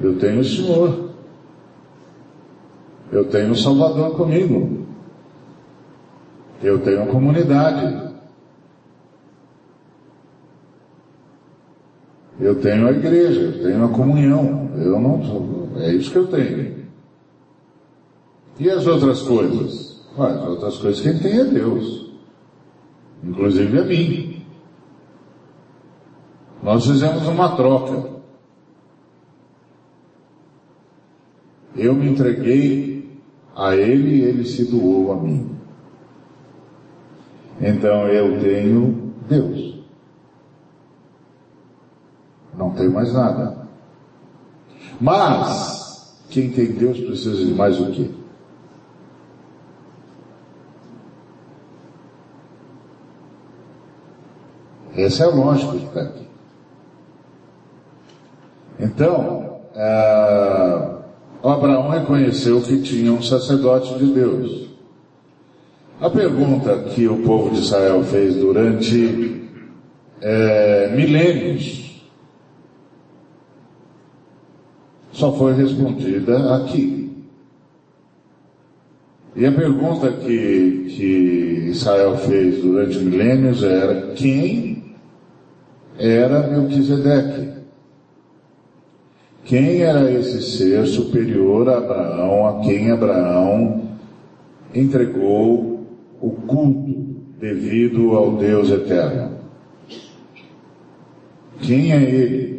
Eu 0.00 0.18
tenho 0.18 0.40
o 0.40 0.44
Senhor. 0.44 1.10
Eu 3.10 3.24
tenho 3.28 3.50
o 3.50 3.56
Salvador 3.56 4.16
comigo. 4.16 4.86
Eu 6.62 6.78
tenho 6.78 7.02
a 7.02 7.06
comunidade. 7.06 8.05
Eu 12.38 12.60
tenho 12.60 12.86
a 12.86 12.92
igreja, 12.92 13.40
eu 13.40 13.62
tenho 13.62 13.84
a 13.84 13.88
comunhão. 13.88 14.70
Eu 14.76 15.00
não 15.00 15.20
é 15.78 15.92
isso 15.92 16.10
que 16.10 16.18
eu 16.18 16.26
tenho. 16.26 16.86
E 18.58 18.70
as 18.70 18.86
outras 18.86 19.22
coisas? 19.22 19.96
as 20.18 20.48
outras 20.48 20.78
coisas 20.78 21.00
quem 21.02 21.18
tem 21.18 21.40
é 21.40 21.44
Deus. 21.44 22.10
Inclusive 23.22 23.78
a 23.78 23.84
mim. 23.84 24.46
Nós 26.62 26.86
fizemos 26.86 27.26
uma 27.26 27.54
troca. 27.54 28.16
Eu 31.74 31.94
me 31.94 32.08
entreguei 32.08 33.20
a 33.54 33.76
Ele 33.76 34.16
e 34.16 34.22
Ele 34.22 34.44
se 34.46 34.64
doou 34.64 35.12
a 35.12 35.16
mim. 35.16 35.50
Então 37.60 38.08
eu 38.08 38.40
tenho 38.40 39.12
Deus. 39.28 39.65
Não 42.56 42.70
tenho 42.70 42.92
mais 42.92 43.12
nada. 43.12 43.56
Mas, 45.00 46.16
quem 46.30 46.50
tem 46.50 46.72
Deus 46.72 46.98
precisa 46.98 47.44
de 47.44 47.54
mais 47.54 47.78
o 47.78 47.90
quê? 47.90 48.10
Essa 54.96 55.24
é 55.24 55.26
a 55.26 55.30
lógica 55.30 55.76
está 55.76 56.00
aqui. 56.00 56.26
Então, 58.80 59.60
é, 59.74 60.96
Abraão 61.42 61.90
reconheceu 61.90 62.62
que 62.62 62.80
tinha 62.80 63.12
um 63.12 63.22
sacerdote 63.22 63.98
de 63.98 64.06
Deus. 64.06 64.70
A 66.00 66.08
pergunta 66.10 66.78
que 66.94 67.06
o 67.06 67.22
povo 67.22 67.50
de 67.50 67.60
Israel 67.60 68.02
fez 68.04 68.34
durante 68.34 69.48
é, 70.20 70.92
milênios 70.94 71.85
só 75.16 75.32
foi 75.32 75.54
respondida 75.54 76.56
aqui. 76.56 77.10
E 79.34 79.46
a 79.46 79.52
pergunta 79.52 80.12
que, 80.12 80.86
que 80.90 81.68
Israel 81.70 82.18
fez 82.18 82.62
durante 82.62 82.98
milênios 82.98 83.62
era: 83.62 84.12
quem 84.14 84.94
era 85.98 86.46
Melquisedeque? 86.46 87.56
Quem 89.44 89.80
era 89.80 90.10
esse 90.10 90.42
ser 90.42 90.86
superior 90.86 91.68
a 91.68 91.78
Abraão, 91.78 92.46
a 92.48 92.60
quem 92.60 92.90
Abraão 92.90 93.88
entregou 94.74 95.86
o 96.20 96.30
culto 96.30 96.94
devido 97.40 98.16
ao 98.16 98.36
Deus 98.36 98.70
eterno? 98.70 99.36
Quem 101.60 101.92
é 101.92 102.02
ele? 102.02 102.55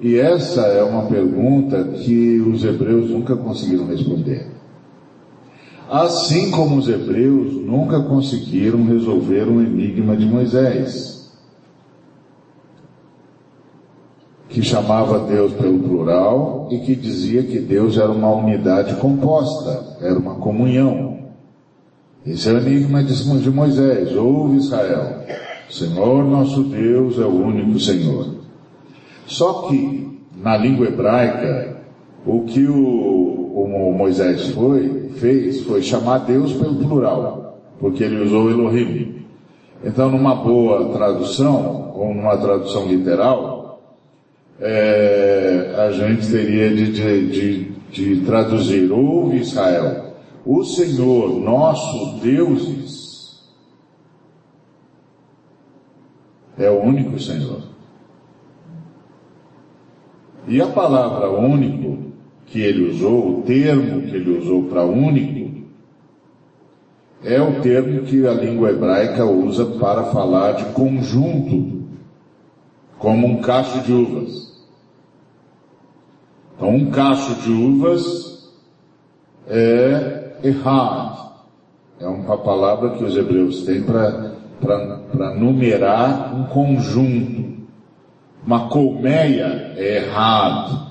E 0.00 0.16
essa 0.16 0.62
é 0.62 0.82
uma 0.82 1.02
pergunta 1.02 1.84
que 1.84 2.40
os 2.40 2.64
hebreus 2.64 3.10
nunca 3.10 3.36
conseguiram 3.36 3.86
responder. 3.86 4.46
Assim 5.90 6.50
como 6.50 6.76
os 6.76 6.88
hebreus 6.88 7.52
nunca 7.54 8.00
conseguiram 8.00 8.84
resolver 8.84 9.42
o 9.42 9.60
enigma 9.60 10.16
de 10.16 10.24
Moisés, 10.24 11.30
que 14.48 14.62
chamava 14.62 15.26
Deus 15.26 15.52
pelo 15.52 15.80
plural 15.80 16.68
e 16.70 16.78
que 16.78 16.96
dizia 16.96 17.42
que 17.42 17.58
Deus 17.58 17.98
era 17.98 18.10
uma 18.10 18.30
unidade 18.30 18.94
composta, 18.96 19.98
era 20.00 20.18
uma 20.18 20.36
comunhão. 20.36 21.26
Esse 22.24 22.48
é 22.48 22.52
o 22.52 22.58
enigma 22.58 23.02
de 23.04 23.50
Moisés. 23.50 24.16
Ouve 24.16 24.56
Israel, 24.56 25.24
Senhor 25.68 26.24
nosso 26.24 26.64
Deus 26.64 27.18
é 27.18 27.24
o 27.24 27.44
único 27.44 27.78
Senhor. 27.78 28.39
Só 29.30 29.68
que, 29.68 30.20
na 30.42 30.56
língua 30.56 30.88
hebraica, 30.88 31.76
o 32.26 32.42
que 32.42 32.66
o, 32.66 32.74
o 32.74 33.94
Moisés 33.96 34.48
foi, 34.48 35.10
fez 35.20 35.60
foi 35.62 35.82
chamar 35.82 36.18
Deus 36.18 36.52
pelo 36.52 36.74
plural, 36.74 37.60
porque 37.78 38.02
ele 38.02 38.24
usou 38.24 38.50
Elohim. 38.50 39.24
Então, 39.84 40.10
numa 40.10 40.34
boa 40.34 40.92
tradução, 40.92 41.92
ou 41.94 42.12
numa 42.12 42.36
tradução 42.36 42.88
literal, 42.88 43.80
é, 44.58 45.76
a 45.78 45.92
gente 45.92 46.28
teria 46.28 46.74
de, 46.74 46.92
de, 46.92 47.30
de, 47.30 47.72
de 47.92 48.26
traduzir, 48.26 48.90
ouve 48.90 49.38
Israel, 49.38 50.12
o 50.44 50.64
Senhor, 50.64 51.38
nosso 51.38 52.18
deuses, 52.18 53.48
é 56.58 56.68
o 56.68 56.82
único 56.82 57.18
Senhor. 57.20 57.70
E 60.50 60.60
a 60.60 60.66
palavra 60.66 61.30
único 61.30 62.10
que 62.46 62.60
ele 62.60 62.90
usou, 62.90 63.38
o 63.38 63.42
termo 63.42 64.02
que 64.02 64.16
ele 64.16 64.36
usou 64.36 64.64
para 64.64 64.82
único, 64.82 65.64
é 67.22 67.40
o 67.40 67.60
termo 67.60 68.02
que 68.02 68.26
a 68.26 68.32
língua 68.32 68.70
hebraica 68.70 69.24
usa 69.24 69.64
para 69.78 70.06
falar 70.06 70.54
de 70.54 70.64
conjunto, 70.72 71.84
como 72.98 73.28
um 73.28 73.40
cacho 73.40 73.80
de 73.82 73.92
uvas. 73.92 74.66
Então, 76.56 76.74
um 76.74 76.90
cacho 76.90 77.42
de 77.42 77.52
uvas 77.52 78.52
é 79.46 80.32
errad. 80.42 81.30
É 82.00 82.08
uma 82.08 82.36
palavra 82.38 82.90
que 82.96 83.04
os 83.04 83.16
hebreus 83.16 83.62
têm 83.62 83.84
para 83.84 85.34
numerar 85.36 86.34
um 86.34 86.46
conjunto. 86.46 87.59
Uma 88.46 88.68
colmeia 88.68 89.74
é 89.76 89.96
errado. 89.96 90.90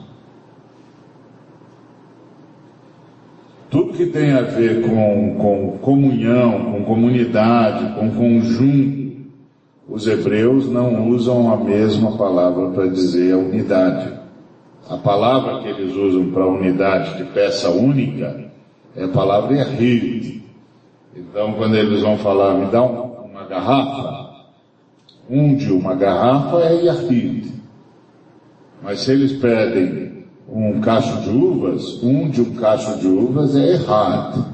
Tudo 3.70 3.94
que 3.94 4.08
tem 4.08 4.32
a 4.32 4.42
ver 4.42 4.82
com, 4.82 5.36
com 5.36 5.78
comunhão, 5.80 6.72
com 6.72 6.84
comunidade, 6.86 7.94
com 7.96 8.10
conjunto, 8.12 9.00
os 9.88 10.08
hebreus 10.08 10.70
não 10.70 11.08
usam 11.10 11.52
a 11.52 11.58
mesma 11.58 12.16
palavra 12.18 12.70
para 12.70 12.88
dizer 12.88 13.34
a 13.34 13.38
unidade. 13.38 14.14
A 14.88 14.98
palavra 14.98 15.62
que 15.62 15.68
eles 15.68 15.96
usam 15.96 16.32
para 16.32 16.48
unidade 16.48 17.18
de 17.18 17.24
peça 17.26 17.70
única 17.70 18.50
é 18.96 19.04
a 19.04 19.08
palavra 19.08 19.56
Yahid. 19.56 20.44
Então, 21.16 21.54
quando 21.54 21.76
eles 21.76 22.02
vão 22.02 22.18
falar, 22.18 22.56
me 22.56 22.66
dá 22.72 22.82
uma 22.82 23.46
garrafa, 23.46 24.19
um 25.30 25.56
de 25.56 25.72
uma 25.72 25.94
garrafa 25.94 26.58
é 26.62 26.86
Yahid. 26.86 27.54
Mas 28.82 29.02
se 29.02 29.12
eles 29.12 29.34
pedem 29.34 30.26
um 30.48 30.82
cacho 30.82 31.22
de 31.22 31.30
uvas, 31.30 32.02
um 32.02 32.30
de 32.30 32.42
um 32.42 32.56
cacho 32.56 32.98
de 33.00 33.08
uvas 33.08 33.56
é 33.56 33.74
errado. 33.74 34.54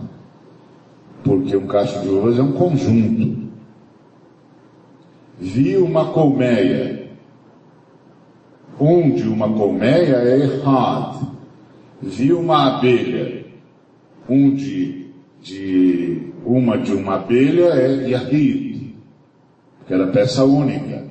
Porque 1.24 1.56
um 1.56 1.66
cacho 1.66 2.02
de 2.02 2.10
uvas 2.10 2.38
é 2.38 2.42
um 2.42 2.52
conjunto. 2.52 3.46
Vi 5.40 5.78
uma 5.78 6.12
colmeia. 6.12 7.10
Um 8.80 9.12
de 9.12 9.28
uma 9.28 9.48
colmeia 9.50 10.18
é 10.18 10.40
errado. 10.42 11.32
Vi 12.02 12.34
uma 12.34 12.76
abelha. 12.76 13.46
Um 14.28 14.54
de, 14.54 15.08
de 15.42 16.34
uma 16.46 16.78
de 16.78 16.94
uma 16.94 17.16
abelha 17.16 17.66
é 17.66 18.10
yahid, 18.10 18.65
que 19.86 19.94
era 19.94 20.08
peça 20.08 20.44
única. 20.44 21.04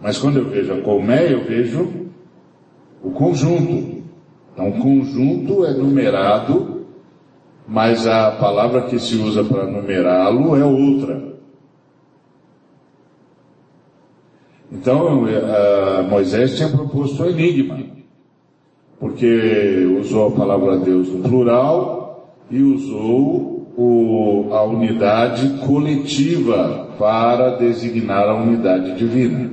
Mas 0.00 0.18
quando 0.18 0.38
eu 0.38 0.48
vejo 0.48 0.72
a 0.72 0.80
colmeia, 0.82 1.30
eu 1.30 1.44
vejo 1.44 1.88
o 3.02 3.10
conjunto. 3.10 4.02
Então, 4.52 4.72
conjunto 4.72 5.64
é 5.64 5.72
numerado, 5.72 6.86
mas 7.66 8.06
a 8.06 8.32
palavra 8.32 8.82
que 8.82 8.98
se 8.98 9.16
usa 9.16 9.42
para 9.42 9.66
numerá-lo 9.66 10.56
é 10.56 10.64
outra. 10.64 11.34
Então, 14.70 15.26
eh, 15.28 16.02
Moisés 16.08 16.56
tinha 16.56 16.68
proposto 16.68 17.22
o 17.22 17.30
enigma, 17.30 17.78
porque 18.98 19.86
usou 20.00 20.28
a 20.28 20.30
palavra 20.32 20.78
Deus 20.78 21.08
no 21.08 21.28
plural 21.28 22.34
e 22.50 22.60
usou 22.62 23.53
o, 23.76 24.48
a 24.52 24.62
unidade 24.64 25.58
coletiva 25.66 26.88
para 26.98 27.56
designar 27.56 28.28
a 28.28 28.34
unidade 28.34 28.96
divina. 28.96 29.52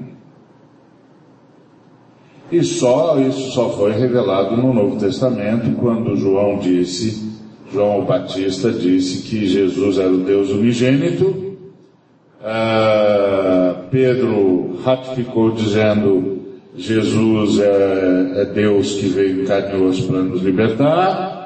E 2.51 2.63
só 2.63 3.17
isso 3.19 3.51
só 3.51 3.69
foi 3.69 3.93
revelado 3.93 4.57
no 4.57 4.73
Novo 4.73 4.97
Testamento 4.97 5.71
quando 5.79 6.17
João 6.17 6.60
disse, 6.60 7.31
João 7.71 8.03
Batista 8.03 8.71
disse 8.71 9.23
que 9.29 9.47
Jesus 9.47 9.97
era 9.97 10.12
o 10.12 10.17
Deus 10.17 10.49
unigênito. 10.49 11.55
Ah, 12.43 13.86
Pedro 13.89 14.77
ratificou 14.84 15.51
dizendo 15.51 16.41
Jesus 16.75 17.60
é, 17.60 18.34
é 18.41 18.45
Deus 18.45 18.95
que 18.95 19.07
veio 19.07 19.43
em 19.43 19.45
carne 19.45 19.79
e 19.79 19.81
osso 19.81 20.07
para 20.07 20.21
nos 20.21 20.41
libertar. 20.41 21.40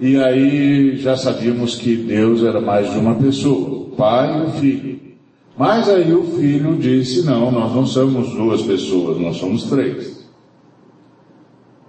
E 0.00 0.16
aí 0.16 0.96
já 0.96 1.16
sabíamos 1.16 1.74
que 1.74 1.96
Deus 1.96 2.44
era 2.44 2.60
mais 2.60 2.90
de 2.90 2.98
uma 2.98 3.16
pessoa, 3.16 3.80
o 3.80 3.84
Pai 3.96 4.38
e 4.38 4.46
o 4.46 4.50
Filho. 4.52 5.00
Mas 5.56 5.88
aí 5.88 6.12
o 6.12 6.22
Filho 6.22 6.76
disse, 6.76 7.26
não, 7.26 7.50
nós 7.50 7.74
não 7.74 7.84
somos 7.84 8.30
duas 8.30 8.62
pessoas, 8.62 9.18
nós 9.18 9.36
somos 9.36 9.64
três. 9.64 10.24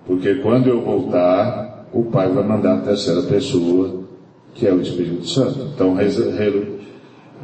Porque 0.07 0.35
quando 0.35 0.69
eu 0.69 0.81
voltar, 0.81 1.87
o 1.93 2.05
Pai 2.05 2.31
vai 2.31 2.43
mandar 2.43 2.77
a 2.77 2.81
terceira 2.81 3.21
pessoa, 3.21 4.05
que 4.55 4.65
é 4.65 4.73
o 4.73 4.81
Espírito 4.81 5.27
Santo. 5.27 5.69
Então, 5.75 5.95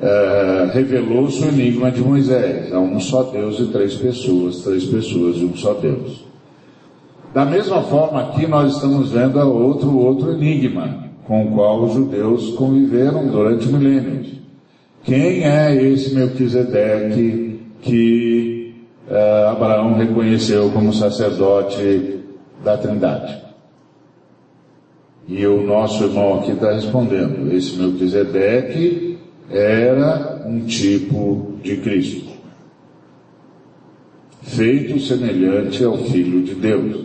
é, 0.02 0.72
revelou-se 0.74 1.44
o 1.44 1.48
enigma 1.48 1.92
de 1.92 2.02
Moisés. 2.02 2.74
Há 2.74 2.80
um 2.80 3.00
só 3.00 3.22
Deus 3.24 3.60
e 3.60 3.68
três 3.68 3.94
pessoas, 3.94 4.64
três 4.64 4.84
pessoas 4.86 5.38
e 5.38 5.46
um 5.46 5.56
só 5.56 5.76
Deus. 5.76 6.25
Da 7.36 7.44
mesma 7.44 7.82
forma, 7.82 8.22
aqui 8.22 8.48
nós 8.48 8.76
estamos 8.76 9.12
vendo 9.12 9.38
outro, 9.42 9.94
outro 9.94 10.32
enigma 10.32 11.04
com 11.26 11.44
o 11.44 11.52
qual 11.52 11.84
os 11.84 11.94
judeus 11.94 12.52
conviveram 12.52 13.28
durante 13.28 13.68
milênios. 13.68 14.28
Quem 15.04 15.44
é 15.44 15.76
esse 15.76 16.16
Melquisedeque 16.16 17.60
que 17.82 18.74
uh, 19.10 19.50
Abraão 19.50 19.96
reconheceu 19.96 20.72
como 20.72 20.94
sacerdote 20.94 22.22
da 22.64 22.78
Trindade. 22.78 23.44
E 25.28 25.46
o 25.46 25.62
nosso 25.62 26.06
irmão 26.06 26.40
aqui 26.40 26.52
está 26.52 26.72
respondendo, 26.72 27.52
esse 27.52 27.76
Melquisedeque 27.76 29.18
era 29.50 30.42
um 30.48 30.62
tipo 30.62 31.56
de 31.62 31.76
Cristo, 31.82 32.32
feito 34.42 34.98
semelhante 35.02 35.84
ao 35.84 35.98
Filho 35.98 36.42
de 36.42 36.56
Deus. 36.56 37.05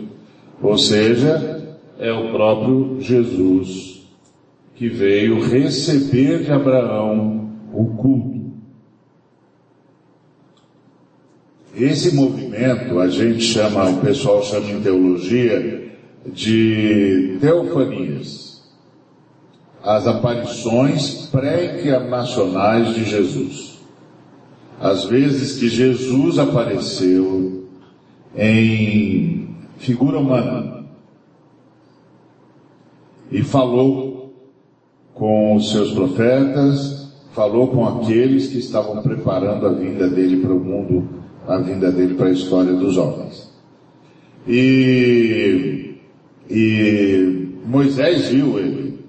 Ou 0.61 0.77
seja, 0.77 1.75
é 1.97 2.11
o 2.11 2.31
próprio 2.31 3.01
Jesus 3.01 4.01
que 4.75 4.89
veio 4.89 5.39
receber 5.39 6.43
de 6.43 6.51
Abraão 6.51 7.51
o 7.73 7.85
culto. 7.85 8.41
Esse 11.75 12.15
movimento 12.15 12.99
a 12.99 13.07
gente 13.07 13.41
chama, 13.41 13.89
o 13.89 14.01
pessoal 14.01 14.43
chama 14.43 14.71
em 14.71 14.81
teologia 14.81 15.91
de 16.25 17.37
teofanias, 17.39 18.63
as 19.83 20.05
aparições 20.05 21.27
pré-encarnacionais 21.31 22.93
de 22.93 23.03
Jesus. 23.03 23.79
As 24.79 25.05
vezes 25.05 25.59
que 25.59 25.69
Jesus 25.69 26.37
apareceu 26.37 27.67
em 28.35 29.40
figura 29.81 30.19
humana 30.19 30.85
e 33.31 33.41
falou 33.41 34.33
com 35.13 35.55
os 35.55 35.71
seus 35.71 35.91
profetas, 35.91 37.11
falou 37.33 37.67
com 37.67 37.85
aqueles 37.87 38.47
que 38.47 38.59
estavam 38.59 39.01
preparando 39.01 39.65
a 39.65 39.73
vinda 39.73 40.07
dele 40.07 40.37
para 40.37 40.53
o 40.53 40.59
mundo 40.59 41.21
a 41.47 41.57
vinda 41.57 41.91
dele 41.91 42.13
para 42.13 42.27
a 42.27 42.31
história 42.31 42.73
dos 42.73 42.97
homens. 42.97 43.51
E, 44.47 45.95
e 46.47 47.49
Moisés 47.65 48.27
viu 48.29 48.59
ele, 48.59 48.99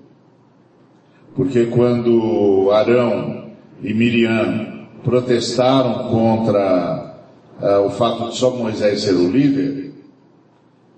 porque 1.35 1.67
quando 1.67 2.71
Arão 2.73 3.51
e 3.83 3.93
Miriam 3.93 4.87
protestaram 5.05 6.09
contra 6.09 7.17
uh, 7.61 7.87
o 7.87 7.91
fato 7.91 8.31
de 8.31 8.37
só 8.37 8.51
Moisés 8.51 9.03
ser 9.03 9.15
o 9.15 9.31
líder, 9.31 9.91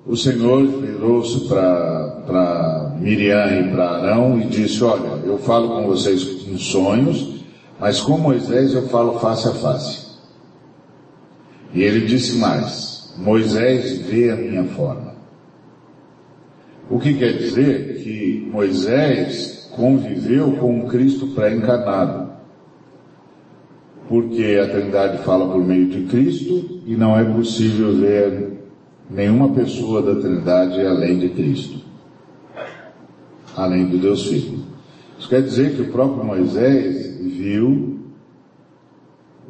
o 0.06 0.16
Senhor 0.16 0.66
virou-se 0.66 1.48
para 1.48 2.94
Miriam 3.00 3.60
e 3.60 3.70
para 3.70 3.90
Arão 3.90 4.40
e 4.40 4.46
disse, 4.46 4.84
olha, 4.84 5.20
eu 5.24 5.38
falo 5.38 5.68
com 5.68 5.86
vocês 5.86 6.46
em 6.46 6.58
sonhos, 6.58 7.44
mas 7.80 8.00
com 8.00 8.18
Moisés 8.18 8.74
eu 8.74 8.88
falo 8.88 9.18
face 9.18 9.48
a 9.48 9.52
face. 9.52 10.04
E 11.72 11.82
ele 11.82 12.06
disse 12.06 12.36
mais: 12.36 13.12
Moisés 13.18 13.98
vê 14.02 14.30
a 14.30 14.36
minha 14.36 14.64
forma. 14.64 15.14
O 16.88 17.00
que 17.00 17.14
quer 17.14 17.32
dizer 17.38 18.02
que 18.02 18.48
Moisés 18.52 19.54
conviveu 19.74 20.52
com 20.52 20.80
o 20.80 20.86
Cristo 20.86 21.28
pré-encarnado. 21.28 22.32
Porque 24.08 24.60
a 24.62 24.68
Trindade 24.68 25.24
fala 25.24 25.50
por 25.50 25.64
meio 25.64 25.86
de 25.88 26.02
Cristo 26.02 26.82
e 26.86 26.94
não 26.94 27.18
é 27.18 27.24
possível 27.24 27.96
ver 27.96 28.63
nenhuma 29.10 29.50
pessoa 29.50 30.02
da 30.02 30.20
Trindade 30.20 30.80
além 30.80 31.18
de 31.18 31.28
Cristo. 31.30 31.80
Além 33.56 33.86
do 33.86 33.98
Deus 33.98 34.26
Filho. 34.26 34.64
Isso 35.18 35.28
quer 35.28 35.42
dizer 35.42 35.76
que 35.76 35.82
o 35.82 35.92
próprio 35.92 36.24
Moisés 36.24 37.18
viu 37.20 37.94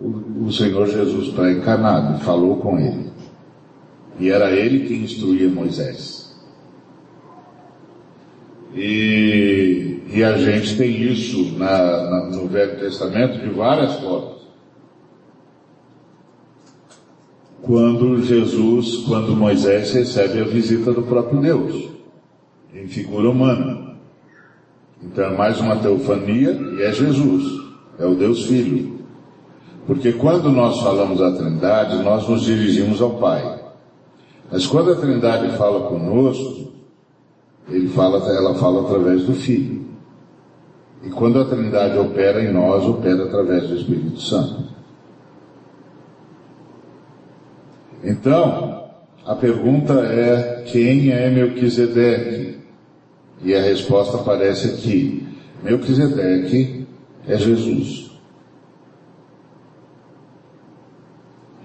o, 0.01 0.53
Senhor 0.53 0.87
Jesus 0.87 1.29
pré-encarnado 1.29 2.21
falou 2.21 2.57
com 2.57 2.79
ele. 2.79 3.11
E 4.19 4.31
era 4.31 4.51
ele 4.51 4.87
que 4.87 4.95
instruía 4.95 5.49
Moisés. 5.49 6.35
E, 8.75 10.03
e 10.13 10.23
a 10.23 10.37
gente 10.37 10.77
tem 10.77 11.03
isso 11.03 11.57
na, 11.57 12.11
na, 12.11 12.31
no 12.31 12.49
Velho 12.49 12.79
Testamento 12.79 13.39
de 13.39 13.49
várias 13.51 13.95
formas. 13.95 14.44
Quando 17.67 18.23
Jesus, 18.23 19.05
quando 19.07 19.35
Moisés 19.35 19.93
recebe 19.93 20.41
a 20.41 20.45
visita 20.45 20.93
do 20.93 21.03
próprio 21.03 21.41
Deus. 21.41 21.89
em 22.75 22.89
figura 22.89 23.31
humana. 23.31 23.97
Então 25.03 25.25
é 25.25 25.37
mais 25.37 25.61
uma 25.61 25.77
teofania 25.77 26.51
e 26.51 26.83
é 26.83 26.93
Jesus, 26.93 27.63
é 27.99 28.05
o 28.05 28.15
Deus 28.15 28.47
Filho. 28.47 28.99
Porque 29.87 30.13
quando 30.13 30.51
nós 30.51 30.81
falamos 30.81 31.21
a 31.23 31.31
Trindade, 31.33 32.03
nós 32.03 32.29
nos 32.29 32.43
dirigimos 32.43 33.01
ao 33.01 33.11
Pai. 33.19 33.63
Mas 34.51 34.67
quando 34.67 34.93
a 34.93 34.97
Trindade 34.97 35.57
fala 35.57 35.89
conosco, 35.89 36.73
ele 37.69 37.89
fala, 37.89 38.19
ela 38.33 38.55
fala 38.55 38.83
através 38.83 39.25
do 39.25 39.35
Filho. 39.35 39.85
E 41.03 41.11
quando 41.11 41.39
a 41.39 41.45
Trindade 41.45 41.99
opera 41.99 42.43
em 42.43 42.53
nós, 42.53 42.85
opera 42.85 43.25
através 43.25 43.69
do 43.69 43.77
Espírito 43.77 44.21
Santo. 44.21 44.74
Então, 48.05 48.91
a 49.25 49.35
pergunta 49.35 49.95
é: 49.95 50.63
quem 50.67 51.11
é 51.11 51.31
Melquisedeque? 51.31 52.59
E 53.43 53.55
a 53.55 53.63
resposta 53.63 54.19
aparece 54.19 54.69
aqui: 54.69 55.27
Melquisedeque 55.63 56.87
é 57.27 57.39
Jesus. 57.39 58.11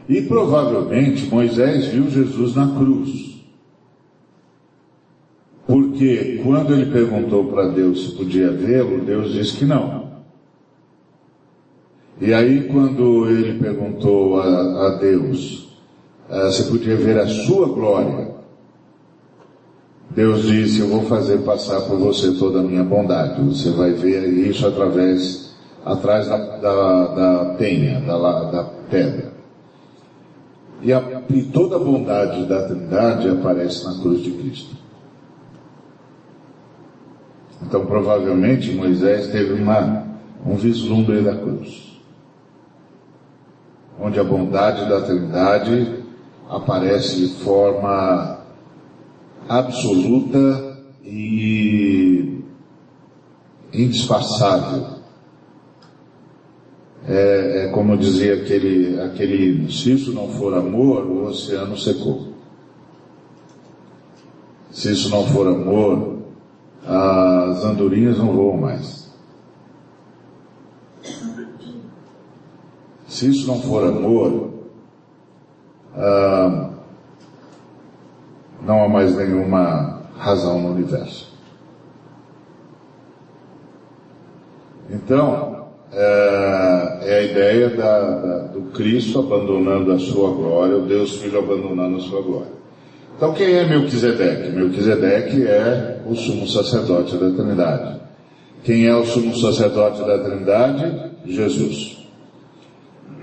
E 0.08 0.22
provavelmente 0.24 1.28
Moisés 1.28 1.88
viu 1.88 2.10
Jesus 2.10 2.56
na 2.56 2.68
cruz. 2.76 3.30
Porque 5.68 6.42
quando 6.44 6.74
ele 6.74 6.92
perguntou 6.92 7.46
para 7.46 7.68
Deus 7.68 8.06
se 8.06 8.16
podia 8.16 8.52
vê-lo, 8.52 9.06
Deus 9.06 9.32
disse 9.34 9.58
que 9.58 9.66
não. 9.66 10.10
E 12.20 12.34
aí, 12.34 12.68
quando 12.68 13.30
ele 13.30 13.60
perguntou 13.60 14.42
a, 14.42 14.88
a 14.88 14.98
Deus 14.98 15.69
uh, 16.30 16.52
se 16.52 16.64
podia 16.64 16.96
ver 16.96 17.20
a 17.20 17.28
sua 17.28 17.68
glória, 17.68 18.40
Deus 20.12 20.44
disse: 20.44 20.80
Eu 20.80 20.88
vou 20.88 21.04
fazer 21.04 21.40
passar 21.40 21.82
por 21.82 21.98
você 21.98 22.32
toda 22.34 22.60
a 22.60 22.64
minha 22.64 22.84
bondade. 22.84 23.42
Você 23.42 23.70
vai 23.72 23.92
ver 23.92 24.28
isso 24.28 24.68
através, 24.68 25.54
atrás 25.86 26.28
da, 26.28 26.38
da, 26.38 27.08
da 27.08 27.46
penha, 27.56 28.02
da, 28.02 28.44
da 28.52 28.64
pedra. 28.90 29.34
E, 30.82 30.94
a, 30.94 31.22
e 31.30 31.44
toda 31.44 31.76
a 31.76 31.80
bondade 31.80 32.46
da 32.46 32.68
Trindade 32.68 33.30
aparece 33.30 33.86
na 33.86 34.02
cruz 34.02 34.22
de 34.22 34.32
Cristo. 34.32 34.76
Então, 37.62 37.86
provavelmente, 37.86 38.72
Moisés 38.72 39.28
teve 39.28 39.54
uma, 39.54 40.06
um 40.46 40.56
vislumbre 40.56 41.22
da 41.22 41.36
cruz, 41.36 42.02
onde 44.00 44.18
a 44.18 44.24
bondade 44.24 44.88
da 44.88 45.02
Trindade 45.02 45.99
aparece 46.50 47.28
de 47.28 47.44
forma 47.44 48.40
absoluta 49.48 50.82
e 51.06 52.44
indisfarçável. 53.72 55.00
É, 57.08 57.66
é, 57.66 57.68
como 57.70 57.98
dizia 57.98 58.34
aquele, 58.34 59.00
aquele 59.00 59.72
se 59.72 59.94
isso 59.94 60.12
não 60.12 60.28
for 60.28 60.54
amor, 60.54 61.06
o 61.06 61.28
oceano 61.28 61.78
secou. 61.78 62.34
Se 64.72 64.92
isso 64.92 65.10
não 65.10 65.26
for 65.28 65.48
amor, 65.48 66.20
as 66.86 67.64
andorinhas 67.64 68.18
não 68.18 68.34
voam 68.34 68.58
mais. 68.58 69.10
Se 73.08 73.28
isso 73.30 73.48
não 73.48 73.60
for 73.62 73.84
amor, 73.86 74.59
não 78.62 78.84
há 78.84 78.88
mais 78.88 79.16
nenhuma 79.16 80.02
razão 80.18 80.62
no 80.62 80.72
universo. 80.72 81.30
Então, 84.92 85.68
é, 85.92 87.00
é 87.02 87.18
a 87.18 87.24
ideia 87.24 87.70
da, 87.70 88.00
da, 88.00 88.38
do 88.48 88.62
Cristo 88.74 89.20
abandonando 89.20 89.92
a 89.92 90.00
sua 90.00 90.32
glória, 90.32 90.78
o 90.78 90.86
Deus 90.86 91.18
Filho 91.18 91.40
abandonando 91.40 91.98
a 91.98 92.02
sua 92.02 92.22
glória. 92.22 92.60
Então 93.20 93.34
quem 93.34 93.54
é 93.54 93.68
Melquisedeque? 93.68 94.50
Melquisedeque 94.52 95.46
é 95.46 96.02
o 96.06 96.16
sumo 96.16 96.48
sacerdote 96.48 97.18
da 97.18 97.30
Trindade. 97.32 98.00
Quem 98.64 98.88
é 98.88 98.96
o 98.96 99.06
sumo 99.06 99.36
sacerdote 99.36 100.00
da 100.06 100.20
Trindade? 100.20 101.12
Jesus. 101.26 101.99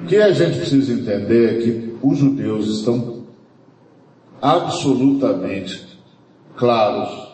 O 0.02 0.06
que 0.06 0.16
a 0.16 0.30
gente 0.32 0.58
precisa 0.58 0.92
entender 0.92 1.58
é 1.58 1.62
que 1.62 1.94
os 2.02 2.18
judeus 2.18 2.68
estão 2.68 3.24
absolutamente 4.40 5.86
claros 6.56 7.26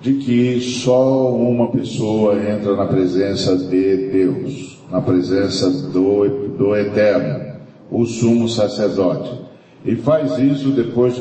de 0.00 0.14
que 0.14 0.60
só 0.60 1.32
uma 1.32 1.70
pessoa 1.70 2.34
entra 2.34 2.74
na 2.74 2.86
presença 2.86 3.56
de 3.56 4.08
Deus, 4.10 4.80
na 4.90 5.00
presença 5.00 5.70
do, 5.70 6.48
do 6.58 6.76
Eterno, 6.76 7.52
o 7.88 8.04
sumo 8.04 8.48
sacerdote. 8.48 9.40
E 9.84 9.94
faz 9.96 10.38
isso 10.38 10.70
depois 10.70 11.14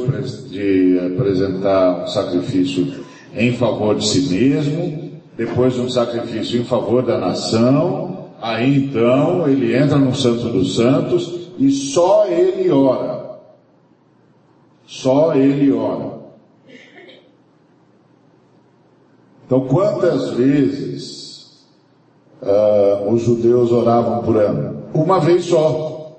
de 0.50 1.00
apresentar 1.00 2.04
um 2.04 2.08
sacrifício 2.08 2.88
em 3.36 3.54
favor 3.54 3.96
de 3.96 4.08
si 4.08 4.34
mesmo, 4.34 5.12
depois 5.38 5.74
de 5.74 5.82
um 5.82 5.90
sacrifício 5.90 6.60
em 6.60 6.64
favor 6.64 7.04
da 7.04 7.20
nação, 7.20 8.11
aí 8.42 8.86
então 8.86 9.48
ele 9.48 9.76
entra 9.76 9.98
no 9.98 10.14
Santo 10.16 10.50
dos 10.50 10.76
Santos 10.76 11.52
e 11.58 11.70
só 11.72 12.26
ele 12.28 12.70
ora. 12.72 13.40
Só 14.86 15.34
ele 15.34 15.72
ora. 15.72 16.20
Então, 19.46 19.68
quantas 19.68 20.30
vezes 20.30 21.68
uh, 22.42 23.12
os 23.12 23.22
judeus 23.22 23.70
oravam 23.70 24.24
por 24.24 24.38
ano? 24.38 24.86
Uma 24.94 25.20
vez 25.20 25.44
só. 25.44 26.16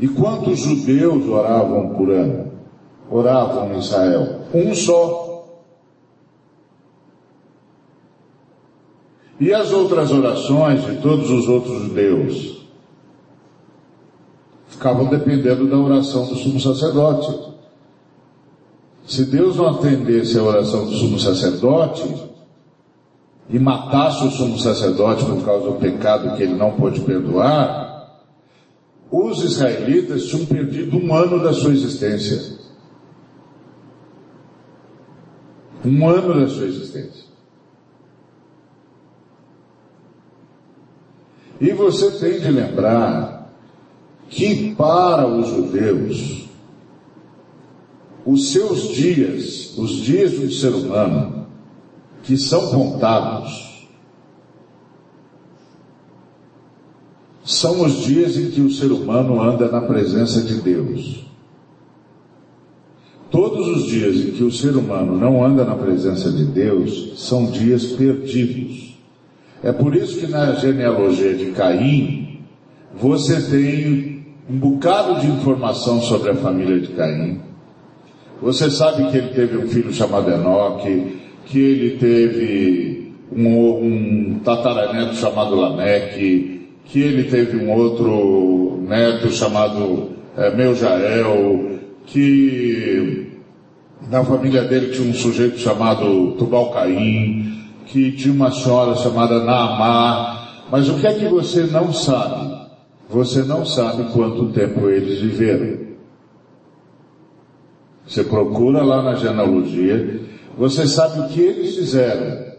E 0.00 0.08
quantos 0.08 0.58
judeus 0.58 1.28
oravam 1.28 1.90
por 1.90 2.10
ano? 2.10 2.50
Oravam 3.08 3.74
em 3.74 3.78
Israel? 3.78 4.40
Um 4.52 4.74
só. 4.74 5.29
E 9.40 9.54
as 9.54 9.72
outras 9.72 10.12
orações 10.12 10.84
de 10.84 11.00
todos 11.00 11.30
os 11.30 11.48
outros 11.48 11.84
judeus? 11.84 12.60
Ficavam 14.68 15.06
dependendo 15.06 15.66
da 15.66 15.78
oração 15.78 16.26
do 16.26 16.34
sumo 16.34 16.60
sacerdote. 16.60 17.50
Se 19.06 19.24
Deus 19.24 19.56
não 19.56 19.68
atendesse 19.68 20.38
a 20.38 20.42
oração 20.42 20.84
do 20.84 20.92
sumo 20.92 21.18
sacerdote 21.18 22.04
e 23.48 23.58
matasse 23.58 24.26
o 24.26 24.30
sumo 24.30 24.58
sacerdote 24.58 25.24
por 25.24 25.42
causa 25.42 25.70
do 25.70 25.78
pecado 25.78 26.36
que 26.36 26.42
ele 26.42 26.54
não 26.54 26.72
pôde 26.72 27.00
perdoar, 27.00 28.20
os 29.10 29.42
israelitas 29.42 30.26
tinham 30.26 30.44
perdido 30.44 30.98
um 30.98 31.14
ano 31.14 31.42
da 31.42 31.54
sua 31.54 31.72
existência. 31.72 32.58
Um 35.82 36.06
ano 36.06 36.38
da 36.38 36.46
sua 36.46 36.66
existência. 36.66 37.29
E 41.60 41.72
você 41.72 42.10
tem 42.12 42.40
de 42.40 42.50
lembrar 42.50 43.52
que 44.30 44.74
para 44.74 45.26
os 45.26 45.48
judeus, 45.48 46.48
os 48.24 48.50
seus 48.52 48.88
dias, 48.88 49.76
os 49.76 49.90
dias 49.96 50.32
do 50.32 50.50
ser 50.50 50.72
humano, 50.72 51.46
que 52.22 52.36
são 52.38 52.70
contados, 52.70 53.88
são 57.44 57.84
os 57.84 58.04
dias 58.04 58.36
em 58.36 58.50
que 58.50 58.60
o 58.60 58.70
ser 58.70 58.92
humano 58.92 59.42
anda 59.42 59.68
na 59.68 59.82
presença 59.82 60.40
de 60.40 60.54
Deus. 60.60 61.26
Todos 63.30 63.68
os 63.68 63.86
dias 63.86 64.16
em 64.16 64.30
que 64.32 64.44
o 64.44 64.52
ser 64.52 64.76
humano 64.76 65.16
não 65.16 65.44
anda 65.44 65.64
na 65.64 65.74
presença 65.74 66.32
de 66.32 66.44
Deus 66.44 67.12
são 67.16 67.46
dias 67.46 67.84
perdidos. 67.86 68.89
É 69.62 69.72
por 69.72 69.94
isso 69.94 70.18
que 70.18 70.26
na 70.26 70.52
genealogia 70.52 71.34
de 71.34 71.50
Caim, 71.50 72.40
você 72.94 73.40
tem 73.42 74.24
um 74.48 74.56
bocado 74.56 75.20
de 75.20 75.26
informação 75.26 76.00
sobre 76.00 76.30
a 76.30 76.34
família 76.34 76.80
de 76.80 76.88
Caim. 76.88 77.40
Você 78.40 78.70
sabe 78.70 79.10
que 79.10 79.18
ele 79.18 79.28
teve 79.28 79.58
um 79.58 79.68
filho 79.68 79.92
chamado 79.92 80.30
Enoque, 80.30 81.18
que 81.44 81.58
ele 81.58 81.98
teve 81.98 83.12
um, 83.30 84.34
um 84.34 84.40
tataraneto 84.42 85.14
chamado 85.16 85.54
Lameque, 85.54 86.68
que 86.86 87.00
ele 87.00 87.24
teve 87.24 87.58
um 87.58 87.70
outro 87.70 88.82
neto 88.88 89.30
chamado 89.30 90.10
é, 90.38 90.56
Meujael, 90.56 91.78
que 92.06 93.30
na 94.10 94.24
família 94.24 94.64
dele 94.64 94.90
tinha 94.90 95.08
um 95.08 95.14
sujeito 95.14 95.58
chamado 95.58 96.32
Tubal-Caim, 96.38 97.59
que 97.90 98.12
tinha 98.12 98.32
uma 98.32 98.52
senhora 98.52 98.96
chamada 98.96 99.44
Naamá. 99.44 100.64
Mas 100.70 100.88
o 100.88 100.98
que 100.98 101.06
é 101.06 101.14
que 101.14 101.26
você 101.26 101.64
não 101.64 101.92
sabe? 101.92 102.60
Você 103.08 103.42
não 103.42 103.66
sabe 103.66 104.04
quanto 104.12 104.52
tempo 104.52 104.88
eles 104.88 105.20
viveram. 105.20 105.90
Você 108.06 108.24
procura 108.24 108.82
lá 108.82 109.02
na 109.02 109.14
genealogia, 109.14 110.20
você 110.56 110.86
sabe 110.86 111.20
o 111.20 111.28
que 111.28 111.40
eles 111.40 111.76
fizeram. 111.76 112.50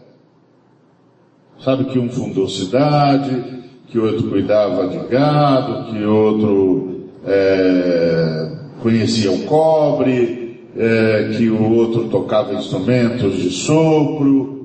Sabe 1.62 1.84
que 1.86 1.98
um 1.98 2.10
fundou 2.10 2.48
cidade, 2.48 3.62
que 3.88 3.98
outro 3.98 4.28
cuidava 4.28 4.88
de 4.88 4.98
gado, 5.08 5.90
que 5.90 6.04
outro 6.04 7.06
é, 7.26 8.52
conhecia 8.82 9.30
o 9.30 9.44
cobre, 9.44 10.60
é, 10.76 11.34
que 11.36 11.48
o 11.48 11.70
outro 11.72 12.08
tocava 12.08 12.54
instrumentos 12.54 13.36
de 13.36 13.50
sopro. 13.50 14.61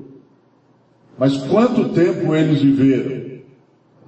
Mas 1.18 1.36
quanto 1.36 1.88
tempo 1.90 2.34
eles 2.34 2.60
viveram? 2.60 3.38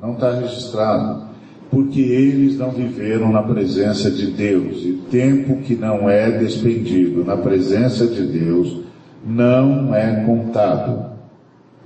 Não 0.00 0.12
está 0.14 0.32
registrado. 0.32 1.28
Porque 1.70 2.00
eles 2.00 2.58
não 2.58 2.70
viveram 2.70 3.30
na 3.30 3.42
presença 3.42 4.11
de 4.11 4.26
Deus. 4.28 4.84
E 4.84 4.92
tempo 5.11 5.62
que 5.62 5.74
não 5.76 6.08
é 6.08 6.30
despendido 6.38 7.24
na 7.24 7.36
presença 7.36 8.06
de 8.06 8.26
Deus 8.26 8.80
não 9.24 9.94
é 9.94 10.24
contado. 10.24 11.11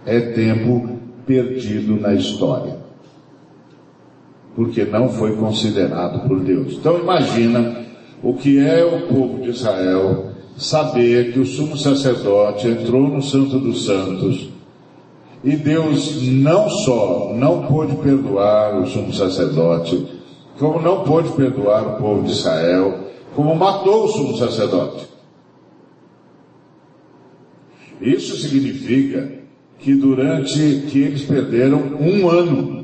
É 0.06 0.20
tempo 0.20 0.98
perdido 1.26 2.00
na 2.00 2.14
história 2.14 2.84
porque 4.54 4.84
não 4.84 5.08
foi 5.08 5.36
considerado 5.36 6.26
por 6.28 6.40
Deus. 6.40 6.74
Então 6.74 6.98
imagina 6.98 7.84
o 8.22 8.34
que 8.34 8.58
é 8.58 8.84
o 8.84 9.08
povo 9.08 9.42
de 9.42 9.50
Israel 9.50 10.30
saber 10.56 11.32
que 11.32 11.40
o 11.40 11.46
sumo 11.46 11.76
sacerdote 11.76 12.68
entrou 12.68 13.08
no 13.08 13.20
Santo 13.20 13.58
dos 13.58 13.84
Santos 13.84 14.48
e 15.44 15.56
Deus 15.56 16.22
não 16.22 16.68
só 16.68 17.32
não 17.34 17.66
pôde 17.66 17.94
perdoar 17.96 18.80
o 18.80 18.86
sumo 18.86 19.12
sacerdote, 19.12 20.08
como 20.58 20.80
não 20.80 21.04
pôde 21.04 21.30
perdoar 21.32 21.86
o 21.86 21.98
povo 21.98 22.24
de 22.24 22.32
Israel, 22.32 23.10
como 23.36 23.54
matou 23.54 24.04
o 24.04 24.08
sumo 24.08 24.36
sacerdote. 24.36 25.06
Isso 28.00 28.36
significa 28.36 29.44
que 29.78 29.94
durante 29.94 30.86
que 30.88 30.98
eles 30.98 31.22
perderam 31.22 31.78
um 32.00 32.28
ano 32.28 32.74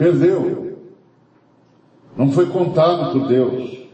Perdeu. 0.00 0.78
Não 2.16 2.32
foi 2.32 2.46
contado 2.46 3.12
por 3.12 3.28
Deus. 3.28 3.86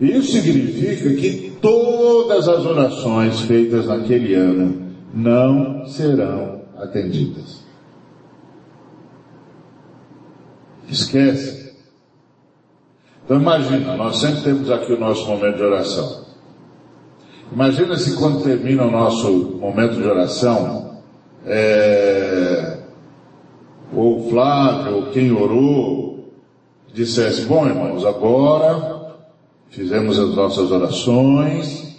Isso 0.00 0.32
significa 0.32 1.14
que 1.14 1.47
todas 1.60 2.48
as 2.48 2.64
orações 2.64 3.40
feitas 3.40 3.86
naquele 3.86 4.34
ano 4.34 4.92
não 5.12 5.86
serão 5.86 6.62
atendidas. 6.76 7.64
Esquece. 10.88 11.74
Então 13.24 13.40
imagina, 13.40 13.96
nós 13.96 14.18
sempre 14.20 14.42
temos 14.42 14.70
aqui 14.70 14.92
o 14.92 14.98
nosso 14.98 15.26
momento 15.26 15.56
de 15.56 15.62
oração. 15.62 16.24
Imagina 17.52 17.96
se 17.96 18.16
quando 18.16 18.42
termina 18.42 18.84
o 18.84 18.90
nosso 18.90 19.58
momento 19.58 19.96
de 19.96 20.06
oração, 20.06 21.02
é, 21.46 22.78
ou 23.94 24.28
Flávio, 24.28 24.96
ou 24.96 25.02
quem 25.10 25.32
orou, 25.32 26.32
dissesse, 26.92 27.46
bom 27.46 27.66
irmãos, 27.66 28.04
agora 28.04 28.97
fizemos 29.70 30.18
as 30.18 30.34
nossas 30.34 30.70
orações, 30.70 31.96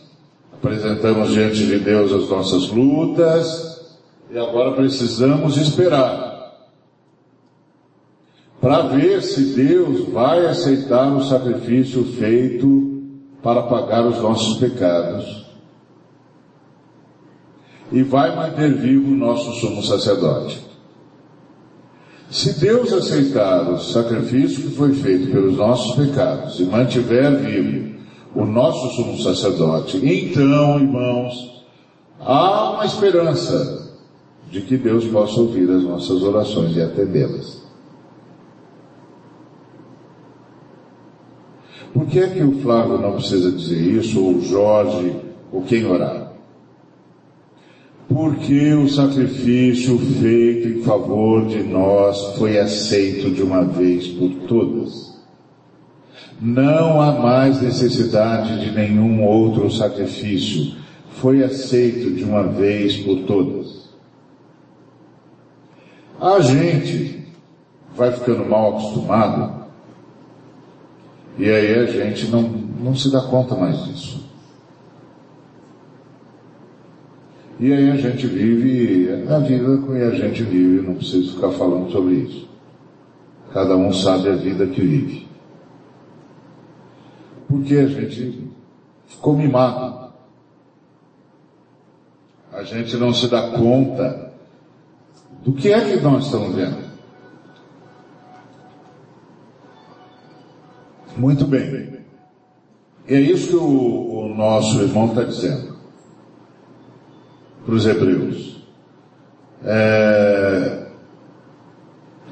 apresentamos 0.53 1.32
diante 1.32 1.65
de 1.65 1.80
Deus 1.80 2.11
as 2.11 2.30
nossas 2.30 2.70
lutas, 2.70 3.97
e 4.32 4.38
agora 4.38 4.74
precisamos 4.74 5.57
esperar 5.57 6.30
para 8.61 8.82
ver 8.82 9.22
se 9.22 9.55
Deus 9.55 10.09
vai 10.09 10.45
aceitar 10.45 11.15
o 11.15 11.24
sacrifício 11.24 12.03
feito 12.03 13.01
para 13.41 13.63
pagar 13.63 14.05
os 14.05 14.22
nossos 14.22 14.57
pecados 14.57 15.45
e 17.91 18.03
vai 18.03 18.36
manter 18.36 18.74
vivo 18.74 19.11
o 19.11 19.15
nosso 19.15 19.51
sumo 19.53 19.82
sacerdote. 19.82 20.68
Se 22.32 22.60
Deus 22.60 22.94
aceitar 22.94 23.68
o 23.72 23.80
sacrifício 23.80 24.70
que 24.70 24.76
foi 24.76 24.94
feito 24.94 25.32
pelos 25.32 25.58
nossos 25.58 25.96
pecados 25.96 26.60
e 26.60 26.64
mantiver 26.64 27.36
vivo 27.38 27.98
o 28.36 28.46
nosso 28.46 28.96
sumo 28.96 29.18
sacerdote, 29.18 29.98
então, 29.98 30.80
irmãos, 30.80 31.66
há 32.20 32.72
uma 32.74 32.86
esperança 32.86 33.98
de 34.52 34.62
que 34.62 34.78
Deus 34.78 35.06
possa 35.06 35.40
ouvir 35.40 35.70
as 35.72 35.84
nossas 35.84 36.22
orações 36.22 36.76
e 36.76 36.82
atendê-las. 36.82 37.64
Por 41.92 42.06
que 42.06 42.20
é 42.20 42.28
que 42.28 42.44
o 42.44 42.60
Flávio 42.60 43.00
não 43.00 43.14
precisa 43.14 43.52
dizer 43.52 43.82
isso, 43.82 44.24
ou 44.24 44.36
o 44.36 44.42
Jorge, 44.42 45.16
ou 45.52 45.64
quem 45.64 45.84
orar? 45.84 46.29
Porque 48.10 48.74
o 48.74 48.89
sacrifício 48.89 49.99
feito 49.99 50.68
em 50.68 50.82
favor 50.82 51.45
de 51.45 51.62
nós 51.62 52.36
foi 52.39 52.57
aceito 52.57 53.30
de 53.30 53.43
uma 53.43 53.64
vez 53.64 54.07
por 54.07 54.32
todas. 54.47 55.16
Não 56.41 56.99
há 56.99 57.12
mais 57.12 57.62
necessidade 57.62 58.62
de 58.62 58.72
nenhum 58.72 59.24
outro 59.24 59.70
sacrifício. 59.70 60.76
Foi 61.12 61.43
aceito 61.43 62.10
de 62.16 62.24
uma 62.24 62.43
vez 62.43 62.97
por 62.97 63.20
todas. 63.28 63.89
A 66.20 66.39
gente 66.39 67.28
vai 67.95 68.12
ficando 68.12 68.43
mal 68.43 68.72
acostumado 68.72 69.66
e 71.38 71.47
aí 71.47 71.76
a 71.76 71.86
gente 71.86 72.28
não, 72.32 72.41
não 72.41 72.95
se 72.95 73.12
dá 73.12 73.22
conta 73.22 73.55
mais 73.55 73.86
disso. 73.86 74.29
E 77.60 77.74
aí 77.74 77.91
a 77.91 77.97
gente 77.97 78.26
vive 78.26 79.28
a 79.30 79.39
vida 79.39 79.78
que 79.80 80.01
a 80.01 80.12
gente 80.12 80.43
vive, 80.43 80.88
não 80.88 80.95
preciso 80.95 81.36
ficar 81.36 81.51
falando 81.51 81.91
sobre 81.91 82.14
isso. 82.16 82.47
Cada 83.51 83.76
um 83.76 83.91
sabe 83.91 84.30
a 84.30 84.36
vida 84.36 84.66
que 84.66 84.80
vive. 84.80 85.28
Porque 87.49 87.76
a 87.76 87.88
gente 87.88 88.49
ficou 89.07 89.36
mimado. 89.36 90.14
A 92.53 92.64
gente 92.64 92.95
não 92.95 93.14
se 93.14 93.28
dá 93.28 93.49
conta 93.49 94.32
do 95.43 95.51
que 95.51 95.74
é 95.74 95.82
que 95.82 96.01
nós 96.01 96.28
estamos 96.28 96.55
vendo. 96.55 96.89
Muito 101.18 101.43
bem. 101.45 101.99
É 103.05 103.20
isso 103.20 103.49
que 103.49 103.55
o, 103.55 104.28
o 104.28 104.34
nosso 104.34 104.80
irmão 104.82 105.07
está 105.07 105.24
dizendo 105.24 105.68
para 107.70 107.76
os 107.76 107.86
hebreus. 107.86 108.63
É, 109.63 110.80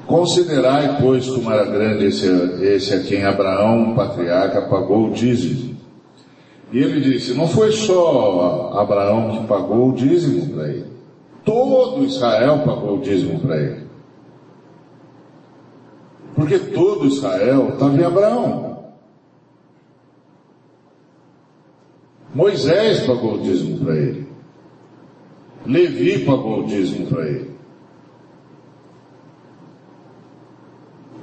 Considerai, 0.08 0.96
pois, 1.02 1.28
como 1.28 1.52
era 1.52 1.66
grande 1.66 2.06
esse, 2.06 2.26
esse 2.62 2.94
a 2.94 3.00
quem 3.00 3.26
Abraão, 3.26 3.94
patriarca, 3.94 4.62
pagou 4.62 5.08
o 5.08 5.10
dízimo. 5.10 5.76
E 6.72 6.78
ele 6.78 7.02
disse: 7.02 7.34
não 7.34 7.46
foi 7.46 7.72
só 7.72 8.72
Abraão 8.74 9.36
que 9.36 9.46
pagou 9.46 9.90
o 9.90 9.92
dízimo 9.92 10.54
para 10.54 10.68
ele, 10.68 10.86
todo 11.44 12.06
Israel 12.06 12.60
pagou 12.64 12.96
o 12.96 13.00
dízimo 13.02 13.38
para 13.40 13.56
ele. 13.58 13.86
Porque 16.34 16.58
todo 16.58 17.06
Israel 17.06 17.70
estava 17.74 17.94
em 17.94 18.04
Abraão. 18.04 18.78
Moisés 22.34 23.00
pagou 23.00 23.34
o 23.34 23.40
dízimo 23.40 23.84
para 23.84 23.94
ele. 23.94 24.27
Levi 25.68 26.24
pagou 26.24 26.60
o 26.60 26.66
dízimo 26.66 27.06
para 27.08 27.28
ele. 27.28 27.50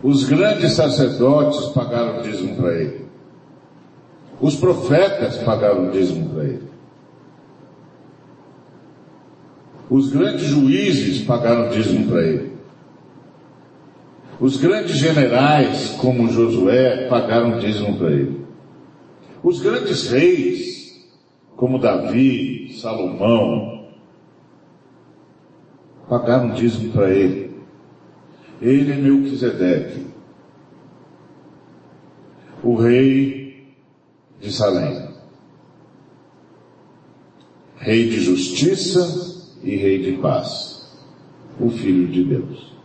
Os 0.03 0.23
grandes 0.25 0.73
sacerdotes 0.73 1.65
pagaram 1.69 2.19
o 2.19 2.21
dízimo 2.21 2.55
para 2.55 2.73
ele. 2.73 3.05
Os 4.39 4.55
profetas 4.55 5.39
pagaram 5.39 5.87
o 5.87 5.91
dízimo 5.91 6.29
para 6.29 6.43
ele. 6.43 6.63
Os 9.89 10.11
grandes 10.11 10.43
juízes 10.43 11.23
pagaram 11.23 11.67
o 11.67 11.69
dízimo 11.71 12.07
para 12.07 12.21
ele. 12.21 12.51
Os 14.39 14.57
grandes 14.57 14.97
generais, 14.97 15.95
como 15.99 16.27
Josué, 16.27 17.07
pagaram 17.07 17.57
o 17.57 17.59
dízimo 17.59 17.97
para 17.97 18.11
ele. 18.11 18.45
Os 19.41 19.59
grandes 19.59 20.11
reis, 20.11 21.03
como 21.55 21.79
Davi, 21.79 22.75
Salomão, 22.79 23.74
pagaram 26.09 26.53
dízimo 26.53 26.91
para 26.91 27.09
ele. 27.09 27.55
Ele 28.61 28.91
é 28.91 28.95
Melquisedeque, 28.95 30.07
o 32.63 32.75
rei 32.75 33.67
de 34.39 34.51
Salém, 34.51 35.09
rei 37.77 38.09
de 38.09 38.21
justiça 38.21 39.57
e 39.61 39.75
rei 39.75 40.01
de 40.01 40.13
paz, 40.21 40.97
o 41.59 41.69
Filho 41.69 42.07
de 42.07 42.23
Deus. 42.23 42.75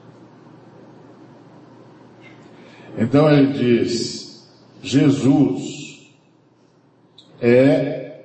Então 2.98 3.30
ele 3.30 3.52
diz: 3.52 4.50
Jesus 4.82 6.10
é 7.40 8.24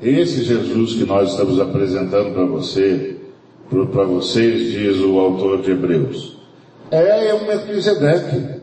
esse 0.00 0.42
Jesus 0.42 0.94
que 0.94 1.04
nós 1.04 1.30
estamos 1.30 1.60
apresentando 1.60 2.32
para 2.32 2.46
você, 2.46 3.15
para 3.68 4.04
vocês, 4.04 4.72
diz 4.72 4.98
o 4.98 5.18
autor 5.18 5.62
de 5.62 5.72
Hebreus. 5.72 6.36
É 6.90 7.34
o 7.34 7.46
Melquisedeque. 7.46 8.62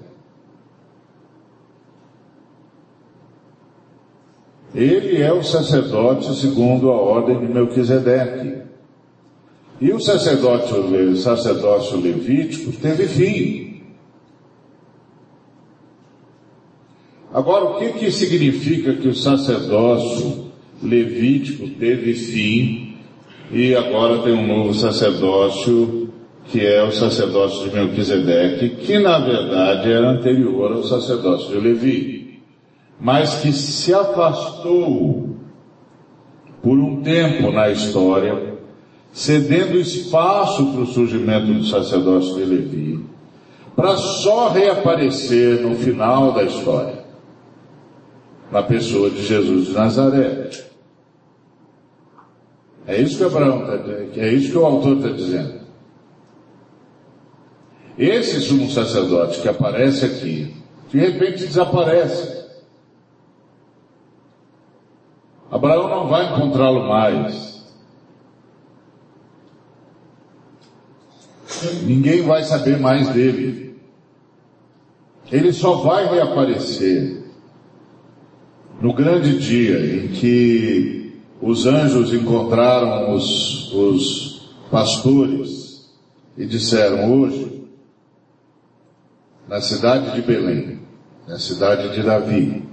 Ele 4.73 5.21
é 5.21 5.31
o 5.31 5.43
sacerdote 5.43 6.33
segundo 6.39 6.89
a 6.89 6.95
ordem 6.95 7.39
de 7.39 7.53
Melquisedeque. 7.53 8.63
E 9.79 9.91
o 9.91 9.99
sacerdócio, 9.99 11.17
sacerdócio 11.17 11.99
levítico 11.99 12.71
teve 12.71 13.05
fim. 13.05 13.83
Agora, 17.33 17.65
o 17.65 17.79
que, 17.79 17.93
que 17.93 18.11
significa 18.11 18.93
que 18.93 19.07
o 19.07 19.15
sacerdócio 19.15 20.51
levítico 20.81 21.67
teve 21.79 22.13
fim 22.13 22.92
e 23.51 23.75
agora 23.75 24.19
tem 24.19 24.33
um 24.33 24.47
novo 24.47 24.73
sacerdócio, 24.73 26.09
que 26.45 26.65
é 26.65 26.83
o 26.83 26.91
sacerdócio 26.91 27.69
de 27.69 27.75
Melquisedeque, 27.75 28.69
que 28.69 28.99
na 28.99 29.19
verdade 29.19 29.91
era 29.91 30.09
anterior 30.09 30.71
ao 30.73 30.83
sacerdócio 30.83 31.49
de 31.49 31.59
Levi, 31.59 32.41
mas 32.99 33.35
que 33.41 33.51
se 33.51 33.93
afastou 33.93 35.37
por 36.61 36.77
um 36.77 37.01
tempo 37.01 37.51
na 37.51 37.69
história 37.69 38.53
cedendo 39.11 39.77
espaço 39.77 40.71
para 40.71 40.81
o 40.81 40.87
surgimento 40.87 41.53
do 41.53 41.63
sacerdócio 41.65 42.35
de 42.35 42.45
Levi, 42.45 43.05
para 43.75 43.95
só 43.95 44.49
reaparecer 44.49 45.61
no 45.61 45.75
final 45.75 46.31
da 46.31 46.43
história, 46.43 47.03
na 48.51 48.63
pessoa 48.63 49.09
de 49.09 49.23
Jesus 49.23 49.67
de 49.67 49.73
Nazaré. 49.73 50.49
É 52.85 53.01
isso 53.01 53.17
que 53.17 53.23
Abraão 53.23 53.61
está 53.61 54.21
é 54.21 54.33
isso 54.33 54.51
que 54.51 54.57
o 54.57 54.65
autor 54.65 54.97
está 54.97 55.09
dizendo. 55.09 55.61
Esse 57.97 58.41
sumo 58.41 58.69
sacerdote 58.69 59.39
que 59.39 59.47
aparece 59.47 60.05
aqui, 60.05 60.53
de 60.89 60.97
repente 60.97 61.45
desaparece. 61.45 62.43
Abraão 65.49 65.87
não 65.87 66.07
vai 66.07 66.33
encontrá-lo 66.33 66.89
mais. 66.89 67.53
Ninguém 71.83 72.23
vai 72.23 72.43
saber 72.43 72.79
mais 72.79 73.07
dele. 73.09 73.79
Ele 75.31 75.53
só 75.53 75.75
vai 75.75 76.07
reaparecer 76.07 77.23
no 78.81 78.93
grande 78.93 79.39
dia 79.39 79.79
em 79.79 80.07
que 80.09 81.02
os 81.45 81.65
anjos 81.65 82.13
encontraram 82.13 83.13
os, 83.13 83.73
os 83.73 84.49
pastores 84.71 85.91
e 86.37 86.45
disseram: 86.45 87.19
Hoje, 87.19 87.65
na 89.45 89.59
cidade 89.59 90.13
de 90.13 90.21
Belém, 90.21 90.79
na 91.27 91.37
cidade 91.37 91.93
de 91.93 92.01
Davi, 92.01 92.63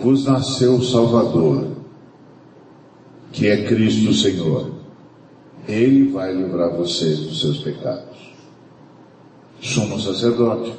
vos 0.00 0.24
nasceu 0.24 0.74
o 0.74 0.84
Salvador, 0.84 1.76
que 3.30 3.46
é 3.46 3.68
Cristo 3.68 4.12
Senhor. 4.12 4.72
Ele 5.68 6.10
vai 6.10 6.34
livrar 6.34 6.76
vocês 6.76 7.20
dos 7.20 7.40
seus 7.40 7.58
pecados. 7.58 8.34
Sumo 9.60 10.00
sacerdote. 10.00 10.74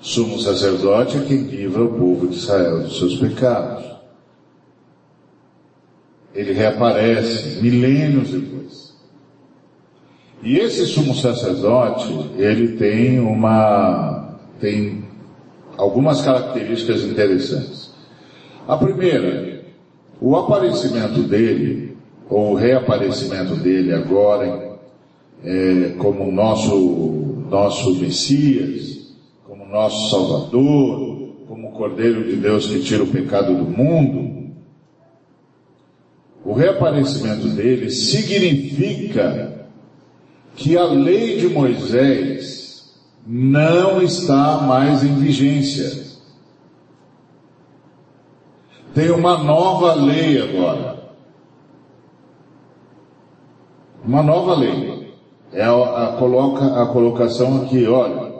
Sumo 0.00 0.40
sacerdote 0.40 1.18
é 1.18 1.20
quem 1.20 1.42
livra 1.42 1.84
o 1.84 1.98
povo 1.98 2.28
de 2.28 2.36
Israel 2.36 2.84
dos 2.84 2.98
seus 2.98 3.16
pecados. 3.16 3.93
Ele 6.34 6.52
reaparece 6.52 7.62
milênios 7.62 8.30
depois. 8.30 8.94
E 10.42 10.58
esse 10.58 10.86
sumo 10.86 11.14
sacerdote, 11.14 12.12
ele 12.36 12.76
tem 12.76 13.18
uma, 13.20 14.36
tem 14.60 15.04
algumas 15.76 16.20
características 16.22 17.02
interessantes. 17.02 17.94
A 18.66 18.76
primeira, 18.76 19.64
o 20.20 20.36
aparecimento 20.36 21.22
dele 21.22 21.96
ou 22.28 22.52
o 22.52 22.54
reaparecimento 22.54 23.56
dele 23.56 23.92
agora 23.92 24.78
é, 25.42 25.94
como 25.98 26.30
nosso, 26.32 27.44
nosso 27.50 27.94
Messias, 27.96 29.14
como 29.46 29.66
nosso 29.66 30.10
Salvador, 30.10 31.34
como 31.46 31.72
Cordeiro 31.72 32.24
de 32.24 32.36
Deus 32.36 32.66
que 32.66 32.80
tira 32.80 33.02
o 33.02 33.08
pecado 33.08 33.54
do 33.54 33.64
mundo, 33.64 34.43
o 36.44 36.52
reaparecimento 36.52 37.48
dele 37.48 37.90
significa 37.90 39.66
que 40.54 40.76
a 40.76 40.84
lei 40.84 41.38
de 41.38 41.48
Moisés 41.48 42.94
não 43.26 44.02
está 44.02 44.58
mais 44.58 45.02
em 45.02 45.14
vigência. 45.14 46.04
Tem 48.94 49.10
uma 49.10 49.38
nova 49.38 49.94
lei 49.94 50.40
agora. 50.40 50.94
uma 54.06 54.22
nova 54.22 54.54
lei. 54.54 55.14
É 55.52 55.62
a, 55.62 55.70
a, 55.72 56.12
coloca, 56.18 56.82
a 56.82 56.86
colocação 56.86 57.62
aqui, 57.62 57.86
olha. 57.86 58.34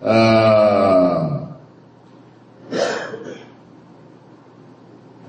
Ah, 0.00 1.01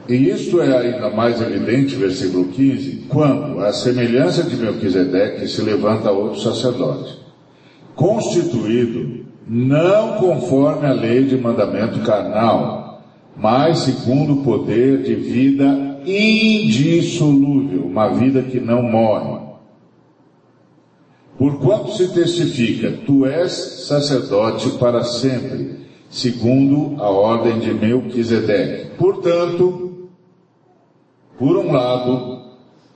e 0.07 0.29
isto 0.29 0.61
é 0.61 0.77
ainda 0.77 1.09
mais 1.09 1.41
evidente, 1.41 1.95
versículo 1.95 2.45
15, 2.45 3.05
quando 3.07 3.59
a 3.59 3.71
semelhança 3.71 4.43
de 4.43 4.55
Melquisedeque 4.57 5.47
se 5.47 5.61
levanta 5.61 6.11
outro 6.11 6.41
sacerdote, 6.41 7.17
constituído 7.95 9.23
não 9.47 10.17
conforme 10.17 10.87
a 10.87 10.93
lei 10.93 11.23
de 11.23 11.37
mandamento 11.37 11.99
carnal, 11.99 13.01
mas 13.35 13.79
segundo 13.79 14.33
o 14.33 14.43
poder 14.43 15.03
de 15.03 15.15
vida 15.15 16.01
indissolúvel, 16.05 17.85
uma 17.85 18.09
vida 18.09 18.41
que 18.43 18.59
não 18.59 18.83
morre. 18.83 19.41
Porquanto 21.37 21.93
se 21.93 22.09
testifica, 22.13 22.91
tu 23.05 23.25
és 23.25 23.51
sacerdote 23.87 24.69
para 24.71 25.03
sempre, 25.03 25.77
segundo 26.09 27.01
a 27.01 27.09
ordem 27.09 27.59
de 27.59 27.73
Melquisedeque. 27.73 28.91
Portanto, 28.97 29.92
por 31.37 31.57
um 31.57 31.71
lado, 31.71 32.41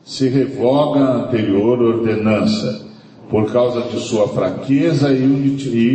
se 0.04 0.30
revoga 0.30 1.02
a 1.02 1.16
anterior 1.24 1.82
ordenança, 1.82 2.88
por 3.30 3.52
causa 3.52 3.82
de 3.90 4.00
sua 4.00 4.28
fraqueza 4.30 5.12
e 5.12 5.22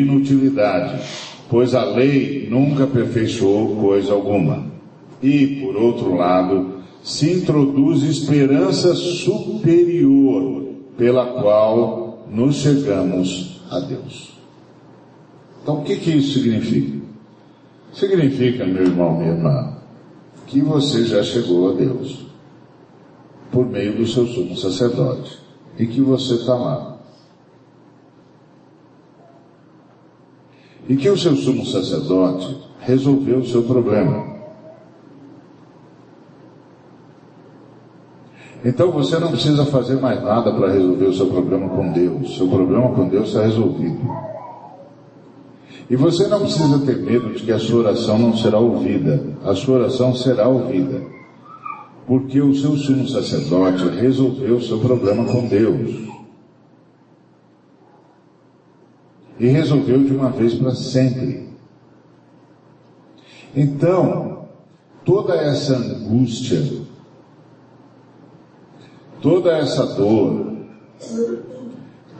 inutilidade, 0.02 1.02
pois 1.48 1.74
a 1.74 1.84
lei 1.84 2.46
nunca 2.50 2.84
aperfeiçoou 2.84 3.76
coisa 3.76 4.12
alguma. 4.12 4.66
E, 5.22 5.62
por 5.62 5.76
outro 5.76 6.14
lado, 6.14 6.82
se 7.02 7.32
introduz 7.32 8.02
esperança 8.02 8.94
superior 8.94 10.64
pela 10.98 11.40
qual 11.40 12.26
nos 12.30 12.56
chegamos 12.56 13.62
a 13.70 13.80
Deus. 13.80 14.32
Então, 15.62 15.80
o 15.80 15.84
que, 15.84 15.96
que 15.96 16.10
isso 16.10 16.38
significa? 16.38 17.00
Significa, 17.94 18.66
meu 18.66 18.82
irmão, 18.82 19.16
minha 19.16 19.32
irmã, 19.32 19.76
que 20.46 20.60
você 20.60 21.06
já 21.06 21.22
chegou 21.22 21.70
a 21.70 21.74
Deus 21.74 22.31
por 23.52 23.66
meio 23.66 23.96
do 23.96 24.06
seu 24.06 24.26
sumo 24.26 24.56
sacerdote 24.56 25.38
e 25.78 25.86
que 25.86 26.00
você 26.00 26.34
está 26.34 26.54
lá. 26.54 26.98
E 30.88 30.96
que 30.96 31.08
o 31.08 31.16
seu 31.16 31.36
sumo 31.36 31.64
sacerdote 31.64 32.56
resolveu 32.80 33.38
o 33.38 33.46
seu 33.46 33.62
problema. 33.62 34.32
Então 38.64 38.90
você 38.90 39.18
não 39.18 39.28
precisa 39.28 39.64
fazer 39.66 40.00
mais 40.00 40.22
nada 40.22 40.52
para 40.52 40.72
resolver 40.72 41.06
o 41.06 41.14
seu 41.14 41.26
problema 41.26 41.68
com 41.68 41.92
Deus. 41.92 42.36
Seu 42.36 42.48
problema 42.48 42.90
com 42.94 43.08
Deus 43.08 43.28
está 43.28 43.42
resolvido. 43.42 44.00
E 45.90 45.96
você 45.96 46.26
não 46.26 46.40
precisa 46.40 46.78
ter 46.86 46.96
medo 46.98 47.34
de 47.34 47.42
que 47.42 47.52
a 47.52 47.58
sua 47.58 47.80
oração 47.80 48.18
não 48.18 48.36
será 48.36 48.58
ouvida. 48.58 49.22
A 49.44 49.54
sua 49.54 49.78
oração 49.78 50.14
será 50.14 50.48
ouvida. 50.48 51.02
Porque 52.06 52.40
o 52.40 52.54
seu 52.54 52.76
sumo 52.76 53.08
sacerdote 53.08 53.88
resolveu 53.88 54.56
o 54.56 54.62
seu 54.62 54.78
problema 54.80 55.24
com 55.24 55.46
Deus. 55.46 56.08
E 59.38 59.46
resolveu 59.46 60.02
de 60.04 60.14
uma 60.14 60.30
vez 60.30 60.54
para 60.54 60.74
sempre. 60.74 61.48
Então, 63.54 64.48
toda 65.04 65.34
essa 65.34 65.76
angústia, 65.76 66.62
toda 69.20 69.56
essa 69.56 69.86
dor, 69.94 70.56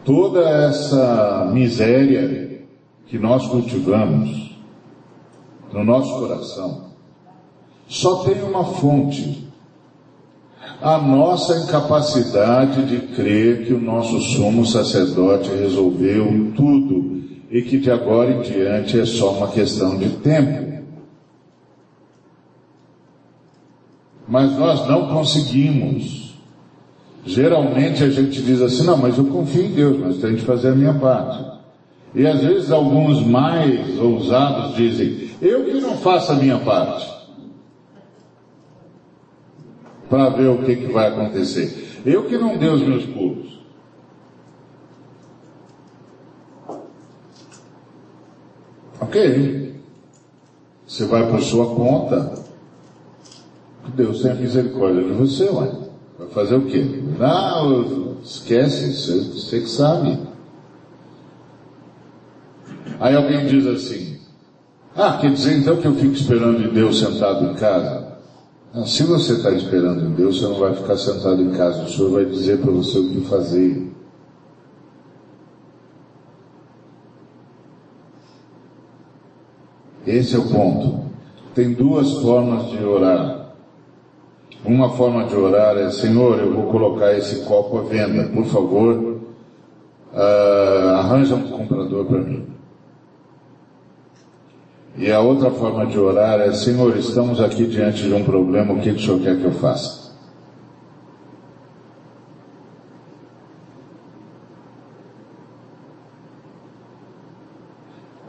toda 0.05 0.41
essa 0.41 1.51
miséria 1.53 2.64
que 3.07 3.18
nós 3.18 3.47
cultivamos 3.47 4.57
no 5.72 5.85
nosso 5.85 6.18
coração 6.18 6.93
só 7.89 8.24
tem 8.24 8.43
uma 8.43 8.64
fonte. 8.64 9.41
A 10.83 10.99
nossa 10.99 11.59
incapacidade 11.61 12.85
de 12.87 13.14
crer 13.14 13.66
que 13.66 13.72
o 13.72 13.80
nosso 13.80 14.20
sumo 14.20 14.66
sacerdote 14.66 15.49
resolveu 15.49 16.53
tudo 16.57 17.22
e 17.49 17.62
que 17.62 17.78
de 17.78 17.89
agora 17.89 18.33
em 18.33 18.41
diante 18.41 18.99
é 18.99 19.07
só 19.07 19.30
uma 19.30 19.47
questão 19.47 19.97
de 19.97 20.09
tempo. 20.16 20.83
Mas 24.26 24.59
nós 24.59 24.89
não 24.89 25.07
conseguimos. 25.07 26.35
Geralmente 27.24 28.03
a 28.03 28.11
gente 28.11 28.43
diz 28.43 28.61
assim, 28.61 28.85
não, 28.85 28.97
mas 28.97 29.16
eu 29.16 29.26
confio 29.26 29.66
em 29.66 29.70
Deus, 29.70 29.97
mas 29.99 30.16
tenho 30.16 30.35
que 30.37 30.45
fazer 30.45 30.70
a 30.70 30.74
minha 30.74 30.95
parte. 30.95 31.45
E 32.12 32.26
às 32.26 32.41
vezes 32.41 32.72
alguns 32.72 33.24
mais 33.24 33.97
ousados 34.01 34.74
dizem, 34.74 35.30
eu 35.41 35.64
que 35.64 35.74
não 35.74 35.97
faço 35.99 36.33
a 36.33 36.35
minha 36.35 36.59
parte. 36.59 37.22
Para 40.12 40.28
ver 40.28 40.48
o 40.48 40.58
que, 40.58 40.76
que 40.76 40.92
vai 40.92 41.08
acontecer. 41.08 42.02
Eu 42.04 42.24
que 42.24 42.36
não 42.36 42.58
dei 42.58 42.68
os 42.68 42.82
meus 42.82 43.06
pulos. 43.06 43.58
Ok. 49.00 49.74
Você 50.86 51.06
vai 51.06 51.30
por 51.30 51.40
sua 51.40 51.74
conta. 51.74 52.34
Deus 53.94 54.20
tem 54.20 54.34
misericórdia 54.34 55.02
de 55.02 55.12
você, 55.12 55.44
ué. 55.44 55.72
Vai 56.18 56.28
fazer 56.28 56.56
o 56.56 56.66
quê? 56.66 56.84
Não, 57.18 58.18
esquece, 58.22 58.92
você, 58.92 59.18
você 59.30 59.60
que 59.60 59.70
sabe. 59.70 60.18
Aí 63.00 63.16
alguém 63.16 63.46
diz 63.46 63.66
assim: 63.66 64.18
Ah, 64.94 65.16
quer 65.18 65.32
dizer 65.32 65.56
então 65.56 65.78
que 65.78 65.86
eu 65.86 65.94
fico 65.94 66.12
esperando 66.12 66.62
em 66.62 66.70
Deus 66.70 66.98
sentado 66.98 67.46
em 67.46 67.54
casa? 67.54 68.01
Se 68.87 69.03
você 69.03 69.35
está 69.35 69.51
esperando 69.51 70.07
em 70.07 70.14
Deus, 70.14 70.41
você 70.41 70.47
não 70.47 70.59
vai 70.59 70.75
ficar 70.75 70.97
sentado 70.97 71.43
em 71.43 71.51
casa, 71.51 71.83
o 71.83 71.89
Senhor 71.91 72.11
vai 72.11 72.25
dizer 72.25 72.59
para 72.59 72.70
você 72.70 72.99
o 72.99 73.11
que 73.11 73.20
fazer. 73.20 73.93
Esse 80.07 80.37
é 80.37 80.39
o 80.39 80.49
ponto. 80.49 81.03
Tem 81.55 81.75
duas 81.75 82.12
formas 82.23 82.70
de 82.70 82.83
orar. 82.83 83.55
Uma 84.64 84.89
forma 84.91 85.25
de 85.25 85.37
orar 85.37 85.77
é, 85.77 85.91
Senhor, 85.91 86.39
eu 86.39 86.55
vou 86.55 86.70
colocar 86.70 87.12
esse 87.12 87.45
copo 87.45 87.79
à 87.79 87.83
venda, 87.83 88.31
por 88.31 88.47
favor, 88.47 89.20
uh, 90.14 90.89
arranja 90.97 91.35
um 91.35 91.51
comprador 91.51 92.07
para 92.07 92.20
mim. 92.20 92.47
E 94.97 95.11
a 95.11 95.20
outra 95.20 95.51
forma 95.51 95.86
de 95.86 95.99
orar 95.99 96.40
é, 96.40 96.53
Senhor, 96.53 96.97
estamos 96.97 97.40
aqui 97.40 97.66
diante 97.66 98.03
de 98.03 98.12
um 98.12 98.24
problema, 98.24 98.74
o 98.74 98.80
que 98.80 98.90
o 98.90 99.01
Senhor 99.01 99.20
quer 99.20 99.38
que 99.38 99.45
eu 99.45 99.53
faça? 99.53 100.12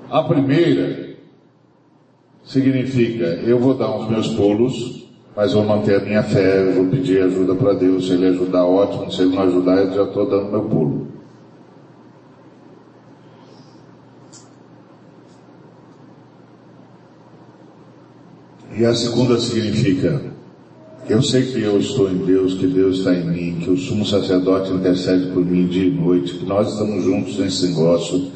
A 0.10 0.24
primeira 0.24 1.18
significa, 2.44 3.26
eu 3.26 3.60
vou 3.60 3.74
dar 3.74 3.94
os 3.98 4.10
meus 4.10 4.28
pulos, 4.30 5.08
mas 5.36 5.54
vou 5.54 5.64
manter 5.64 6.00
a 6.00 6.06
minha 6.06 6.24
fé, 6.24 6.72
vou 6.72 6.86
pedir 6.86 7.24
ajuda 7.24 7.56
para 7.56 7.74
Deus, 7.74 8.08
se 8.08 8.14
Ele 8.14 8.28
ajudar, 8.28 8.64
ótimo, 8.64 9.12
se 9.12 9.24
Ele 9.24 9.36
não 9.36 9.44
ajudar, 9.44 9.78
eu 9.78 9.94
já 9.94 10.04
estou 10.04 10.30
dando 10.30 10.52
meu 10.52 10.64
pulo. 10.64 11.13
E 18.84 18.86
a 18.86 18.94
segunda 18.94 19.40
significa, 19.40 20.22
eu 21.08 21.22
sei 21.24 21.44
que 21.44 21.62
eu 21.62 21.80
estou 21.80 22.12
em 22.12 22.18
Deus, 22.18 22.56
que 22.56 22.68
Deus 22.68 22.98
está 22.98 23.14
em 23.14 23.26
mim, 23.26 23.60
que 23.62 23.70
o 23.70 23.78
sumo 23.78 24.06
sacerdote 24.06 24.74
intercede 24.74 25.32
por 25.32 25.46
mim 25.46 25.68
dia 25.68 25.86
e 25.86 25.90
noite, 25.90 26.34
que 26.34 26.46
nós 26.46 26.74
estamos 26.74 27.06
juntos 27.06 27.40
nesse 27.40 27.68
negócio 27.68 28.34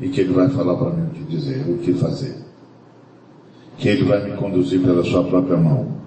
e 0.00 0.08
que 0.08 0.22
Ele 0.22 0.32
vai 0.32 0.48
falar 0.48 0.74
para 0.76 0.88
mim 0.88 1.08
o 1.08 1.10
que 1.10 1.24
dizer, 1.24 1.66
o 1.68 1.76
que 1.76 1.92
fazer. 1.92 2.34
Que 3.76 3.90
Ele 3.90 4.04
vai 4.04 4.24
me 4.24 4.34
conduzir 4.38 4.80
pela 4.80 5.04
Sua 5.04 5.22
própria 5.22 5.58
mão. 5.58 5.98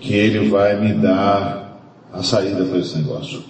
Que 0.00 0.14
Ele 0.14 0.48
vai 0.48 0.80
me 0.80 0.94
dar 0.94 1.78
a 2.10 2.22
saída 2.22 2.64
para 2.64 2.78
esse 2.78 2.96
negócio. 2.96 3.42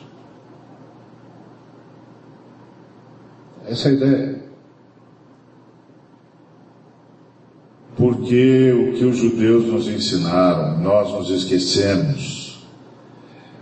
Essa 3.68 3.88
é 3.88 3.92
a 3.92 3.94
ideia. 3.94 4.43
Porque 7.96 8.72
o 8.72 8.92
que 8.94 9.04
os 9.04 9.16
judeus 9.16 9.66
nos 9.66 9.88
ensinaram, 9.88 10.80
nós 10.80 11.12
nos 11.12 11.30
esquecemos, 11.30 12.66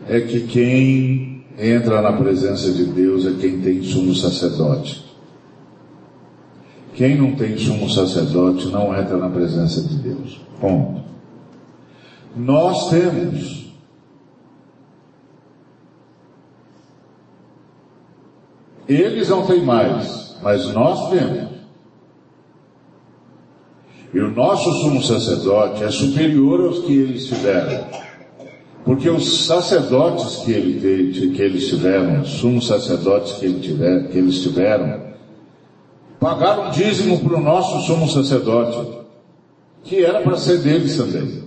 é 0.08 0.20
que 0.20 0.40
quem 0.46 1.44
entra 1.58 2.00
na 2.00 2.12
presença 2.12 2.72
de 2.72 2.84
Deus 2.84 3.26
é 3.26 3.32
quem 3.38 3.60
tem 3.60 3.82
sumo 3.82 4.14
sacerdote. 4.14 5.04
Quem 6.94 7.16
não 7.16 7.34
tem 7.34 7.56
sumo 7.56 7.90
sacerdote 7.90 8.66
não 8.68 8.98
entra 8.98 9.16
na 9.16 9.28
presença 9.28 9.82
de 9.82 9.96
Deus. 9.96 10.40
Ponto. 10.60 11.02
Nós 12.36 12.90
temos. 12.90 13.72
Eles 18.88 19.28
não 19.28 19.46
têm 19.46 19.64
mais, 19.64 20.36
mas 20.42 20.66
nós 20.72 21.10
temos. 21.10 21.61
E 24.12 24.20
o 24.20 24.30
nosso 24.30 24.70
sumo 24.82 25.02
sacerdote 25.02 25.82
é 25.82 25.90
superior 25.90 26.60
aos 26.60 26.80
que 26.80 26.92
eles 26.92 27.26
tiveram. 27.26 27.86
Porque 28.84 29.08
os 29.08 29.46
sacerdotes 29.46 30.36
que, 30.38 30.52
ele, 30.52 31.30
que 31.34 31.40
eles 31.40 31.68
tiveram, 31.68 32.20
os 32.20 32.28
sumos 32.28 32.66
sacerdotes 32.66 33.32
que, 33.34 33.46
ele 33.46 33.60
tiver, 33.60 34.08
que 34.08 34.18
eles 34.18 34.42
tiveram, 34.42 35.14
pagaram 36.20 36.70
dízimo 36.70 37.20
para 37.20 37.38
o 37.38 37.40
nosso 37.40 37.86
sumo 37.86 38.08
sacerdote, 38.08 38.98
que 39.84 40.04
era 40.04 40.20
para 40.20 40.36
ser 40.36 40.58
deles 40.58 40.96
também. 40.96 41.44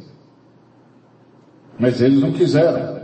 Mas 1.78 2.02
eles 2.02 2.20
não 2.20 2.32
quiseram. 2.32 2.96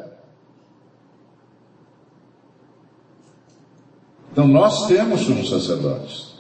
Então 4.32 4.48
nós 4.48 4.88
temos 4.88 5.22
sumos 5.22 5.50
sacerdotes. 5.50 6.31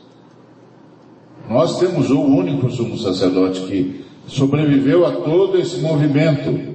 Nós 1.49 1.79
temos 1.79 2.09
o 2.09 2.21
único 2.21 2.69
sumo 2.69 2.97
sacerdote 2.97 3.61
que 3.61 4.05
sobreviveu 4.27 5.05
a 5.05 5.11
todo 5.11 5.57
esse 5.57 5.79
movimento. 5.79 6.71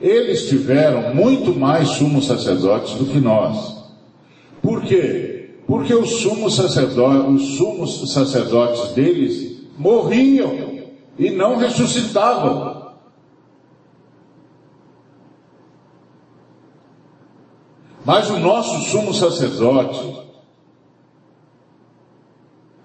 Eles 0.00 0.48
tiveram 0.48 1.14
muito 1.14 1.54
mais 1.54 1.88
sumos 1.90 2.26
sacerdotes 2.26 2.94
do 2.94 3.06
que 3.06 3.20
nós. 3.20 3.82
Por 4.60 4.82
quê? 4.82 5.50
Porque 5.66 5.94
os 5.94 6.10
sumos 6.20 6.56
sacerdotes, 6.56 7.42
os 7.42 7.56
sumos 7.56 8.12
sacerdotes 8.12 8.92
deles 8.92 9.62
morriam 9.78 10.72
e 11.18 11.30
não 11.30 11.56
ressuscitavam. 11.56 12.82
Mas 18.04 18.28
o 18.30 18.38
nosso 18.38 18.90
sumo 18.90 19.14
sacerdote, 19.14 20.21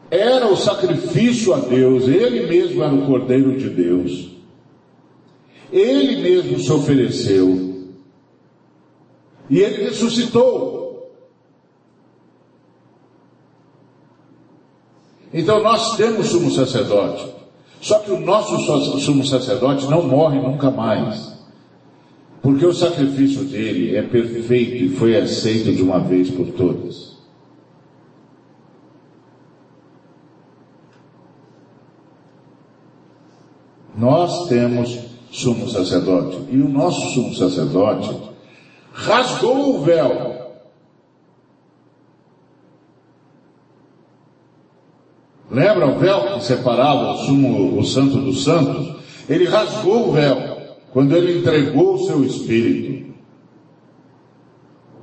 era 0.09 0.47
o 0.47 0.55
sacrifício 0.55 1.53
a 1.53 1.59
Deus, 1.59 2.07
ele 2.07 2.47
mesmo 2.47 2.83
era 2.83 2.93
o 2.93 3.05
Cordeiro 3.05 3.57
de 3.57 3.69
Deus. 3.69 4.29
Ele 5.71 6.21
mesmo 6.21 6.59
se 6.59 6.71
ofereceu. 6.71 7.87
E 9.49 9.59
ele 9.59 9.83
ressuscitou. 9.83 11.11
Então 15.33 15.61
nós 15.61 15.97
temos 15.97 16.27
sumo 16.27 16.51
sacerdote. 16.51 17.35
Só 17.81 17.99
que 17.99 18.11
o 18.11 18.19
nosso 18.19 18.57
sumo 18.99 19.25
sacerdote 19.25 19.85
não 19.87 20.07
morre 20.07 20.39
nunca 20.39 20.71
mais. 20.71 21.35
Porque 22.41 22.65
o 22.65 22.73
sacrifício 22.73 23.43
dele 23.43 23.95
é 23.95 24.03
perfeito 24.03 24.83
e 24.83 24.89
foi 24.89 25.17
aceito 25.17 25.73
de 25.73 25.81
uma 25.81 25.99
vez 25.99 26.29
por 26.29 26.47
todas. 26.51 27.06
Nós 33.97 34.47
temos 34.47 34.99
sumo 35.31 35.67
sacerdote. 35.67 36.37
E 36.51 36.61
o 36.61 36.69
nosso 36.69 37.09
sumo 37.13 37.33
sacerdote 37.33 38.15
rasgou 38.93 39.75
o 39.75 39.81
véu. 39.81 40.37
Lembra 45.49 45.87
o 45.87 45.97
véu 45.97 46.33
que 46.33 46.43
separava 46.43 47.13
o 47.13 47.17
sumo, 47.17 47.79
o 47.79 47.83
santo 47.83 48.17
dos 48.19 48.43
santos? 48.43 48.95
Ele 49.27 49.45
rasgou 49.45 50.09
o 50.09 50.11
véu 50.11 50.57
quando 50.91 51.15
ele 51.15 51.39
entregou 51.39 51.95
o 51.95 52.05
seu 52.05 52.23
espírito. 52.23 53.13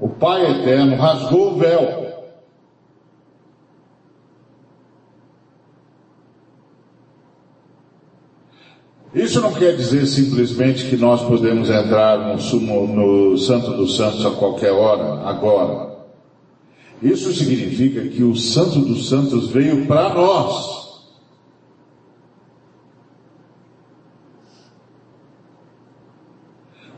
O 0.00 0.08
Pai 0.08 0.60
eterno 0.60 0.96
rasgou 0.96 1.52
o 1.52 1.58
véu 1.58 2.03
Isso 9.14 9.40
não 9.40 9.52
quer 9.52 9.76
dizer 9.76 10.06
simplesmente 10.06 10.88
que 10.88 10.96
nós 10.96 11.22
podemos 11.22 11.70
entrar 11.70 12.32
no, 12.32 12.40
sumo, 12.40 12.86
no 12.88 13.38
Santo 13.38 13.70
dos 13.76 13.96
Santos 13.96 14.26
a 14.26 14.32
qualquer 14.32 14.72
hora, 14.72 15.28
agora. 15.28 15.94
Isso 17.00 17.32
significa 17.32 18.08
que 18.08 18.24
o 18.24 18.34
Santo 18.34 18.80
dos 18.80 19.08
Santos 19.08 19.50
veio 19.50 19.86
para 19.86 20.12
nós. 20.14 20.74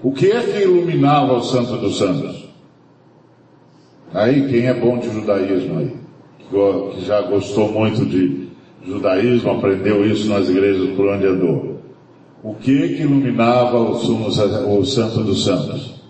O 0.02 0.12
que 0.12 0.30
é 0.30 0.40
que 0.40 0.62
iluminava 0.62 1.34
o 1.34 1.42
Santo 1.42 1.76
dos 1.76 1.98
Santos? 1.98 2.46
Aí, 4.14 4.48
quem 4.48 4.66
é 4.66 4.72
bom 4.72 4.98
de 4.98 5.10
judaísmo 5.10 5.80
aí? 5.80 5.96
Que 6.94 7.04
já 7.04 7.20
gostou 7.22 7.70
muito 7.70 8.06
de 8.06 8.48
judaísmo, 8.86 9.50
aprendeu 9.50 10.06
isso 10.06 10.28
nas 10.28 10.48
igrejas 10.48 10.94
por 10.96 11.08
onde 11.08 11.26
andou. 11.26 11.75
O 12.46 12.54
que 12.54 12.94
que 12.94 13.02
iluminava 13.02 13.76
o, 13.76 13.96
sumo, 13.96 14.28
o 14.28 14.84
Santo 14.84 15.24
dos 15.24 15.44
Santos? 15.44 16.00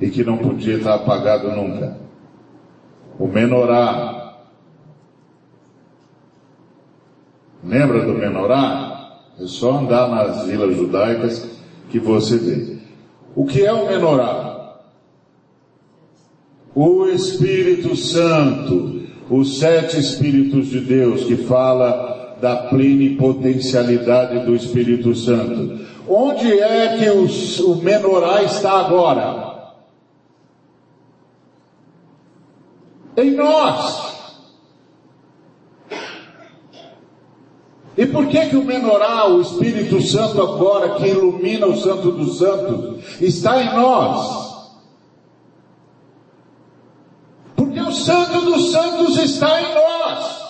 E 0.00 0.08
que 0.08 0.22
não 0.22 0.38
podia 0.38 0.76
estar 0.76 0.94
apagado 0.94 1.50
nunca? 1.50 1.98
O 3.18 3.26
menorá. 3.26 4.36
Lembra 7.64 8.06
do 8.06 8.14
menorá? 8.14 9.18
É 9.40 9.46
só 9.48 9.80
andar 9.80 10.08
nas 10.10 10.46
vilas 10.46 10.76
judaicas 10.76 11.44
que 11.90 11.98
você 11.98 12.36
vê. 12.36 12.78
O 13.34 13.44
que 13.44 13.66
é 13.66 13.72
o 13.72 13.88
menorá? 13.88 14.76
O 16.72 17.08
Espírito 17.08 17.96
Santo, 17.96 19.02
os 19.28 19.58
sete 19.58 19.98
Espíritos 19.98 20.68
de 20.68 20.78
Deus 20.78 21.24
que 21.24 21.36
fala 21.36 22.11
da 22.42 22.56
plenipotencialidade 22.56 24.40
do 24.40 24.56
Espírito 24.56 25.14
Santo. 25.14 25.80
Onde 26.08 26.58
é 26.58 26.98
que 26.98 27.08
os, 27.08 27.60
o 27.60 27.76
menorá 27.76 28.42
está 28.42 28.80
agora? 28.80 29.70
Em 33.16 33.30
nós. 33.36 34.12
E 37.96 38.06
por 38.06 38.26
que 38.26 38.46
que 38.46 38.56
o 38.56 38.64
menorá, 38.64 39.28
o 39.28 39.40
Espírito 39.40 40.02
Santo 40.02 40.42
agora, 40.42 40.96
que 40.96 41.06
ilumina 41.06 41.66
o 41.66 41.76
Santo 41.76 42.10
dos 42.10 42.38
Santos, 42.38 43.20
está 43.20 43.62
em 43.62 43.72
nós? 43.72 44.52
Porque 47.54 47.80
o 47.80 47.92
Santo 47.92 48.40
dos 48.40 48.72
Santos 48.72 49.16
está 49.16 49.62
em 49.62 49.74
nós. 49.76 50.41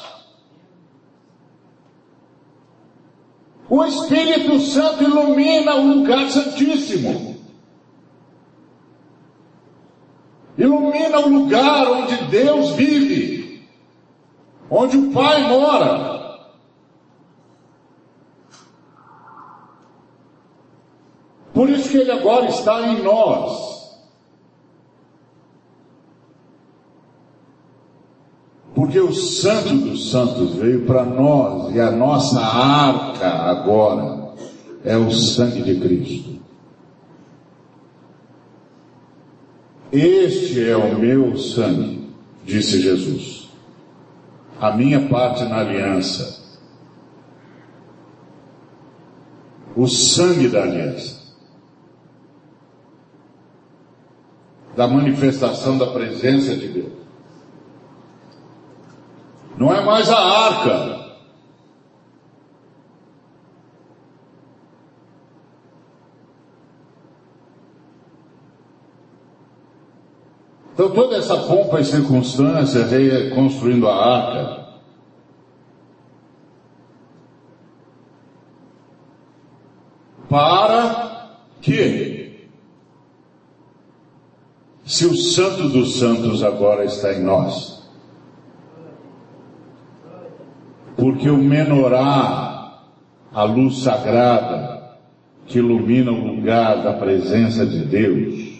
O 3.74 3.82
Espírito 3.86 4.60
Santo 4.60 5.02
ilumina 5.02 5.76
o 5.76 5.94
lugar 5.94 6.28
santíssimo. 6.28 7.38
Ilumina 10.58 11.20
o 11.20 11.28
lugar 11.30 11.90
onde 11.90 12.22
Deus 12.24 12.72
vive, 12.72 13.66
onde 14.70 14.98
o 14.98 15.10
Pai 15.10 15.48
mora. 15.48 16.50
Por 21.54 21.70
isso 21.70 21.88
que 21.88 21.96
ele 21.96 22.12
agora 22.12 22.50
está 22.50 22.88
em 22.88 23.02
nós. 23.02 23.71
Porque 28.82 28.98
o 28.98 29.12
Santo 29.12 29.76
dos 29.76 30.10
Santos 30.10 30.56
veio 30.56 30.84
para 30.84 31.04
nós 31.04 31.72
e 31.72 31.78
a 31.78 31.92
nossa 31.92 32.40
arca 32.40 33.28
agora 33.28 34.34
é 34.84 34.96
o 34.96 35.08
sangue 35.08 35.62
de 35.62 35.78
Cristo. 35.78 36.40
Este 39.92 40.68
é 40.68 40.76
o 40.76 40.98
meu 40.98 41.38
sangue, 41.38 42.12
disse 42.44 42.80
Jesus. 42.80 43.48
A 44.60 44.76
minha 44.76 45.08
parte 45.08 45.44
na 45.44 45.60
aliança. 45.60 46.42
O 49.76 49.86
sangue 49.86 50.48
da 50.48 50.64
aliança. 50.64 51.22
da 54.74 54.88
manifestação 54.88 55.76
da 55.76 55.86
presença 55.88 56.56
de 56.56 56.66
Deus. 56.66 57.01
Não 59.56 59.72
é 59.72 59.80
mais 59.84 60.08
a 60.10 60.18
arca. 60.18 61.02
Então 70.72 70.90
toda 70.90 71.16
essa 71.16 71.36
pompa 71.36 71.80
e 71.80 71.84
circunstância, 71.84 72.84
reconstruindo 72.86 73.86
a 73.86 73.94
arca, 73.94 74.62
para 80.28 81.36
que 81.60 82.48
se 84.84 85.06
o 85.06 85.14
Santo 85.14 85.68
dos 85.68 85.98
Santos 85.98 86.42
agora 86.42 86.84
está 86.84 87.12
em 87.12 87.22
nós. 87.22 87.71
Porque 91.02 91.28
o 91.28 91.36
menorá, 91.36 92.80
a 93.32 93.42
luz 93.42 93.78
sagrada, 93.78 95.00
que 95.46 95.58
ilumina 95.58 96.12
o 96.12 96.36
lugar 96.36 96.80
da 96.80 96.92
presença 96.92 97.66
de 97.66 97.80
Deus, 97.86 98.52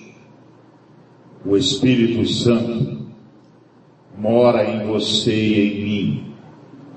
o 1.46 1.56
Espírito 1.56 2.26
Santo, 2.28 3.06
mora 4.18 4.68
em 4.68 4.84
você 4.88 5.32
e 5.32 5.60
em 5.60 5.84
mim, 5.84 6.34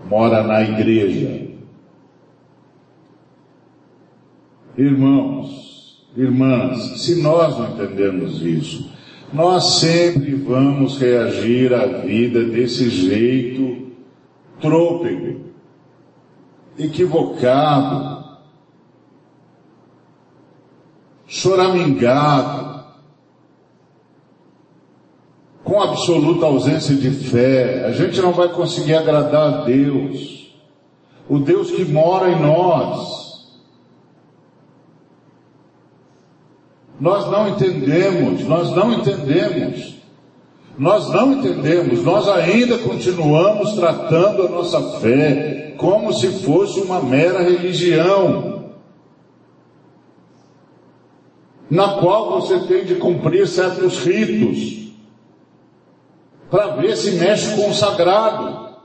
mora 0.09 0.41
na 0.41 0.63
igreja. 0.63 1.47
Irmãos, 4.75 6.09
irmãs, 6.17 7.03
se 7.03 7.21
nós 7.21 7.55
não 7.55 7.69
entendemos 7.69 8.41
isso, 8.41 8.91
nós 9.31 9.75
sempre 9.75 10.33
vamos 10.33 10.97
reagir 10.97 11.71
à 11.71 11.85
vida 11.85 12.43
desse 12.45 12.89
jeito 12.89 13.85
trôpego, 14.65 15.45
equivocado, 16.77 18.39
choramingado, 21.27 22.85
com 25.63 25.81
absoluta 25.81 26.45
ausência 26.45 26.95
de 26.95 27.09
fé. 27.09 27.85
A 27.85 27.91
gente 27.91 28.21
não 28.21 28.33
vai 28.33 28.49
conseguir 28.49 28.95
agradar 28.95 29.53
a 29.53 29.63
Deus, 29.63 30.53
o 31.27 31.39
Deus 31.39 31.71
que 31.71 31.83
mora 31.85 32.29
em 32.29 32.39
nós. 32.39 33.25
Nós 36.99 37.29
não 37.29 37.49
entendemos, 37.49 38.45
nós 38.45 38.71
não 38.71 38.93
entendemos. 38.93 39.94
Nós 40.77 41.09
não 41.09 41.33
entendemos, 41.33 42.03
nós 42.03 42.27
ainda 42.27 42.77
continuamos 42.79 43.73
tratando 43.73 44.45
a 44.45 44.49
nossa 44.49 44.99
fé 44.99 45.73
como 45.77 46.13
se 46.13 46.27
fosse 46.43 46.81
uma 46.81 47.01
mera 47.01 47.41
religião, 47.41 48.73
na 51.69 51.99
qual 51.99 52.41
você 52.41 52.59
tem 52.67 52.85
de 52.85 52.95
cumprir 52.95 53.47
certos 53.47 53.99
ritos, 53.99 54.93
para 56.49 56.75
ver 56.75 56.95
se 56.95 57.11
mexe 57.11 57.55
com 57.55 57.69
o 57.69 57.73
sagrado. 57.73 58.75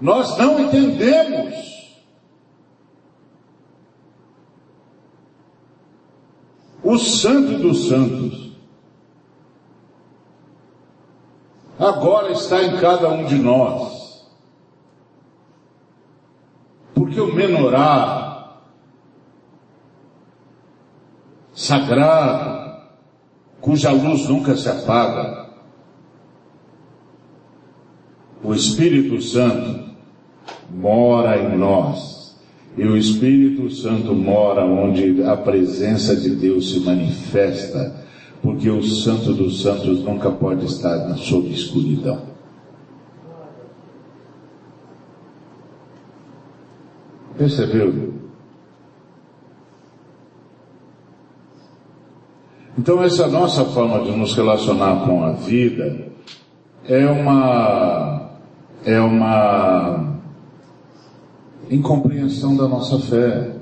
Nós 0.00 0.36
não 0.38 0.60
entendemos. 0.60 1.74
o 6.84 6.98
Santo 6.98 7.58
dos 7.58 7.88
Santos, 7.88 8.43
agora 11.78 12.32
está 12.32 12.62
em 12.62 12.76
cada 12.78 13.08
um 13.08 13.24
de 13.24 13.36
nós. 13.36 14.24
Porque 16.94 17.20
o 17.20 17.34
menorá 17.34 18.60
sagrado, 21.52 22.80
cuja 23.60 23.90
luz 23.90 24.28
nunca 24.28 24.56
se 24.56 24.68
apaga, 24.68 25.50
o 28.42 28.54
Espírito 28.54 29.20
Santo 29.22 29.84
mora 30.70 31.38
em 31.38 31.56
nós. 31.56 32.36
E 32.76 32.84
o 32.84 32.96
Espírito 32.96 33.70
Santo 33.70 34.12
mora 34.14 34.64
onde 34.64 35.22
a 35.22 35.36
presença 35.36 36.16
de 36.16 36.30
Deus 36.30 36.72
se 36.72 36.80
manifesta, 36.80 38.03
porque 38.44 38.68
o 38.68 38.82
Santo 38.82 39.32
dos 39.32 39.62
Santos 39.62 40.04
nunca 40.04 40.30
pode 40.30 40.66
estar 40.66 41.16
sob 41.16 41.48
escuridão. 41.48 42.20
Percebeu? 47.38 48.12
Então, 52.76 53.02
essa 53.02 53.26
nossa 53.28 53.64
forma 53.64 54.04
de 54.04 54.10
nos 54.10 54.34
relacionar 54.34 55.06
com 55.06 55.24
a 55.24 55.32
vida 55.32 56.12
é 56.86 57.06
uma, 57.06 58.30
é 58.84 59.00
uma 59.00 60.18
incompreensão 61.70 62.54
da 62.54 62.68
nossa 62.68 62.98
fé, 62.98 63.56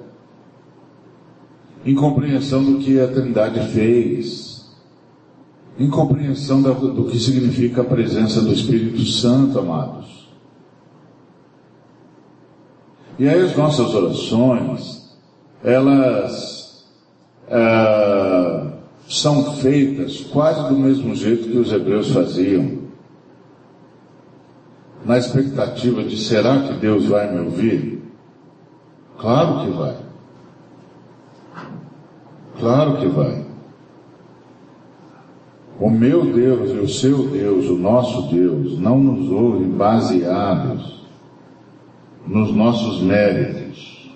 incompreensão 1.87 2.65
do 2.65 2.79
que 2.81 2.99
a 2.99 3.07
Trindade 3.07 3.61
fez, 3.69 4.42
incompreensão 5.79 6.63
do 6.63 7.05
que 7.05 7.19
significa 7.19 7.81
a 7.83 7.85
presença 7.85 8.41
do 8.41 8.53
Espírito 8.53 9.05
Santo, 9.05 9.59
amados. 9.59 10.29
E 13.19 13.29
aí 13.29 13.41
as 13.43 13.57
nossas 13.57 13.95
orações, 13.95 15.17
elas 15.63 16.87
ah, 17.51 18.73
são 19.09 19.57
feitas 19.57 20.21
quase 20.33 20.69
do 20.69 20.79
mesmo 20.79 21.15
jeito 21.15 21.49
que 21.49 21.59
os 21.59 21.73
hebreus 21.73 22.11
faziam 22.11 22.83
na 25.05 25.19
expectativa 25.19 26.03
de 26.03 26.17
será 26.17 26.63
que 26.63 26.75
Deus 26.75 27.07
vai 27.07 27.33
me 27.33 27.41
ouvir? 27.41 28.03
Claro 29.19 29.65
que 29.65 29.71
vai. 29.71 29.97
Claro 32.59 32.97
que 32.99 33.07
vai. 33.09 33.52
O 35.83 35.91
meu 35.91 36.33
Deus 36.33 36.71
e 36.71 36.79
o 36.79 36.89
seu 36.89 37.27
Deus, 37.27 37.69
o 37.69 37.75
nosso 37.75 38.33
Deus, 38.33 38.79
não 38.79 39.01
nos 39.01 39.29
ouve 39.33 39.65
baseados 39.65 41.03
nos 42.25 42.55
nossos 42.55 43.03
méritos, 43.03 44.15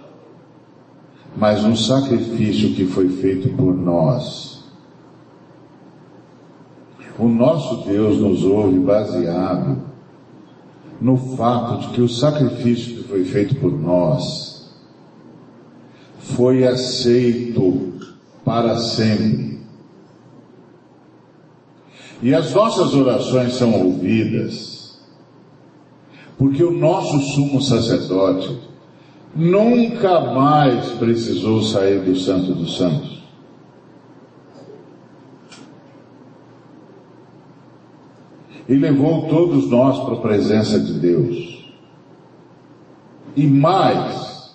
mas 1.37 1.65
no 1.65 1.77
sacrifício 1.77 2.73
que 2.73 2.87
foi 2.87 3.09
feito 3.09 3.49
por 3.57 3.77
nós. 3.77 4.63
O 7.19 7.27
nosso 7.27 7.85
Deus 7.85 8.21
nos 8.21 8.45
ouve 8.45 8.79
baseado 8.79 9.79
no 11.01 11.17
fato 11.17 11.81
de 11.81 11.89
que 11.95 12.01
o 12.01 12.09
sacrifício 12.09 12.99
que 12.99 13.09
foi 13.09 13.25
feito 13.25 13.57
por 13.57 13.73
nós 13.73 14.73
foi 16.21 16.65
aceito 16.65 17.93
para 18.45 18.77
sempre. 18.77 19.46
E 22.23 22.35
as 22.35 22.55
nossas 22.55 22.95
orações 22.95 23.55
são 23.55 23.73
ouvidas, 23.85 24.99
porque 26.39 26.65
o 26.65 26.71
nosso 26.71 27.21
sumo 27.35 27.61
sacerdote 27.61 28.59
nunca 29.35 30.21
mais 30.33 30.91
precisou 30.93 31.63
sair 31.63 32.01
do 32.01 32.17
Santo 32.17 32.55
dos 32.55 32.77
Santos. 32.77 33.17
e 38.69 38.75
levou 38.75 39.29
todos 39.29 39.69
nós 39.71 39.99
para 40.05 40.15
a 40.15 40.21
presença 40.21 40.79
de 40.79 40.95
Deus. 40.95 41.65
E 43.37 43.47
mais, 43.47 44.55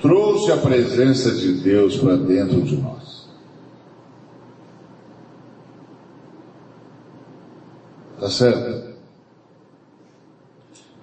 trouxe 0.00 0.50
a 0.50 0.56
presença 0.56 1.32
de 1.32 1.60
Deus 1.60 1.96
para 1.96 2.16
dentro 2.16 2.62
de 2.62 2.76
nós. 2.76 3.01
Tá 8.22 8.30
certo? 8.30 8.84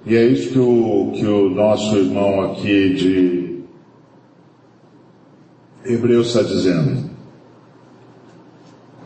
E 0.05 0.15
é 0.15 0.25
isso 0.25 0.53
que 0.53 0.57
o, 0.57 1.11
que 1.13 1.25
o 1.25 1.49
nosso 1.49 1.97
irmão 1.97 2.49
aqui 2.49 2.93
de 2.93 3.59
Hebreus 5.83 6.27
está 6.27 6.43
dizendo. 6.43 7.09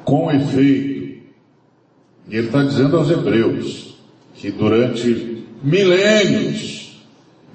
Com 0.06 0.30
efeito, 0.30 1.24
ele 2.30 2.46
está 2.46 2.62
dizendo 2.62 2.98
aos 2.98 3.10
hebreus 3.10 3.98
que 4.36 4.52
durante 4.52 5.48
milênios 5.64 7.04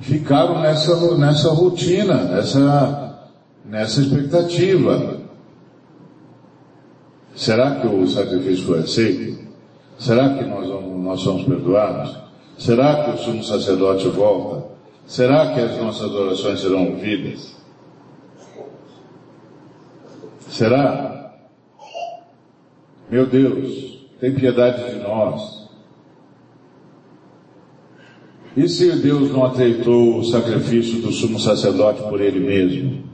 ficaram 0.01 0.61
nessa, 0.61 1.17
nessa 1.17 1.51
rotina, 1.51 2.25
nessa, 2.25 3.31
nessa 3.65 4.01
expectativa. 4.01 5.21
Será 7.37 7.77
que 7.77 7.87
o 7.87 8.09
sacrifício 8.09 8.67
foi 8.67 8.81
aceito? 8.81 9.48
Será 9.99 10.35
que 10.35 10.45
nós, 10.45 10.69
nós 10.69 11.21
somos 11.21 11.45
perdoados? 11.45 12.17
Será 12.57 13.05
que 13.05 13.11
o 13.11 13.19
sumo 13.19 13.43
sacerdote 13.43 14.09
volta? 14.09 14.69
Será 15.07 15.53
que 15.53 15.61
as 15.61 15.77
nossas 15.79 16.11
orações 16.13 16.61
serão 16.61 16.91
ouvidas? 16.91 17.57
Será? 20.49 21.35
Meu 23.11 23.27
Deus, 23.27 24.07
tem 24.21 24.35
piedade 24.35 24.91
de 24.91 25.01
nós. 25.01 25.69
E 28.57 28.69
se 28.69 28.91
Deus 29.01 29.31
não 29.31 29.45
aceitou 29.45 30.19
o 30.19 30.25
sacrifício 30.25 31.01
do 31.01 31.13
sumo 31.13 31.39
sacerdote 31.39 32.03
por 32.03 32.21
ele 32.21 32.41
mesmo? 32.41 33.05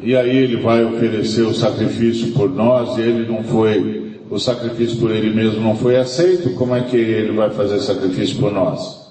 E 0.00 0.16
aí 0.16 0.36
ele 0.36 0.56
vai 0.62 0.84
oferecer 0.84 1.42
o 1.42 1.54
sacrifício 1.54 2.32
por 2.32 2.48
nós 2.50 2.96
e 2.96 3.00
ele 3.00 3.26
não 3.26 3.42
foi, 3.42 4.20
o 4.30 4.38
sacrifício 4.38 4.98
por 4.98 5.10
ele 5.10 5.34
mesmo 5.34 5.60
não 5.60 5.76
foi 5.76 5.96
aceito, 5.96 6.54
como 6.54 6.74
é 6.74 6.82
que 6.82 6.96
ele 6.96 7.32
vai 7.32 7.50
fazer 7.50 7.80
sacrifício 7.80 8.38
por 8.38 8.52
nós? 8.52 9.08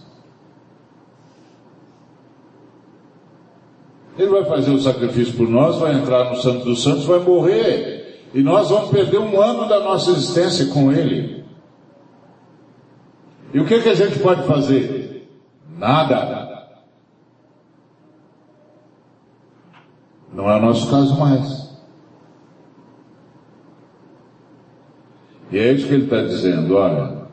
Ele 4.17 4.29
vai 4.29 4.45
fazer 4.45 4.71
o 4.71 4.79
sacrifício 4.79 5.33
por 5.35 5.47
nós, 5.47 5.77
vai 5.77 5.93
entrar 5.93 6.29
no 6.31 6.41
Santo 6.41 6.65
dos 6.65 6.81
Santos, 6.81 7.05
vai 7.05 7.19
morrer. 7.19 8.23
E 8.33 8.41
nós 8.41 8.69
vamos 8.69 8.89
perder 8.89 9.19
um 9.19 9.39
ano 9.39 9.67
da 9.69 9.79
nossa 9.79 10.11
existência 10.11 10.67
com 10.67 10.91
Ele. 10.91 11.43
E 13.53 13.59
o 13.59 13.65
que, 13.65 13.79
que 13.79 13.89
a 13.89 13.93
gente 13.93 14.17
pode 14.19 14.43
fazer? 14.47 15.29
Nada. 15.77 16.46
Não 20.37 20.51
é 20.51 20.55
o 20.55 20.61
nosso 20.61 20.87
caso 20.91 21.19
mais. 21.19 21.67
E 25.51 25.57
é 25.57 25.73
isso 25.73 25.87
que 25.87 25.95
ele 25.95 26.03
está 26.03 26.21
dizendo, 26.21 26.75
olha, 26.75 27.23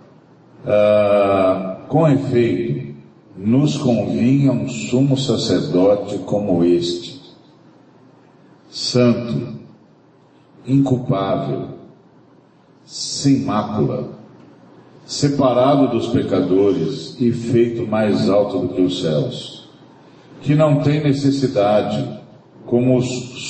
ah, 0.65 1.81
com 1.87 2.09
efeito, 2.09 2.97
nos 3.37 3.77
convinha 3.77 4.53
um 4.53 4.67
sumo 4.71 5.19
sacerdote 5.19 6.17
como 6.21 6.65
este, 6.65 7.21
santo, 8.71 9.59
inculpável, 10.67 11.75
sem 12.87 13.41
mácula, 13.41 14.15
separado 15.05 15.89
dos 15.89 16.07
pecadores 16.07 17.21
e 17.21 17.31
feito 17.33 17.87
mais 17.87 18.31
alto 18.31 18.61
do 18.61 18.69
que 18.69 18.81
os 18.81 19.03
céus, 19.03 19.69
que 20.41 20.55
não 20.55 20.81
tem 20.81 21.05
necessidade, 21.05 22.24
como 22.67 22.97
os 22.97 23.07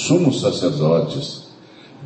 sumos 0.07 0.41
sacerdotes, 0.41 1.45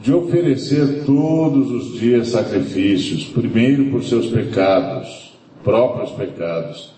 de 0.03 0.13
oferecer 0.13 1.05
todos 1.05 1.71
os 1.71 1.99
dias 1.99 2.29
sacrifícios, 2.29 3.25
primeiro 3.25 3.91
por 3.91 4.05
seus 4.05 4.27
pecados, 4.27 5.37
próprios 5.65 6.11
pecados, 6.13 6.93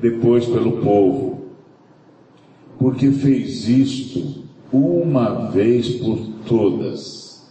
depois 0.00 0.44
pelo 0.46 0.78
povo, 0.78 1.44
porque 2.78 3.10
fez 3.12 3.68
isto 3.68 4.44
uma 4.72 5.50
vez 5.50 5.88
por 5.90 6.18
todas, 6.48 7.46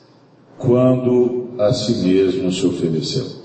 quando 0.57 1.51
a 1.57 1.71
si 1.71 2.05
mesmo 2.05 2.51
se 2.51 2.65
ofereceu. 2.65 3.43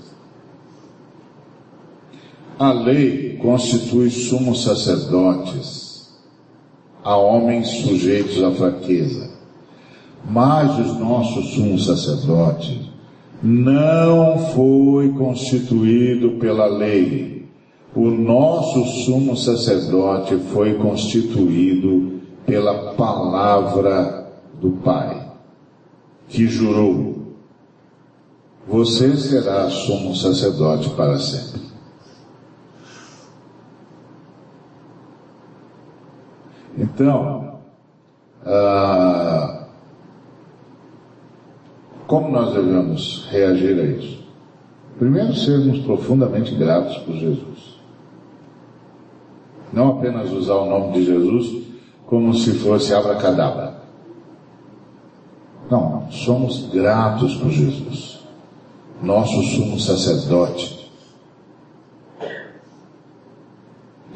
A 2.57 2.73
lei 2.73 3.37
constitui 3.37 4.09
sumos 4.09 4.63
sacerdotes 4.63 5.78
a 7.09 7.17
homens 7.17 7.67
sujeitos 7.69 8.43
à 8.43 8.51
fraqueza, 8.51 9.31
mas 10.29 10.77
os 10.77 10.99
nossos 10.99 11.55
sumos 11.55 11.87
sacerdotes 11.87 12.81
não 13.41 14.37
foi 14.53 15.09
constituído 15.13 16.37
pela 16.39 16.67
lei, 16.67 17.47
o 17.95 18.11
nosso 18.11 18.85
sumo 19.05 19.35
sacerdote 19.35 20.37
foi 20.53 20.75
constituído 20.75 22.19
pela 22.45 22.93
palavra 22.93 24.31
do 24.61 24.73
Pai, 24.73 25.31
que 26.27 26.45
jurou: 26.45 27.33
Você 28.67 29.17
será 29.17 29.67
sumo 29.71 30.15
sacerdote 30.15 30.91
para 30.91 31.17
sempre. 31.17 31.68
Então, 36.79 37.59
ah, 38.45 39.67
como 42.07 42.31
nós 42.31 42.53
devemos 42.53 43.27
reagir 43.29 43.79
a 43.79 43.83
isso? 43.83 44.23
Primeiro, 44.97 45.35
sermos 45.35 45.79
profundamente 45.79 46.55
gratos 46.55 46.97
por 46.99 47.13
Jesus 47.13 47.69
não 49.71 49.89
apenas 49.89 50.31
usar 50.31 50.55
o 50.55 50.69
nome 50.69 50.93
de 50.93 51.05
Jesus 51.05 51.67
como 52.05 52.33
se 52.33 52.53
fosse 52.53 52.93
abracadabra. 52.93 53.79
Não, 55.69 56.11
somos 56.11 56.67
gratos 56.73 57.35
por 57.35 57.51
Jesus, 57.51 58.19
nosso 59.01 59.41
sumo 59.43 59.79
sacerdote, 59.79 60.78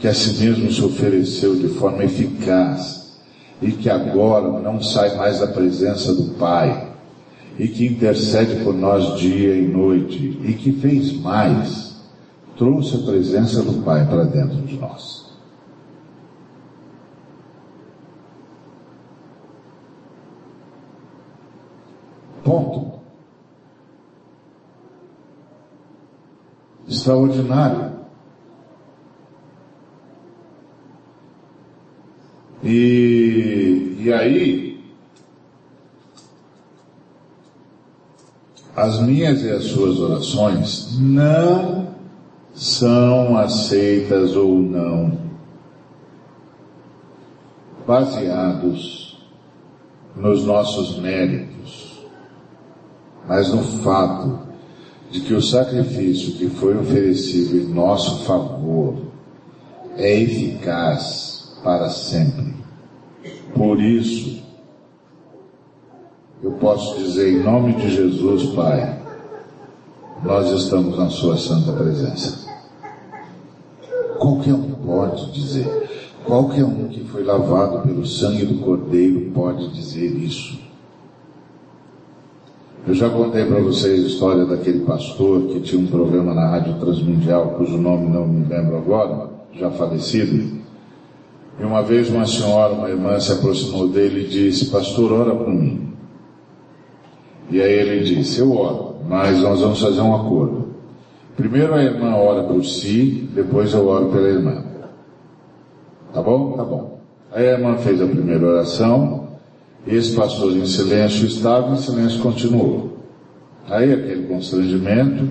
que 0.03 0.07
a 0.09 0.13
si 0.13 0.43
mesmo 0.43 0.69
se 0.69 0.83
ofereceu 0.83 1.55
de 1.55 1.69
forma 1.69 2.03
eficaz 2.03 3.15
e 3.61 3.71
que 3.71 3.89
agora 3.89 4.59
não 4.59 4.81
sai 4.81 5.15
mais 5.15 5.39
da 5.39 5.47
presença 5.47 6.13
do 6.13 6.33
Pai 6.33 6.91
e 7.57 7.69
que 7.69 7.85
intercede 7.85 8.65
por 8.65 8.73
nós 8.73 9.17
dia 9.17 9.55
e 9.55 9.65
noite 9.65 10.41
e 10.43 10.55
que 10.55 10.73
fez 10.73 11.13
mais, 11.13 11.95
trouxe 12.57 12.97
a 12.97 12.99
presença 12.99 13.63
do 13.63 13.81
Pai 13.81 14.05
para 14.05 14.25
dentro 14.25 14.57
de 14.63 14.75
nós. 14.75 15.23
Ponto. 22.43 22.99
Extraordinário. 26.89 28.02
E, 32.63 33.97
e 33.99 34.13
aí, 34.13 34.83
as 38.75 39.01
minhas 39.01 39.43
e 39.43 39.51
as 39.51 39.65
suas 39.65 39.99
orações 39.99 40.97
não 40.99 41.93
são 42.53 43.37
aceitas 43.37 44.35
ou 44.35 44.59
não, 44.59 45.19
baseados 47.85 49.17
nos 50.15 50.45
nossos 50.45 50.97
méritos 50.99 51.53
mas 53.27 53.49
no 53.49 53.63
fato 53.63 54.39
de 55.09 55.21
que 55.21 55.33
o 55.33 55.41
sacrifício 55.41 56.33
que 56.33 56.49
foi 56.49 56.77
oferecido 56.77 57.57
em 57.57 57.73
nosso 57.73 58.25
favor 58.25 58.97
é 59.95 60.19
eficaz 60.19 61.32
para 61.63 61.89
sempre. 61.89 62.53
Por 63.55 63.79
isso, 63.81 64.43
eu 66.43 66.51
posso 66.53 66.97
dizer 66.97 67.33
em 67.33 67.43
nome 67.43 67.73
de 67.73 67.89
Jesus, 67.89 68.53
Pai, 68.53 68.99
nós 70.23 70.51
estamos 70.51 70.97
na 70.97 71.09
Sua 71.09 71.37
santa 71.37 71.71
presença. 71.71 72.43
Qualquer 74.19 74.53
um 74.53 74.71
pode 74.71 75.31
dizer, 75.31 75.67
qualquer 76.25 76.65
um 76.65 76.87
que 76.89 77.03
foi 77.05 77.23
lavado 77.23 77.87
pelo 77.87 78.05
sangue 78.05 78.45
do 78.45 78.59
Cordeiro 78.59 79.31
pode 79.31 79.67
dizer 79.69 80.07
isso. 80.15 80.61
Eu 82.85 82.93
já 82.93 83.09
contei 83.09 83.45
para 83.45 83.61
vocês 83.61 84.03
a 84.03 84.07
história 84.07 84.45
daquele 84.45 84.79
pastor 84.79 85.43
que 85.43 85.61
tinha 85.61 85.81
um 85.81 85.87
programa 85.87 86.33
na 86.33 86.49
Rádio 86.49 86.77
Transmundial, 86.79 87.51
cujo 87.51 87.77
nome 87.77 88.09
não 88.09 88.27
me 88.27 88.45
lembro 88.45 88.75
agora, 88.75 89.29
já 89.53 89.71
falecido. 89.71 90.62
E 91.59 91.63
uma 91.63 91.83
vez 91.83 92.09
uma 92.09 92.25
senhora, 92.25 92.73
uma 92.73 92.89
irmã, 92.89 93.19
se 93.19 93.31
aproximou 93.31 93.87
dele 93.87 94.25
e 94.25 94.27
disse, 94.27 94.65
pastor, 94.65 95.11
ora 95.11 95.35
por 95.35 95.49
mim. 95.49 95.93
E 97.49 97.61
aí 97.61 97.71
ele 97.71 98.03
disse, 98.03 98.39
eu 98.39 98.51
oro, 98.51 98.95
mas 99.07 99.39
nós 99.41 99.61
vamos 99.61 99.79
fazer 99.79 100.01
um 100.01 100.15
acordo. 100.15 100.73
Primeiro 101.35 101.73
a 101.73 101.83
irmã 101.83 102.15
ora 102.15 102.43
por 102.43 102.63
si, 102.63 103.29
depois 103.33 103.73
eu 103.73 103.87
oro 103.87 104.09
pela 104.09 104.27
irmã. 104.27 104.63
Tá 106.13 106.21
bom? 106.21 106.53
Tá 106.53 106.63
bom. 106.63 106.99
Aí 107.31 107.47
a 107.47 107.53
irmã 107.53 107.75
fez 107.77 108.01
a 108.01 108.07
primeira 108.07 108.45
oração, 108.45 109.27
esse 109.87 110.15
pastor 110.15 110.51
em 110.53 110.65
silêncio 110.65 111.25
estava, 111.25 111.73
em 111.73 111.77
silêncio 111.77 112.21
continuou. 112.21 112.99
Aí 113.67 113.91
aquele 113.91 114.27
constrangimento, 114.27 115.29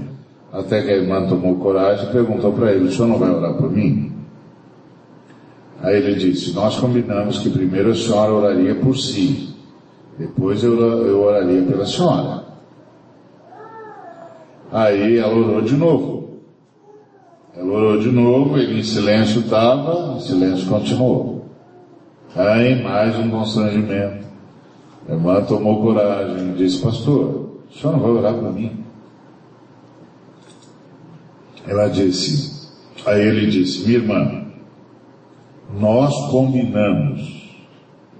até 0.53 0.83
que 0.83 0.91
a 0.91 0.97
irmã 0.97 1.27
tomou 1.27 1.57
coragem 1.57 2.09
e 2.09 2.13
perguntou 2.13 2.53
para 2.53 2.73
ele, 2.73 2.87
o 2.87 2.93
senhor 2.93 3.09
não 3.09 3.19
vai 3.19 3.31
orar 3.31 3.55
por 3.55 3.71
mim? 3.71 4.12
Aí 5.83 5.97
ele 5.97 6.15
disse, 6.15 6.53
nós 6.53 6.77
combinamos 6.77 7.41
que 7.41 7.51
primeiro 7.51 7.91
a 7.91 7.95
senhora 7.95 8.33
oraria 8.33 8.75
por 8.77 8.97
si, 8.97 9.53
depois 10.17 10.63
eu, 10.63 10.79
eu 10.81 11.21
oraria 11.23 11.63
pela 11.63 11.85
senhora. 11.85 12.45
Aí 14.71 15.19
ela 15.19 15.35
orou 15.35 15.61
de 15.61 15.75
novo. 15.75 16.41
Ela 17.57 17.71
orou 17.71 17.99
de 17.99 18.11
novo, 18.11 18.57
ele 18.57 18.79
em 18.79 18.83
silêncio 18.83 19.41
estava, 19.41 20.17
em 20.17 20.21
silêncio 20.21 20.69
continuou. 20.69 21.47
Aí 22.37 22.81
mais 22.83 23.19
um 23.19 23.29
constrangimento. 23.29 24.25
A 25.09 25.13
irmã 25.13 25.43
tomou 25.43 25.83
coragem 25.83 26.51
e 26.51 26.57
disse, 26.59 26.81
pastor, 26.81 27.51
o 27.69 27.75
senhor 27.77 27.93
não 27.95 28.01
vai 28.01 28.11
orar 28.13 28.35
por 28.35 28.53
mim? 28.53 28.85
Ela 31.67 31.89
disse, 31.89 32.71
aí 33.05 33.21
ele 33.21 33.51
disse, 33.51 33.85
minha 33.85 33.99
irmã, 33.99 34.42
nós 35.79 36.31
combinamos 36.31 37.43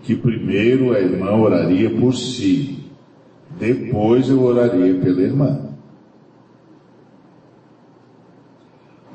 que 0.03 0.17
primeiro 0.17 0.95
a 0.95 1.01
irmã 1.01 1.33
oraria 1.33 1.91
por 1.91 2.15
si, 2.15 2.91
depois 3.59 4.29
eu 4.29 4.43
oraria 4.43 4.95
pela 5.01 5.21
irmã. 5.21 5.73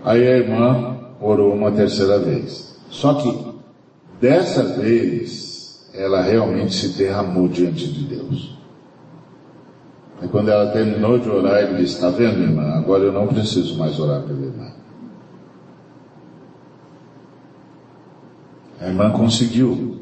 Aí 0.04 0.26
a 0.26 0.38
irmã 0.38 0.98
orou 1.20 1.54
uma 1.54 1.72
terceira 1.72 2.20
vez. 2.20 2.80
Só 2.90 3.16
que 3.16 3.54
dessa 4.22 4.64
vez 4.80 5.90
ela 5.94 6.22
realmente 6.22 6.74
se 6.74 6.98
derramou 6.98 7.48
diante 7.48 7.88
de 7.92 8.06
Deus. 8.06 8.58
E 10.22 10.28
quando 10.28 10.50
ela 10.50 10.72
terminou 10.72 11.20
de 11.20 11.30
orar, 11.30 11.64
ele 11.64 11.78
disse: 11.78 11.96
Está 11.96 12.10
vendo, 12.10 12.42
irmã? 12.42 12.76
Agora 12.76 13.04
eu 13.04 13.12
não 13.12 13.28
preciso 13.28 13.78
mais 13.78 14.00
orar 14.00 14.22
pela 14.22 14.46
irmã. 14.46 14.77
A 18.80 18.88
irmã 18.88 19.12
conseguiu 19.12 20.02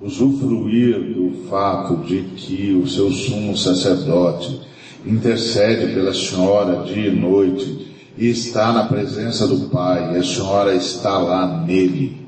usufruir 0.00 1.14
do 1.14 1.48
fato 1.48 1.96
de 1.98 2.22
que 2.36 2.72
o 2.74 2.86
seu 2.86 3.10
sumo 3.10 3.56
sacerdote 3.56 4.60
intercede 5.04 5.92
pela 5.94 6.14
senhora 6.14 6.84
dia 6.84 7.08
e 7.08 7.16
noite 7.16 7.94
e 8.16 8.28
está 8.28 8.72
na 8.72 8.84
presença 8.84 9.46
do 9.46 9.68
Pai, 9.68 10.14
e 10.14 10.18
a 10.18 10.22
senhora 10.22 10.74
está 10.74 11.18
lá 11.18 11.62
nele 11.64 12.20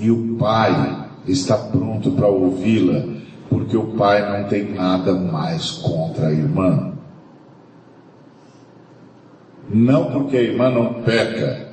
e 0.00 0.10
o 0.10 0.36
pai 0.36 1.08
está 1.26 1.56
pronto 1.56 2.12
para 2.12 2.26
ouvi-la, 2.26 3.04
porque 3.48 3.76
o 3.76 3.88
pai 3.96 4.26
não 4.26 4.48
tem 4.48 4.72
nada 4.72 5.12
mais 5.12 5.72
contra 5.72 6.28
a 6.28 6.32
irmã. 6.32 6.94
Não 9.68 10.10
porque 10.10 10.38
a 10.38 10.42
irmã 10.42 10.70
não 10.70 11.02
peca, 11.02 11.69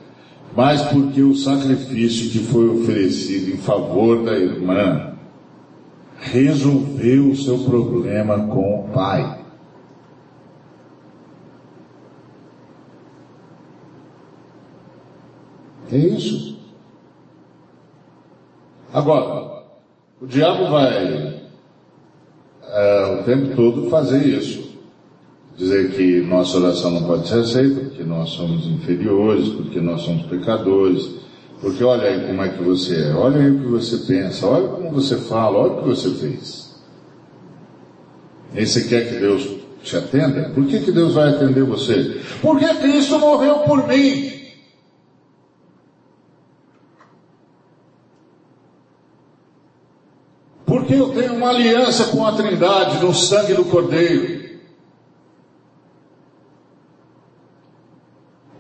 mas 0.56 0.82
porque 0.84 1.22
o 1.22 1.36
sacrifício 1.36 2.32
que 2.32 2.40
foi 2.40 2.68
oferecido 2.70 3.54
em 3.54 3.58
favor 3.58 4.24
da 4.24 4.38
irmã 4.38 5.14
resolveu 6.20 7.30
o 7.30 7.36
seu 7.36 7.60
problema 7.60 8.48
com 8.48 8.86
o 8.86 8.90
pai. 8.90 9.38
É 15.92 15.98
isso. 15.98 16.60
Agora, 18.92 19.64
o 20.20 20.26
diabo 20.26 20.70
vai 20.70 21.38
é, 22.64 23.20
o 23.20 23.24
tempo 23.24 23.56
todo 23.56 23.90
fazer 23.90 24.26
isso. 24.26 24.67
Dizer 25.58 25.92
que 25.92 26.22
nossa 26.22 26.58
oração 26.58 26.92
não 26.92 27.04
pode 27.04 27.28
ser 27.28 27.40
aceita, 27.40 27.82
porque 27.82 28.04
nós 28.04 28.30
somos 28.30 28.68
inferiores, 28.68 29.50
porque 29.50 29.82
nós 29.82 30.02
somos 30.02 30.28
pecadores, 30.28 31.10
porque 31.60 31.84
olha 31.84 32.10
aí 32.10 32.28
como 32.28 32.44
é 32.44 32.50
que 32.50 32.64
você 32.64 33.10
é, 33.10 33.14
olha 33.16 33.42
aí 33.42 33.50
o 33.50 33.60
que 33.62 33.68
você 33.68 33.98
pensa, 33.98 34.46
olha 34.46 34.68
como 34.68 34.92
você 34.92 35.18
fala, 35.18 35.58
olha 35.58 35.74
o 35.74 35.82
que 35.82 35.90
você 35.90 36.12
fez. 36.12 36.78
E 38.54 38.68
você 38.68 38.84
quer 38.84 39.10
que 39.10 39.20
Deus 39.20 39.50
te 39.82 39.98
atenda? 39.98 40.52
Por 40.54 40.66
que, 40.68 40.80
que 40.80 40.92
Deus 40.92 41.16
vai 41.16 41.30
atender 41.30 41.64
você? 41.64 42.22
Porque 42.40 42.66
Cristo 42.76 43.18
morreu 43.18 43.60
por 43.60 43.88
mim. 43.88 44.32
Porque 50.68 50.94
eu 50.94 51.10
tenho 51.10 51.34
uma 51.34 51.50
aliança 51.50 52.06
com 52.06 52.24
a 52.26 52.34
Trindade 52.34 53.04
no 53.04 53.12
sangue 53.12 53.56
do 53.56 53.66
Cordeiro. 53.66 54.47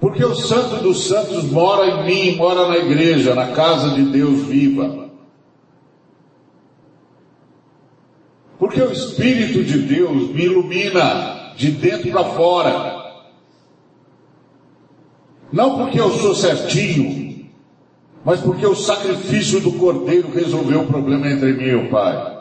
Porque 0.08 0.24
o 0.24 0.36
Santo 0.36 0.82
dos 0.82 1.06
Santos 1.06 1.52
mora 1.52 1.86
em 1.86 2.06
mim, 2.06 2.38
mora 2.38 2.70
na 2.70 2.78
igreja, 2.78 3.36
na 3.36 3.48
casa 3.48 3.90
de 3.90 4.04
Deus 4.04 4.44
viva. 4.44 5.10
Porque 8.58 8.82
o 8.82 8.90
Espírito 8.90 9.66
de 9.66 9.80
Deus 9.80 10.30
me 10.30 10.46
ilumina 10.46 11.52
de 11.58 11.72
dentro 11.72 12.10
para 12.10 12.24
fora. 12.24 13.22
Não 15.52 15.78
porque 15.78 16.00
eu 16.00 16.10
sou 16.12 16.34
certinho, 16.34 17.50
mas 18.24 18.40
porque 18.40 18.66
o 18.66 18.76
sacrifício 18.76 19.60
do 19.60 19.74
cordeiro 19.74 20.32
resolveu 20.32 20.84
o 20.84 20.88
problema 20.88 21.30
entre 21.30 21.52
mim 21.52 21.66
e 21.66 21.76
o 21.76 21.90
Pai. 21.90 22.38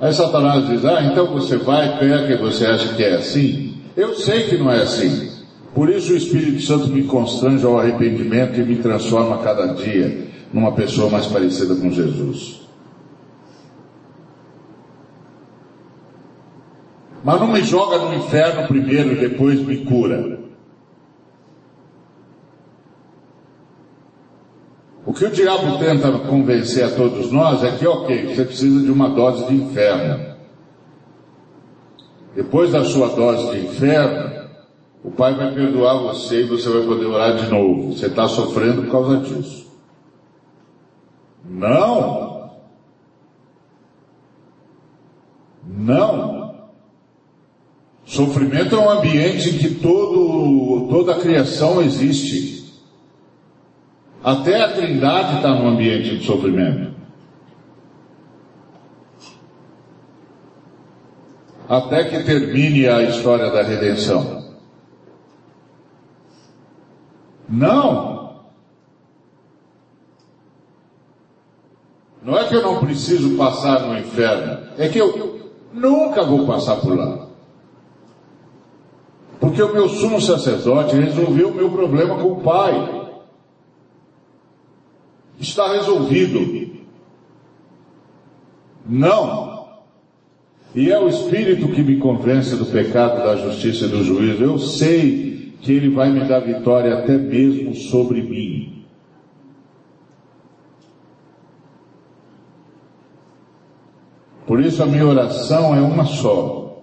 Aí 0.00 0.14
Satanás 0.14 0.66
diz: 0.66 0.82
Ah, 0.86 1.02
então 1.02 1.26
você 1.26 1.58
vai, 1.58 1.98
peca 1.98 2.32
e 2.32 2.38
você 2.38 2.64
acha 2.64 2.94
que 2.94 3.04
é 3.04 3.16
assim? 3.16 3.67
Eu 3.98 4.14
sei 4.14 4.44
que 4.44 4.56
não 4.56 4.70
é 4.70 4.82
assim. 4.82 5.28
Por 5.74 5.90
isso 5.90 6.12
o 6.12 6.16
Espírito 6.16 6.62
Santo 6.62 6.86
me 6.86 7.02
constrange 7.02 7.66
ao 7.66 7.80
arrependimento 7.80 8.60
e 8.60 8.64
me 8.64 8.76
transforma 8.76 9.38
cada 9.38 9.74
dia 9.74 10.28
numa 10.52 10.70
pessoa 10.70 11.10
mais 11.10 11.26
parecida 11.26 11.74
com 11.74 11.90
Jesus. 11.90 12.60
Mas 17.24 17.40
não 17.40 17.48
me 17.48 17.60
joga 17.64 17.98
no 17.98 18.14
inferno 18.14 18.68
primeiro 18.68 19.14
e 19.14 19.16
depois 19.16 19.60
me 19.62 19.84
cura. 19.84 20.38
O 25.04 25.12
que 25.12 25.24
o 25.24 25.30
diabo 25.30 25.76
tenta 25.78 26.12
convencer 26.20 26.84
a 26.84 26.90
todos 26.90 27.32
nós 27.32 27.64
é 27.64 27.72
que, 27.72 27.84
ok, 27.84 28.32
você 28.32 28.44
precisa 28.44 28.80
de 28.80 28.92
uma 28.92 29.08
dose 29.08 29.44
de 29.48 29.54
inferno. 29.56 30.27
Depois 32.34 32.72
da 32.72 32.84
sua 32.84 33.08
dose 33.08 33.50
de 33.50 33.66
inferno, 33.66 34.48
o 35.02 35.10
Pai 35.10 35.34
vai 35.34 35.54
perdoar 35.54 36.02
você 36.02 36.42
e 36.42 36.48
você 36.48 36.68
vai 36.68 36.82
poder 36.82 37.06
orar 37.06 37.36
de 37.36 37.50
novo. 37.50 37.92
Você 37.92 38.06
está 38.06 38.28
sofrendo 38.28 38.82
por 38.82 38.90
causa 38.90 39.16
disso. 39.18 39.66
Não! 41.44 42.50
Não! 45.66 46.38
Sofrimento 48.04 48.74
é 48.74 48.78
um 48.78 48.90
ambiente 48.90 49.50
em 49.50 49.58
que 49.58 49.74
todo, 49.76 50.88
toda 50.88 51.12
a 51.12 51.20
criação 51.20 51.80
existe. 51.82 52.72
Até 54.24 54.62
a 54.62 54.72
trindade 54.72 55.36
está 55.36 55.54
num 55.54 55.68
ambiente 55.68 56.16
de 56.16 56.24
sofrimento. 56.24 56.87
Até 61.68 62.04
que 62.04 62.22
termine 62.24 62.88
a 62.88 63.02
história 63.02 63.50
da 63.50 63.62
redenção. 63.62 64.42
Não! 67.46 68.18
Não 72.22 72.38
é 72.38 72.48
que 72.48 72.54
eu 72.54 72.62
não 72.62 72.80
preciso 72.80 73.36
passar 73.36 73.86
no 73.86 73.98
inferno, 73.98 74.66
é 74.76 74.88
que 74.88 74.98
eu 74.98 75.52
nunca 75.72 76.24
vou 76.24 76.46
passar 76.46 76.76
por 76.76 76.96
lá. 76.96 77.28
Porque 79.38 79.62
o 79.62 79.72
meu 79.72 79.88
sumo 79.88 80.20
sacerdote 80.20 80.96
resolveu 80.96 81.48
o 81.48 81.54
meu 81.54 81.70
problema 81.70 82.16
com 82.16 82.32
o 82.32 82.42
Pai. 82.42 83.14
Está 85.38 85.72
resolvido. 85.72 86.76
Não. 88.84 89.57
E 90.74 90.90
é 90.90 90.98
o 90.98 91.08
Espírito 91.08 91.68
que 91.68 91.82
me 91.82 91.96
convence 91.96 92.54
do 92.56 92.66
pecado, 92.66 93.24
da 93.24 93.36
justiça 93.36 93.86
e 93.86 93.88
do 93.88 94.04
juízo. 94.04 94.42
Eu 94.42 94.58
sei 94.58 95.54
que 95.60 95.72
Ele 95.72 95.88
vai 95.88 96.10
me 96.10 96.24
dar 96.28 96.40
vitória 96.40 96.98
até 96.98 97.16
mesmo 97.16 97.74
sobre 97.74 98.22
mim. 98.22 98.84
Por 104.46 104.60
isso 104.60 104.82
a 104.82 104.86
minha 104.86 105.06
oração 105.06 105.74
é 105.74 105.80
uma 105.80 106.04
só. 106.04 106.82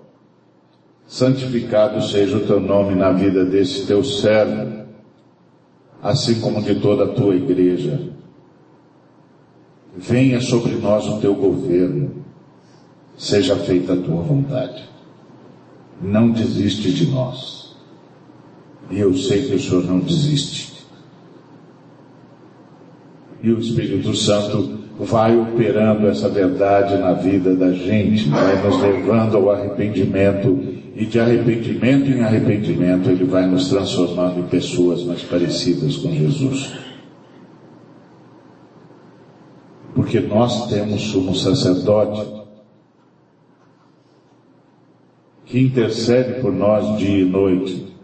Santificado 1.08 2.02
seja 2.02 2.38
o 2.38 2.46
teu 2.46 2.60
nome 2.60 2.96
na 2.96 3.12
vida 3.12 3.46
desse 3.46 3.86
teu 3.86 4.04
servo, 4.04 4.86
assim 6.02 6.42
como 6.42 6.62
de 6.62 6.76
toda 6.76 7.06
a 7.06 7.08
tua 7.08 7.36
igreja 7.36 8.16
venha 9.96 10.42
sobre 10.42 10.74
nós 10.74 11.08
o 11.08 11.20
teu 11.20 11.34
governo, 11.34 12.25
seja 13.18 13.56
feita 13.56 13.94
a 13.94 13.98
tua 13.98 14.22
vontade. 14.22 14.84
Não 16.02 16.32
desiste 16.32 16.92
de 16.92 17.08
nós. 17.08 17.76
E 18.90 19.00
eu 19.00 19.16
sei 19.16 19.48
que 19.48 19.56
o 19.56 19.60
Senhor 19.60 19.86
não 19.86 20.00
desiste. 20.00 20.86
E 23.42 23.52
o 23.52 23.60
Espírito 23.60 24.16
Santo 24.16 24.80
vai 25.00 25.38
operando 25.38 26.08
essa 26.08 26.30
verdade 26.30 26.98
na 26.98 27.14
vida 27.14 27.56
da 27.56 27.72
gente, 27.72 28.30
vai 28.30 28.64
nos 28.64 28.82
levando 28.82 29.38
ao 29.38 29.52
arrependimento, 29.52 30.76
e 30.96 31.06
de 31.06 31.20
arrependimento 31.20 32.10
em 32.10 32.22
arrependimento, 32.22 33.10
ele 33.10 33.26
vai 33.26 33.46
nos 33.46 33.68
transformando 33.68 34.40
em 34.40 34.44
pessoas 34.44 35.04
mais 35.04 35.22
parecidas 35.24 35.98
com 35.98 36.12
Jesus. 36.14 36.72
porque 39.96 40.20
nós 40.20 40.68
temos 40.68 41.02
sumo 41.02 41.34
sacerdote 41.34 42.45
que 45.46 45.60
intercede 45.60 46.42
por 46.42 46.52
nós 46.52 46.98
dia 46.98 47.22
e 47.22 47.26
noite. 47.26 47.96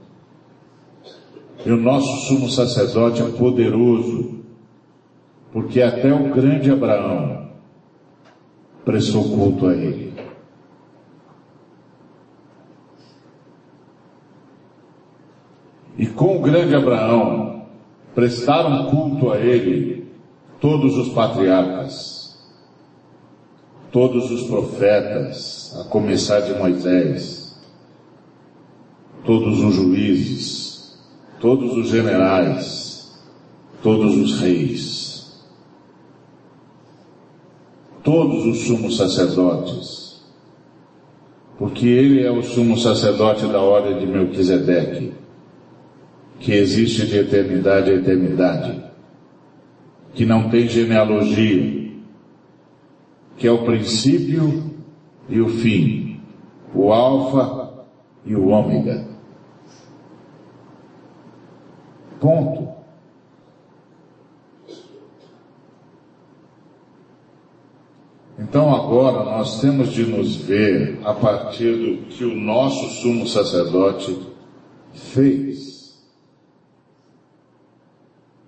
E 1.65 1.71
o 1.71 1.77
nosso 1.77 2.27
sumo 2.27 2.49
sacerdote 2.49 3.21
é 3.21 3.29
poderoso, 3.29 4.39
porque 5.51 5.81
até 5.81 6.13
o 6.13 6.33
grande 6.33 6.71
Abraão 6.71 7.49
prestou 8.85 9.23
culto 9.23 9.67
a 9.67 9.73
ele. 9.73 10.11
E 15.97 16.07
com 16.07 16.37
o 16.37 16.41
grande 16.41 16.75
Abraão 16.75 17.65
prestaram 18.15 18.89
culto 18.89 19.31
a 19.31 19.37
ele 19.37 20.07
todos 20.59 20.97
os 20.97 21.09
patriarcas, 21.09 22.10
todos 23.91 24.31
os 24.31 24.43
profetas, 24.43 25.75
a 25.79 25.83
começar 25.85 26.39
de 26.41 26.53
Moisés, 26.53 27.59
todos 29.25 29.59
os 29.61 29.75
juízes, 29.75 30.97
todos 31.39 31.75
os 31.77 31.89
generais, 31.89 33.19
todos 33.83 34.15
os 34.17 34.39
reis, 34.39 35.41
todos 38.03 38.45
os 38.45 38.65
sumos 38.65 38.97
sacerdotes, 38.97 40.21
porque 41.57 41.85
ele 41.85 42.23
é 42.23 42.31
o 42.31 42.41
sumo 42.41 42.77
sacerdote 42.77 43.45
da 43.47 43.59
ordem 43.59 43.99
de 43.99 44.07
Melquisedeque, 44.07 45.13
que 46.39 46.53
existe 46.53 47.05
de 47.05 47.17
eternidade 47.17 47.91
a 47.91 47.93
eternidade 47.93 48.91
que 50.13 50.25
não 50.25 50.49
tem 50.49 50.67
genealogia, 50.67 51.80
que 53.41 53.47
é 53.47 53.51
o 53.51 53.65
princípio 53.65 54.71
e 55.27 55.41
o 55.41 55.49
fim, 55.49 56.21
o 56.75 56.93
alfa 56.93 57.87
e 58.23 58.35
o 58.35 58.49
ômega. 58.49 59.07
Ponto. 62.19 62.69
Então 68.37 68.75
agora 68.75 69.25
nós 69.25 69.59
temos 69.59 69.91
de 69.91 70.05
nos 70.05 70.35
ver 70.35 70.99
a 71.03 71.15
partir 71.15 71.75
do 71.77 72.05
que 72.09 72.23
o 72.23 72.35
nosso 72.35 73.01
sumo 73.01 73.25
sacerdote 73.25 74.19
fez. 74.93 75.99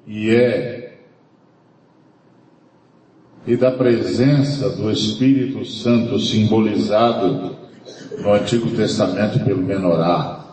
E 0.06 0.30
é 0.30 0.93
e 3.45 3.57
da 3.57 3.72
presença 3.72 4.70
do 4.70 4.90
Espírito 4.90 5.65
Santo 5.65 6.18
simbolizado 6.20 7.57
no 8.20 8.34
Antigo 8.34 8.70
Testamento 8.72 9.44
pelo 9.44 9.61
menorá 9.61 10.45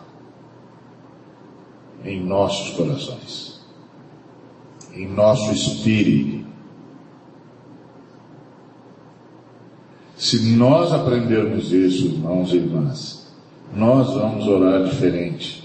em 2.03 2.23
nossos 2.23 2.75
corações, 2.75 3.61
em 4.93 5.07
nosso 5.07 5.51
espírito. 5.51 6.45
Se 10.17 10.55
nós 10.55 10.91
aprendermos 10.91 11.71
isso, 11.71 12.05
irmãos 12.07 12.51
e 12.51 12.57
irmãs, 12.57 13.33
nós 13.73 14.13
vamos 14.13 14.47
orar 14.47 14.83
diferente. 14.83 15.61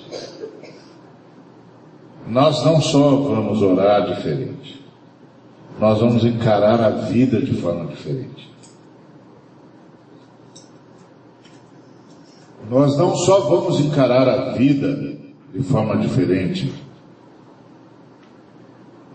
Nós 2.28 2.64
não 2.64 2.80
só 2.80 3.16
vamos 3.16 3.62
orar 3.62 4.06
diferente, 4.14 4.75
nós 5.78 6.00
vamos 6.00 6.24
encarar 6.24 6.80
a 6.80 6.90
vida 6.90 7.40
de 7.40 7.54
forma 7.60 7.86
diferente. 7.86 8.50
Nós 12.68 12.96
não 12.96 13.14
só 13.14 13.40
vamos 13.40 13.80
encarar 13.80 14.28
a 14.28 14.52
vida 14.52 14.96
de 15.52 15.62
forma 15.62 15.96
diferente, 15.98 16.72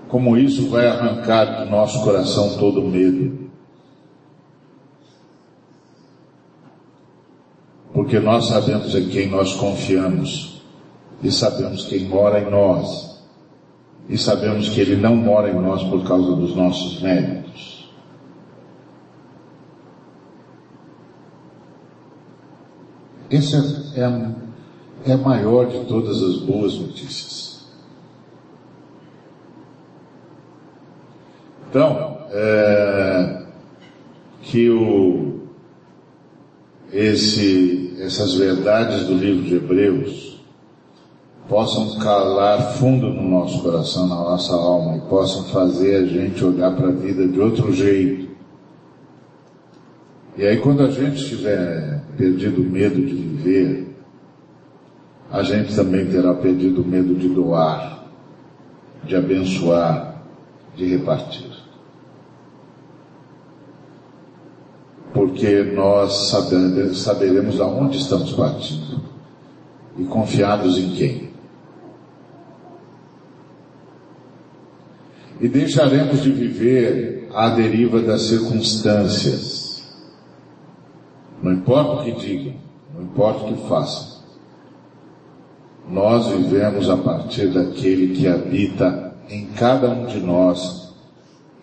como 0.07 0.37
isso 0.37 0.69
vai 0.69 0.87
arrancar 0.87 1.63
do 1.63 1.69
nosso 1.69 2.01
coração 2.03 2.57
todo 2.57 2.81
medo. 2.81 3.49
Porque 7.93 8.19
nós 8.19 8.45
sabemos 8.45 8.95
em 8.95 9.09
quem 9.09 9.29
nós 9.29 9.53
confiamos 9.55 10.61
e 11.21 11.31
sabemos 11.31 11.85
quem 11.85 12.07
mora 12.07 12.39
em 12.39 12.49
nós 12.49 13.10
e 14.09 14.17
sabemos 14.17 14.69
que 14.69 14.81
Ele 14.81 14.95
não 14.95 15.15
mora 15.15 15.49
em 15.49 15.59
nós 15.59 15.83
por 15.83 16.03
causa 16.05 16.35
dos 16.35 16.55
nossos 16.55 17.01
méritos. 17.01 17.89
Essa 23.29 23.93
é 23.95 24.03
a, 24.03 24.31
é 25.05 25.13
a 25.13 25.17
maior 25.17 25.67
de 25.67 25.85
todas 25.85 26.21
as 26.21 26.37
boas 26.39 26.75
notícias. 26.75 27.65
Então, 31.69 32.17
é, 32.31 33.45
que 34.41 34.69
o, 34.69 35.47
esse, 36.91 37.95
essas 38.01 38.33
verdades 38.33 39.07
do 39.07 39.13
livro 39.13 39.43
de 39.43 39.55
Hebreus 39.55 40.30
possam 41.51 41.99
calar 41.99 42.75
fundo 42.77 43.09
no 43.09 43.23
nosso 43.23 43.61
coração, 43.61 44.07
na 44.07 44.15
nossa 44.15 44.53
alma 44.53 44.95
e 44.95 45.01
possam 45.01 45.43
fazer 45.49 45.95
a 45.97 46.05
gente 46.05 46.41
olhar 46.45 46.73
para 46.73 46.87
a 46.87 46.91
vida 46.93 47.27
de 47.27 47.41
outro 47.41 47.73
jeito. 47.73 48.31
E 50.37 50.45
aí 50.45 50.61
quando 50.61 50.81
a 50.81 50.89
gente 50.89 51.27
tiver 51.27 52.03
perdido 52.15 52.61
o 52.61 52.63
medo 52.63 52.95
de 53.05 53.13
viver, 53.13 53.97
a 55.29 55.43
gente 55.43 55.75
também 55.75 56.09
terá 56.09 56.33
perdido 56.33 56.83
o 56.83 56.87
medo 56.87 57.13
de 57.15 57.27
doar, 57.27 58.05
de 59.03 59.13
abençoar, 59.17 60.23
de 60.73 60.85
repartir. 60.85 61.51
Porque 65.13 65.63
nós 65.63 66.29
saberemos 66.93 67.59
aonde 67.59 67.97
estamos 67.97 68.31
partindo 68.31 69.01
e 69.97 70.05
confiados 70.05 70.77
em 70.77 70.91
quem. 70.91 71.30
E 75.41 75.47
deixaremos 75.47 76.21
de 76.21 76.31
viver 76.31 77.27
à 77.33 77.49
deriva 77.49 77.99
das 77.99 78.21
circunstâncias. 78.21 79.83
Não 81.41 81.53
importa 81.53 81.93
o 81.93 82.03
que 82.03 82.11
digam, 82.11 82.53
não 82.93 83.03
importa 83.03 83.45
o 83.45 83.53
que 83.53 83.67
façam. 83.67 84.21
Nós 85.89 86.27
vivemos 86.27 86.87
a 86.89 86.95
partir 86.95 87.47
daquele 87.47 88.15
que 88.15 88.27
habita 88.27 89.15
em 89.27 89.47
cada 89.47 89.89
um 89.89 90.05
de 90.05 90.19
nós, 90.19 90.93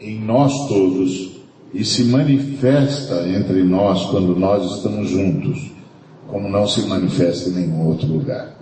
em 0.01 0.21
nós 0.21 0.53
todos, 0.67 1.39
e 1.73 1.85
se 1.85 2.03
manifesta 2.05 3.29
entre 3.29 3.63
nós 3.63 4.07
quando 4.07 4.35
nós 4.35 4.77
estamos 4.77 5.09
juntos, 5.09 5.71
como 6.27 6.49
não 6.49 6.67
se 6.67 6.83
manifesta 6.89 7.51
em 7.51 7.53
nenhum 7.53 7.87
outro 7.87 8.09
lugar. 8.09 8.57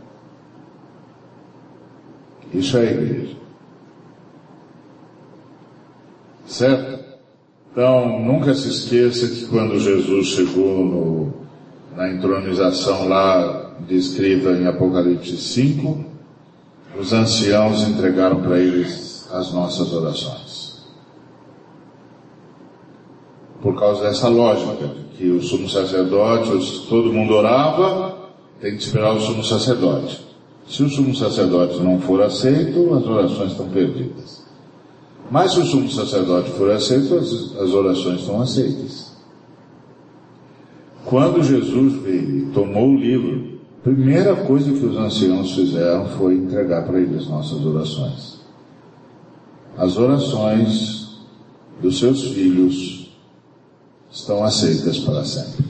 Isso 2.53 2.77
é 2.77 2.81
a 2.81 2.93
igreja. 2.93 3.46
Certo? 6.47 7.05
Então, 7.73 8.21
nunca 8.21 8.55
se 8.55 8.69
esqueça 8.69 9.29
que 9.29 9.47
quando 9.47 9.79
Jesus 9.79 10.29
chegou 10.29 10.85
no, 10.85 11.35
na 11.95 12.11
entronização 12.11 13.09
lá 13.09 13.75
descrita 13.87 14.53
em 14.53 14.67
Apocalipse 14.67 15.37
5, 15.37 16.05
os 16.99 17.13
anciãos 17.13 17.87
entregaram 17.87 18.41
para 18.41 18.59
eles 18.59 19.29
as 19.31 19.53
nossas 19.53 19.93
orações. 19.93 20.87
Por 23.61 23.79
causa 23.79 24.05
dessa 24.05 24.29
lógica, 24.29 24.91
que 25.17 25.31
o 25.31 25.43
sumo 25.43 25.69
sacerdote, 25.69 26.87
todo 26.89 27.13
mundo 27.13 27.35
orava, 27.35 28.31
tem 28.61 28.77
que 28.77 28.83
esperar 28.83 29.13
o 29.13 29.21
sumo 29.21 29.45
sacerdote. 29.45 30.25
Se 30.69 30.83
o 30.83 30.89
sumo 30.89 31.15
sacerdote 31.15 31.79
não 31.81 32.01
for 32.01 32.23
aceito, 32.23 32.95
as 32.95 33.05
orações 33.07 33.53
estão 33.53 33.69
perdidas. 33.69 34.46
Mas 35.31 35.53
se 35.53 35.61
o 35.61 35.65
sumo 35.65 35.91
sacerdote 35.91 36.51
for 36.53 36.71
aceito, 36.71 37.15
as, 37.15 37.57
as 37.57 37.71
orações 37.71 38.21
estão 38.21 38.41
aceitas. 38.41 39.13
Quando 41.05 41.43
Jesus 41.43 41.95
veio 42.03 42.39
e 42.39 42.53
tomou 42.53 42.91
o 42.91 42.97
livro, 42.97 43.61
a 43.81 43.83
primeira 43.83 44.35
coisa 44.35 44.73
que 44.73 44.85
os 44.85 44.97
anciãos 44.97 45.53
fizeram 45.53 46.07
foi 46.11 46.35
entregar 46.35 46.85
para 46.85 47.01
ele 47.01 47.17
as 47.17 47.29
nossas 47.29 47.65
orações. 47.65 48.41
As 49.77 49.97
orações 49.97 51.21
dos 51.81 51.99
seus 51.99 52.23
filhos 52.29 53.11
estão 54.11 54.43
aceitas 54.43 54.99
para 54.99 55.25
sempre. 55.25 55.67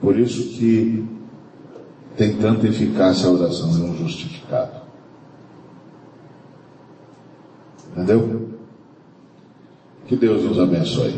Por 0.00 0.18
isso 0.18 0.48
que 0.50 1.04
tem 2.16 2.36
tanta 2.36 2.66
eficácia 2.66 3.28
a 3.28 3.32
oração 3.32 3.70
de 3.70 3.82
um 3.82 3.96
justificado. 3.96 4.85
Entendeu? 7.96 8.50
Que 10.06 10.16
Deus 10.16 10.44
nos 10.44 10.58
abençoe. 10.58 11.14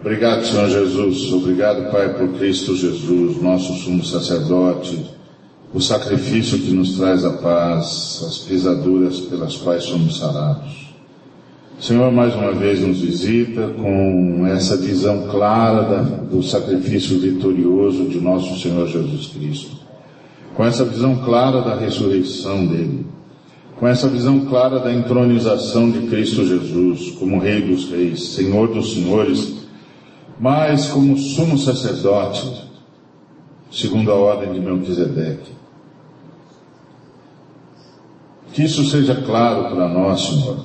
Obrigado, 0.00 0.44
Senhor 0.44 0.68
Jesus. 0.68 1.32
Obrigado, 1.32 1.90
Pai, 1.92 2.12
por 2.14 2.28
Cristo 2.36 2.76
Jesus, 2.76 3.40
nosso 3.40 3.72
sumo 3.74 4.04
sacerdote, 4.04 5.06
o 5.72 5.80
sacrifício 5.80 6.58
que 6.58 6.72
nos 6.72 6.96
traz 6.98 7.24
a 7.24 7.34
paz, 7.34 8.22
as 8.26 8.38
pisaduras 8.38 9.20
pelas 9.20 9.56
quais 9.56 9.84
somos 9.84 10.18
sarados. 10.18 10.92
Senhor, 11.80 12.10
mais 12.12 12.34
uma 12.34 12.52
vez 12.52 12.80
nos 12.80 13.00
visita 13.00 13.68
com 13.68 14.46
essa 14.46 14.76
visão 14.76 15.28
clara 15.28 15.82
da, 15.82 16.02
do 16.02 16.42
sacrifício 16.42 17.18
vitorioso 17.18 18.08
de 18.08 18.20
nosso 18.20 18.60
Senhor 18.60 18.86
Jesus 18.88 19.28
Cristo. 19.28 19.70
Com 20.54 20.64
essa 20.64 20.84
visão 20.84 21.16
clara 21.24 21.62
da 21.62 21.76
ressurreição 21.76 22.66
dele 22.66 23.06
com 23.78 23.88
essa 23.88 24.08
visão 24.08 24.46
clara 24.46 24.78
da 24.78 24.92
entronização 24.92 25.90
de 25.90 26.06
Cristo 26.06 26.46
Jesus 26.46 27.10
como 27.18 27.40
Rei 27.40 27.62
dos 27.62 27.90
Reis, 27.90 28.34
Senhor 28.34 28.68
dos 28.68 28.92
Senhores, 28.92 29.66
mas 30.38 30.86
como 30.88 31.18
sumo 31.18 31.58
sacerdote, 31.58 32.70
segundo 33.70 34.12
a 34.12 34.14
ordem 34.14 34.52
de 34.52 34.60
Melquisedeque. 34.60 35.52
Que 38.52 38.62
isso 38.62 38.84
seja 38.84 39.16
claro 39.22 39.74
para 39.74 39.88
nós, 39.88 40.20
Senhor, 40.20 40.64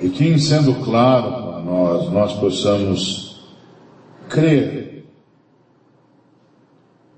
e 0.00 0.08
que, 0.08 0.24
em 0.24 0.38
sendo 0.38 0.74
claro 0.84 1.42
para 1.42 1.60
nós, 1.60 2.12
nós 2.12 2.32
possamos 2.34 3.40
crer 4.28 5.04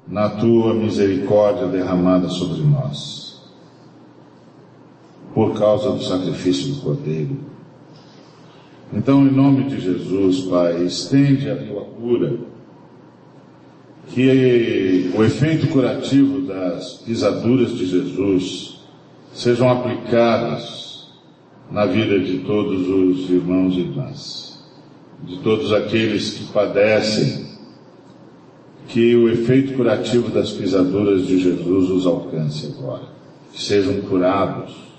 na 0.09 0.31
tua 0.31 0.73
misericórdia 0.73 1.67
derramada 1.67 2.29
sobre 2.31 2.63
nós 2.63 3.20
por 5.35 5.59
causa 5.59 5.91
do 5.91 6.03
sacrifício 6.03 6.75
do 6.75 6.81
Cordeiro. 6.81 7.37
Então, 8.93 9.27
em 9.27 9.31
nome 9.31 9.65
de 9.65 9.81
Jesus, 9.81 10.41
Pai, 10.41 10.83
estende 10.83 11.49
a 11.49 11.57
tua 11.57 11.83
cura, 11.83 12.39
que 14.09 15.13
o 15.15 15.23
efeito 15.23 15.69
curativo 15.69 16.41
das 16.41 16.95
pisaduras 16.95 17.71
de 17.77 17.87
Jesus 17.87 18.81
sejam 19.33 19.71
aplicadas 19.71 21.09
na 21.71 21.87
vida 21.87 22.19
de 22.19 22.39
todos 22.39 22.89
os 22.89 23.31
irmãos 23.31 23.75
e 23.75 23.81
irmãs, 23.81 24.65
de 25.23 25.39
todos 25.39 25.73
aqueles 25.73 26.31
que 26.31 26.53
padecem, 26.53 27.47
que 28.89 29.15
o 29.15 29.29
efeito 29.29 29.75
curativo 29.75 30.31
das 30.31 30.51
pisaduras 30.51 31.25
de 31.25 31.39
Jesus 31.39 31.91
os 31.91 32.07
alcance 32.07 32.75
agora, 32.77 33.05
que 33.53 33.63
sejam 33.63 34.01
curados 34.01 34.90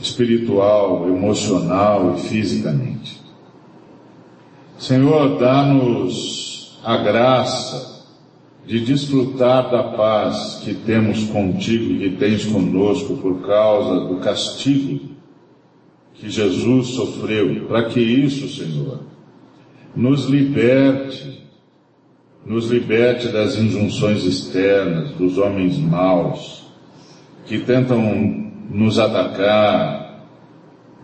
espiritual, 0.00 1.08
emocional 1.08 2.14
e 2.16 2.20
fisicamente. 2.20 3.20
Senhor, 4.78 5.38
dá-nos 5.38 6.80
a 6.82 6.96
graça 6.96 8.06
de 8.66 8.80
desfrutar 8.80 9.70
da 9.70 9.82
paz 9.82 10.62
que 10.64 10.74
temos 10.74 11.24
contigo 11.24 11.92
e 11.92 11.98
que 12.10 12.16
tens 12.16 12.46
conosco 12.46 13.16
por 13.16 13.46
causa 13.46 14.06
do 14.06 14.16
castigo 14.16 15.10
que 16.14 16.30
Jesus 16.30 16.88
sofreu, 16.88 17.66
para 17.66 17.84
que 17.84 18.00
isso, 18.00 18.48
Senhor, 18.48 19.00
nos 19.96 20.26
liberte, 20.26 21.46
nos 22.44 22.70
liberte 22.70 23.28
das 23.28 23.56
injunções 23.56 24.24
externas, 24.24 25.12
dos 25.12 25.38
homens 25.38 25.78
maus, 25.78 26.64
que 27.46 27.58
tentam 27.58 28.49
nos 28.70 29.00
atacar, 29.00 30.28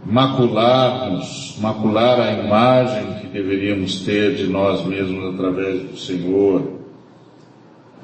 macular-nos, 0.04 1.56
macular 1.60 2.20
a 2.20 2.32
imagem 2.32 3.20
que 3.20 3.26
deveríamos 3.26 4.02
ter 4.02 4.36
de 4.36 4.46
nós 4.46 4.86
mesmos 4.86 5.34
através 5.34 5.82
do 5.82 5.98
Senhor, 5.98 6.76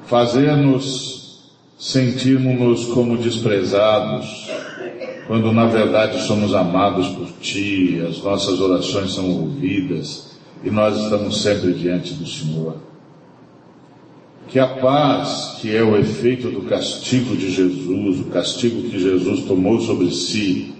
fazer-nos 0.05 1.53
sentirmos-nos 1.79 2.85
como 2.93 3.17
desprezados, 3.17 4.49
quando 5.27 5.53
na 5.53 5.65
verdade 5.65 6.21
somos 6.23 6.53
amados 6.53 7.07
por 7.09 7.27
Ti, 7.39 8.05
as 8.07 8.21
nossas 8.21 8.59
orações 8.59 9.13
são 9.13 9.29
ouvidas 9.29 10.37
e 10.61 10.69
nós 10.69 10.97
estamos 10.97 11.41
sempre 11.41 11.73
diante 11.73 12.13
do 12.13 12.27
Senhor. 12.27 12.92
Que 14.53 14.59
a 14.59 14.67
paz, 14.67 15.57
que 15.59 15.75
é 15.75 15.81
o 15.81 15.97
efeito 15.97 16.51
do 16.51 16.61
castigo 16.61 17.35
de 17.35 17.49
Jesus, 17.49 18.19
o 18.19 18.25
castigo 18.25 18.83
que 18.83 18.99
Jesus 18.99 19.45
tomou 19.45 19.81
sobre 19.81 20.11
si, 20.11 20.75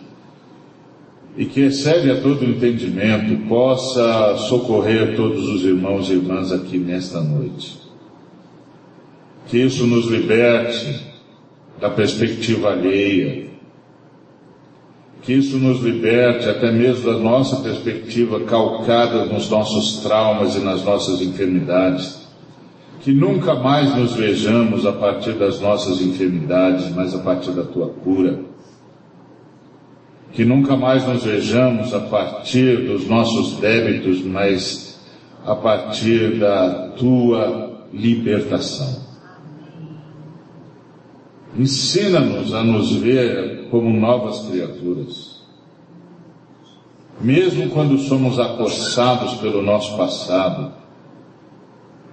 e 1.35 1.45
que 1.45 1.61
excede 1.61 2.11
a 2.11 2.21
todo 2.21 2.45
entendimento, 2.45 3.47
possa 3.47 4.37
socorrer 4.47 5.15
todos 5.15 5.49
os 5.49 5.63
irmãos 5.63 6.07
e 6.07 6.13
irmãs 6.13 6.51
aqui 6.51 6.77
nesta 6.77 7.19
noite. 7.19 7.79
Que 9.47 9.57
isso 9.57 9.87
nos 9.87 10.05
liberte 10.05 11.07
da 11.81 11.89
perspectiva 11.89 12.73
alheia, 12.73 13.47
que 15.23 15.33
isso 15.33 15.57
nos 15.57 15.81
liberte 15.81 16.47
até 16.47 16.71
mesmo 16.71 17.11
da 17.11 17.17
nossa 17.17 17.55
perspectiva 17.63 18.41
calcada 18.41 19.25
nos 19.25 19.49
nossos 19.49 20.03
traumas 20.03 20.55
e 20.55 20.59
nas 20.59 20.83
nossas 20.83 21.21
enfermidades. 21.21 22.22
Que 23.03 23.11
nunca 23.11 23.53
mais 23.53 23.93
nos 23.97 24.13
vejamos 24.13 24.85
a 24.85 24.93
partir 24.93 25.33
das 25.33 25.59
nossas 25.59 26.01
enfermidades, 26.01 26.89
mas 26.95 27.13
a 27.13 27.17
partir 27.17 27.51
da 27.51 27.63
tua 27.63 27.89
cura. 27.89 28.39
Que 30.31 30.45
nunca 30.45 30.77
mais 30.77 31.05
nos 31.05 31.25
vejamos 31.25 31.93
a 31.93 31.99
partir 31.99 32.87
dos 32.87 33.05
nossos 33.05 33.57
débitos, 33.59 34.23
mas 34.23 35.01
a 35.45 35.53
partir 35.53 36.39
da 36.39 36.91
tua 36.97 37.87
libertação. 37.91 39.03
Ensina-nos 41.59 42.53
a 42.53 42.63
nos 42.63 42.93
ver 42.93 43.67
como 43.69 43.89
novas 43.99 44.47
criaturas. 44.47 45.43
Mesmo 47.19 47.69
quando 47.69 47.97
somos 47.97 48.39
acossados 48.39 49.33
pelo 49.35 49.61
nosso 49.61 49.97
passado, 49.97 50.82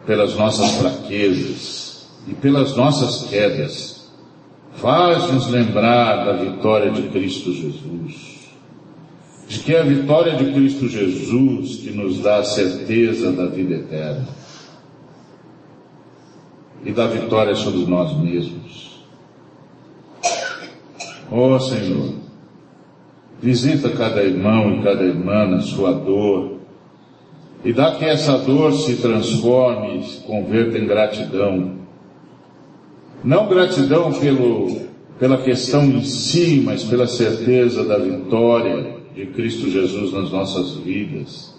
pelas 0.07 0.35
nossas 0.35 0.73
fraquezas 0.77 2.07
e 2.27 2.35
pelas 2.35 2.77
nossas 2.77 3.29
quedas, 3.29 4.11
faz-nos 4.75 5.49
lembrar 5.49 6.25
da 6.25 6.33
vitória 6.33 6.91
de 6.91 7.03
Cristo 7.09 7.53
Jesus. 7.53 8.41
De 9.49 9.59
que 9.59 9.75
é 9.75 9.81
a 9.81 9.85
vitória 9.85 10.37
de 10.37 10.53
Cristo 10.53 10.89
Jesus 10.89 11.77
que 11.77 11.91
nos 11.91 12.21
dá 12.21 12.39
a 12.39 12.45
certeza 12.45 13.33
da 13.33 13.47
vida 13.47 13.75
eterna 13.75 14.29
e 16.85 16.93
da 16.93 17.07
vitória 17.07 17.55
sobre 17.55 17.85
nós 17.85 18.17
mesmos. 18.17 19.05
Ó 21.31 21.55
oh, 21.55 21.61
Senhor, 21.61 22.15
visita 23.41 23.91
cada 23.91 24.23
irmão 24.23 24.75
e 24.75 24.83
cada 24.83 25.03
irmã 25.03 25.47
na 25.47 25.61
sua 25.61 25.93
dor 25.93 26.60
e 27.65 27.73
dá 27.73 27.95
que 27.97 28.05
essa 28.05 28.39
dor 28.39 28.73
se 28.73 28.97
transforme 28.97 30.03
se 30.05 30.21
converta 30.21 30.79
em 30.79 30.87
gratidão. 30.87 31.79
Não 33.23 33.49
gratidão 33.49 34.13
pelo, 34.13 34.81
pela 35.19 35.39
questão 35.39 35.85
em 35.85 36.03
si, 36.03 36.63
mas 36.65 36.85
pela 36.85 37.07
certeza 37.07 37.85
da 37.85 37.99
vitória 37.99 38.97
de 39.15 39.27
Cristo 39.27 39.69
Jesus 39.69 40.13
nas 40.13 40.31
nossas 40.31 40.77
vidas. 40.77 41.55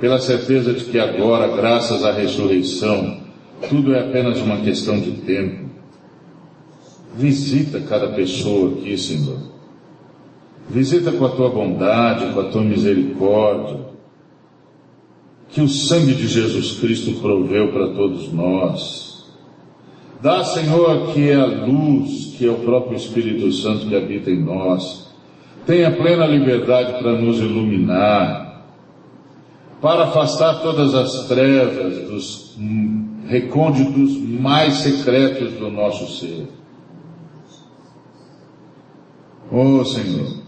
Pela 0.00 0.18
certeza 0.18 0.72
de 0.72 0.84
que 0.84 0.98
agora, 0.98 1.54
graças 1.54 2.02
à 2.04 2.12
ressurreição, 2.12 3.20
tudo 3.68 3.94
é 3.94 4.00
apenas 4.00 4.40
uma 4.40 4.56
questão 4.62 4.98
de 4.98 5.12
tempo. 5.12 5.70
Visita 7.14 7.78
cada 7.80 8.08
pessoa 8.08 8.72
aqui, 8.72 8.96
Senhor. 8.96 9.38
Visita 10.70 11.12
com 11.12 11.26
a 11.26 11.28
tua 11.28 11.50
bondade, 11.50 12.32
com 12.32 12.40
a 12.40 12.44
tua 12.44 12.62
misericórdia. 12.62 13.91
Que 15.52 15.60
o 15.60 15.68
sangue 15.68 16.14
de 16.14 16.26
Jesus 16.26 16.80
Cristo 16.80 17.12
proveu 17.20 17.72
para 17.72 17.88
todos 17.88 18.32
nós. 18.32 19.26
Dá, 20.22 20.44
Senhor, 20.44 21.12
que 21.12 21.30
é 21.30 21.34
a 21.34 21.46
luz, 21.46 22.34
que 22.38 22.46
é 22.46 22.50
o 22.50 22.58
próprio 22.58 22.96
Espírito 22.96 23.52
Santo 23.52 23.86
que 23.86 23.96
habita 23.96 24.30
em 24.30 24.40
nós. 24.40 25.08
Tenha 25.66 25.90
plena 25.90 26.26
liberdade 26.26 27.02
para 27.02 27.20
nos 27.20 27.38
iluminar, 27.38 28.66
para 29.80 30.04
afastar 30.04 30.62
todas 30.62 30.94
as 30.94 31.26
trevas 31.26 32.08
dos 32.08 32.56
recônditos 33.26 34.16
mais 34.18 34.74
secretos 34.74 35.52
do 35.54 35.70
nosso 35.70 36.18
ser. 36.18 36.46
Oh 39.50 39.84
Senhor, 39.84 40.41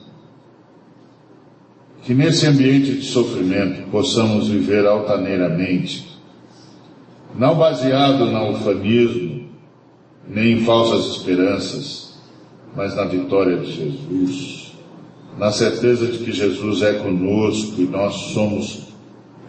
que 2.04 2.12
nesse 2.12 2.46
ambiente 2.46 2.92
de 2.92 3.02
sofrimento 3.02 3.90
possamos 3.90 4.48
viver 4.48 4.86
altaneiramente, 4.86 6.06
não 7.34 7.56
baseado 7.56 8.26
no 8.26 8.50
ufanismo, 8.50 9.48
nem 10.28 10.52
em 10.52 10.64
falsas 10.64 11.16
esperanças, 11.16 12.18
mas 12.76 12.94
na 12.94 13.04
vitória 13.04 13.56
de 13.56 13.72
Jesus, 13.72 14.74
na 15.38 15.50
certeza 15.50 16.06
de 16.06 16.18
que 16.18 16.32
Jesus 16.32 16.82
é 16.82 16.94
conosco 16.94 17.80
e 17.80 17.84
nós 17.84 18.14
somos 18.32 18.88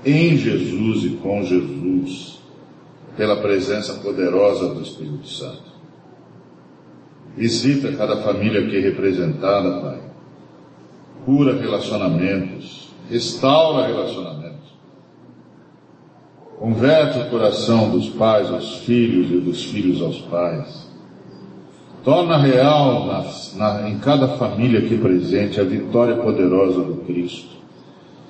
em 0.06 0.38
Jesus 0.38 1.03
e 1.03 1.10
com 1.18 1.44
Jesus, 1.44 2.40
pela 3.18 3.41
presença 3.41 3.95
poderosa 3.95 4.73
do 4.73 4.82
Espírito 4.82 5.27
Santo. 5.27 5.76
Visita 7.36 7.91
cada 7.94 8.22
família 8.22 8.61
aqui 8.61 8.80
representada, 8.80 9.82
Pai. 9.82 10.05
Cura 11.26 11.60
relacionamentos. 11.60 12.89
Restaura 13.10 13.88
relacionamentos. 13.88 14.45
Converte 16.60 17.19
o 17.19 17.30
coração 17.30 17.89
dos 17.89 18.10
pais 18.10 18.49
aos 18.49 18.77
filhos 18.77 19.31
e 19.31 19.38
dos 19.38 19.65
filhos 19.65 20.02
aos 20.02 20.19
pais. 20.22 20.85
Torna 22.03 22.38
real 22.38 23.07
na, 23.07 23.26
na, 23.56 23.89
em 23.89 23.97
cada 23.97 24.27
família 24.27 24.80
aqui 24.80 24.97
presente 24.97 25.60
a 25.60 25.64
vitória 25.64 26.15
poderosa 26.18 26.81
do 26.81 27.03
Cristo. 27.06 27.56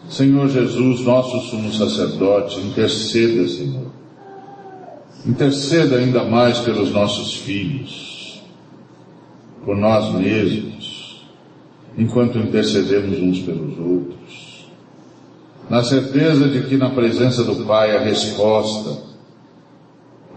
Senhor 0.10 0.48
Jesus, 0.48 1.02
nosso 1.02 1.40
sumo 1.50 1.72
sacerdote, 1.74 2.60
interceda, 2.60 3.48
Senhor. 3.48 3.92
Interceda 5.26 5.98
ainda 5.98 6.24
mais 6.24 6.60
pelos 6.60 6.92
nossos 6.92 7.34
filhos 7.34 8.06
por 9.66 9.76
nós 9.76 10.14
mesmos, 10.14 10.95
enquanto 11.98 12.38
intercedemos 12.38 13.20
uns 13.20 13.40
pelos 13.40 13.80
outros, 13.80 14.68
na 15.70 15.84
certeza 15.84 16.48
de 16.48 16.68
que 16.68 16.78
na 16.78 16.90
presença 16.92 17.44
do 17.44 17.66
Pai 17.66 17.96
a 17.96 18.02
resposta 18.02 19.04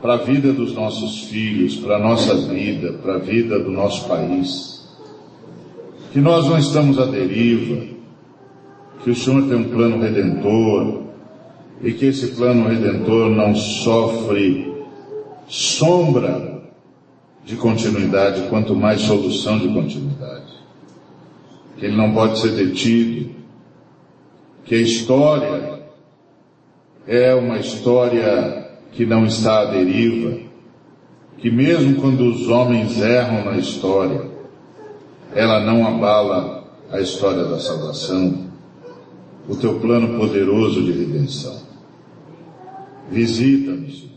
para 0.00 0.14
a 0.14 0.18
vida 0.18 0.52
dos 0.52 0.74
nossos 0.74 1.24
filhos, 1.24 1.76
para 1.76 1.96
a 1.96 1.98
nossa 1.98 2.34
vida, 2.34 2.92
para 2.94 3.16
a 3.16 3.18
vida 3.18 3.58
do 3.58 3.70
nosso 3.70 4.08
país, 4.08 4.88
que 6.12 6.20
nós 6.20 6.46
não 6.46 6.58
estamos 6.58 6.98
à 6.98 7.04
deriva, 7.04 7.84
que 9.02 9.10
o 9.10 9.14
Senhor 9.14 9.48
tem 9.48 9.56
um 9.56 9.68
plano 9.68 10.00
redentor 10.00 11.02
e 11.82 11.92
que 11.92 12.06
esse 12.06 12.28
plano 12.28 12.68
redentor 12.68 13.30
não 13.30 13.54
sofre 13.54 14.72
sombra 15.46 16.62
de 17.44 17.56
continuidade, 17.56 18.42
quanto 18.48 18.74
mais 18.74 19.00
solução 19.02 19.58
de 19.58 19.68
continuidade. 19.68 20.57
Que 21.78 21.86
ele 21.86 21.96
não 21.96 22.12
pode 22.12 22.38
ser 22.40 22.50
detido, 22.50 23.34
que 24.64 24.74
a 24.74 24.80
história 24.80 25.82
é 27.06 27.34
uma 27.34 27.58
história 27.58 28.68
que 28.92 29.06
não 29.06 29.24
está 29.24 29.60
à 29.60 29.64
deriva, 29.66 30.40
que 31.38 31.50
mesmo 31.50 32.00
quando 32.00 32.22
os 32.22 32.48
homens 32.48 33.00
erram 33.00 33.44
na 33.44 33.56
história, 33.56 34.28
ela 35.34 35.60
não 35.60 35.86
abala 35.86 36.64
a 36.90 37.00
história 37.00 37.44
da 37.44 37.60
salvação, 37.60 38.48
o 39.48 39.54
teu 39.54 39.78
plano 39.78 40.18
poderoso 40.18 40.82
de 40.82 40.92
redenção. 40.92 41.62
Visita-nos 43.08 44.08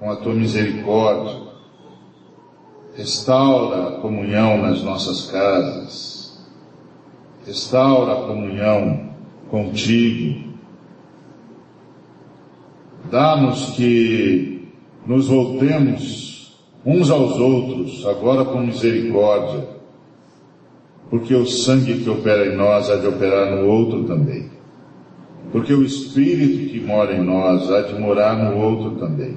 com 0.00 0.10
a 0.10 0.16
tua 0.16 0.34
misericórdia, 0.34 1.44
Restaura 2.96 3.88
a 3.88 4.00
comunhão 4.00 4.62
nas 4.62 4.80
nossas 4.82 5.28
casas. 5.28 6.13
Restaura 7.46 8.12
a 8.12 8.26
comunhão 8.26 9.10
contigo. 9.50 10.54
Dá-nos 13.10 13.70
que 13.70 14.68
nos 15.06 15.28
voltemos 15.28 16.56
uns 16.84 17.10
aos 17.10 17.38
outros, 17.38 18.06
agora 18.06 18.44
com 18.44 18.60
misericórdia, 18.60 19.68
porque 21.10 21.34
o 21.34 21.46
sangue 21.46 22.02
que 22.02 22.10
opera 22.10 22.46
em 22.46 22.56
nós 22.56 22.90
há 22.90 22.96
de 22.96 23.06
operar 23.06 23.56
no 23.56 23.68
outro 23.68 24.04
também. 24.04 24.50
Porque 25.52 25.72
o 25.72 25.84
Espírito 25.84 26.70
que 26.70 26.80
mora 26.80 27.14
em 27.14 27.22
nós 27.22 27.70
há 27.70 27.82
de 27.82 27.98
morar 27.98 28.36
no 28.36 28.58
outro 28.58 28.92
também. 28.98 29.36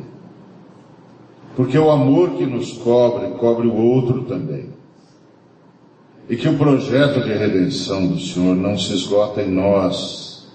Porque 1.56 1.78
o 1.78 1.92
amor 1.92 2.32
que 2.32 2.46
nos 2.46 2.74
cobre, 2.74 3.28
cobre 3.38 3.68
o 3.68 3.76
outro 3.76 4.24
também. 4.24 4.77
E 6.30 6.36
que 6.36 6.48
o 6.48 6.58
projeto 6.58 7.22
de 7.22 7.34
redenção 7.34 8.08
do 8.08 8.20
Senhor 8.20 8.56
não 8.56 8.78
se 8.78 8.94
esgota 8.94 9.42
em 9.42 9.52
nós, 9.52 10.48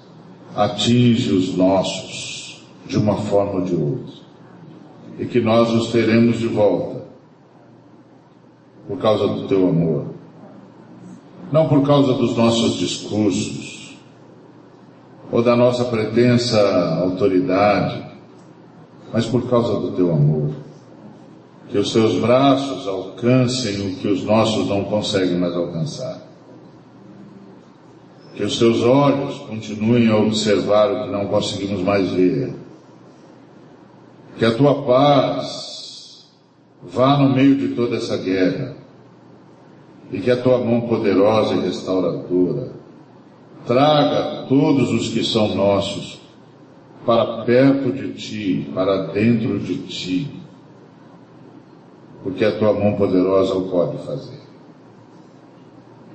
atinge 0.55 1.33
os 1.33 1.57
nossos, 1.57 2.63
de 2.87 2.99
uma 2.99 3.17
forma 3.17 3.61
ou 3.61 3.63
de 3.63 3.75
outra. 3.75 4.23
e 5.19 5.27
que 5.27 5.41
nós 5.41 5.71
os 5.71 5.93
teremos 5.93 6.39
de 6.39 6.47
volta 6.49 7.05
por 8.89 8.99
causa 8.99 9.27
do 9.27 9.47
teu 9.47 9.69
amor. 9.69 10.07
Não 11.51 11.69
por 11.69 11.87
causa 11.87 12.15
dos 12.15 12.37
nossos 12.37 12.77
discursos 12.77 13.97
ou 15.31 15.43
da 15.43 15.55
nossa 15.55 15.85
pretensa 15.85 16.61
autoridade, 17.03 18.05
mas 19.13 19.27
por 19.27 19.49
causa 19.49 19.79
do 19.79 19.93
teu 19.93 20.11
amor. 20.11 20.62
Que 21.73 21.79
os 21.79 21.91
teus 21.91 22.17
braços 22.17 22.87
alcancem 22.87 23.81
o 23.81 23.97
que 23.97 24.07
os 24.07 24.23
nossos 24.23 24.69
não 24.69 24.85
conseguem 24.85 25.39
mais 25.39 25.55
alcançar. 25.55 26.21
Que 28.35 28.45
os 28.45 28.59
teus 28.59 28.83
olhos 28.83 29.39
continuem 29.39 30.09
a 30.11 30.19
observar 30.19 30.91
o 30.91 31.05
que 31.05 31.11
não 31.11 31.29
conseguimos 31.29 31.81
mais 31.81 32.11
ver. 32.11 32.53
Que 34.37 34.45
a 34.45 34.55
tua 34.55 34.83
paz 34.83 36.29
vá 36.83 37.17
no 37.17 37.35
meio 37.35 37.57
de 37.57 37.69
toda 37.69 37.97
essa 37.97 38.19
guerra. 38.19 38.77
E 40.13 40.21
que 40.21 40.31
a 40.31 40.43
tua 40.43 40.59
mão 40.59 40.83
poderosa 40.83 41.55
e 41.55 41.61
restauradora 41.61 42.73
traga 43.67 44.45
todos 44.47 44.91
os 44.91 45.09
que 45.09 45.25
são 45.25 45.55
nossos 45.55 46.21
para 47.07 47.45
perto 47.45 47.93
de 47.93 48.13
ti, 48.13 48.71
para 48.75 49.07
dentro 49.07 49.59
de 49.59 49.79
ti, 49.87 50.42
porque 52.23 52.45
a 52.45 52.59
tua 52.59 52.73
mão 52.73 52.95
poderosa 52.95 53.55
o 53.55 53.69
pode 53.69 53.99
fazer. 54.05 54.41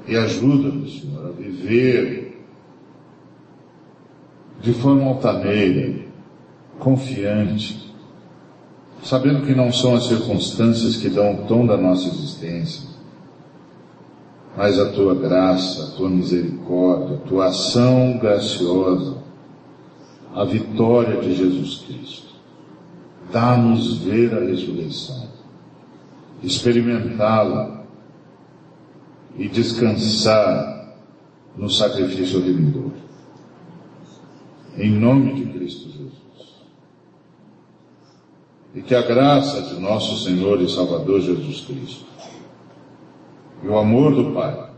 E 0.07 0.15
ajuda-nos, 0.15 1.01
Senhor, 1.01 1.27
a 1.27 1.31
viver 1.31 2.45
de 4.61 4.73
forma 4.73 5.05
altaneira, 5.05 6.05
confiante, 6.79 7.93
sabendo 9.03 9.45
que 9.45 9.53
não 9.53 9.71
são 9.71 9.95
as 9.95 10.05
circunstâncias 10.05 10.97
que 10.97 11.09
dão 11.09 11.34
o 11.34 11.47
tom 11.47 11.65
da 11.65 11.77
nossa 11.77 12.07
existência, 12.07 12.88
mas 14.55 14.79
a 14.79 14.91
tua 14.91 15.13
graça, 15.13 15.84
a 15.84 15.97
tua 15.97 16.09
misericórdia, 16.09 17.17
a 17.17 17.27
tua 17.27 17.45
ação 17.47 18.17
graciosa, 18.17 19.17
a 20.34 20.43
vitória 20.43 21.21
de 21.21 21.35
Jesus 21.35 21.84
Cristo. 21.85 22.27
Dá-nos 23.31 23.97
ver 23.99 24.34
a 24.34 24.39
ressurreição, 24.39 25.27
experimentá-la 26.43 27.84
e 29.38 29.47
descansar 29.47 30.95
no 31.55 31.69
sacrifício 31.69 32.39
remidor. 32.39 32.91
Em 34.77 34.91
nome 34.91 35.34
de 35.34 35.45
Cristo 35.53 35.89
Jesus. 35.89 36.14
E 38.76 38.81
que 38.81 38.93
a 38.93 39.01
graça 39.01 39.61
de 39.61 39.80
nosso 39.80 40.23
Senhor 40.23 40.61
e 40.61 40.69
Salvador 40.69 41.22
Jesus 41.22 41.61
Cristo, 41.61 42.05
e 43.64 43.68
o 43.68 43.77
amor 43.77 44.14
do 44.14 44.34
Pai, 44.34 44.69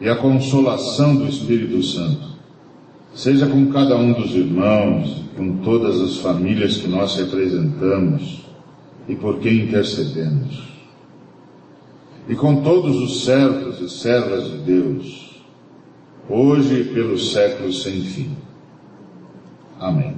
e 0.00 0.08
a 0.08 0.16
consolação 0.16 1.14
do 1.16 1.26
Espírito 1.26 1.80
Santo, 1.82 2.36
seja 3.14 3.46
com 3.46 3.70
cada 3.72 3.96
um 3.96 4.12
dos 4.12 4.34
irmãos, 4.34 5.24
com 5.36 5.58
todas 5.58 6.00
as 6.00 6.16
famílias 6.18 6.78
que 6.78 6.88
nós 6.88 7.16
representamos 7.16 8.47
e 9.08 9.16
por 9.16 9.38
quem 9.40 9.64
intercedemos, 9.64 10.68
e 12.28 12.34
com 12.34 12.62
todos 12.62 12.96
os 12.96 13.24
servos 13.24 13.80
e 13.80 13.88
servas 13.88 14.50
de 14.50 14.58
Deus, 14.58 15.42
hoje 16.28 16.82
e 16.82 16.84
pelos 16.84 17.32
séculos 17.32 17.82
sem 17.82 18.02
fim. 18.02 18.36
Amém. 19.80 20.17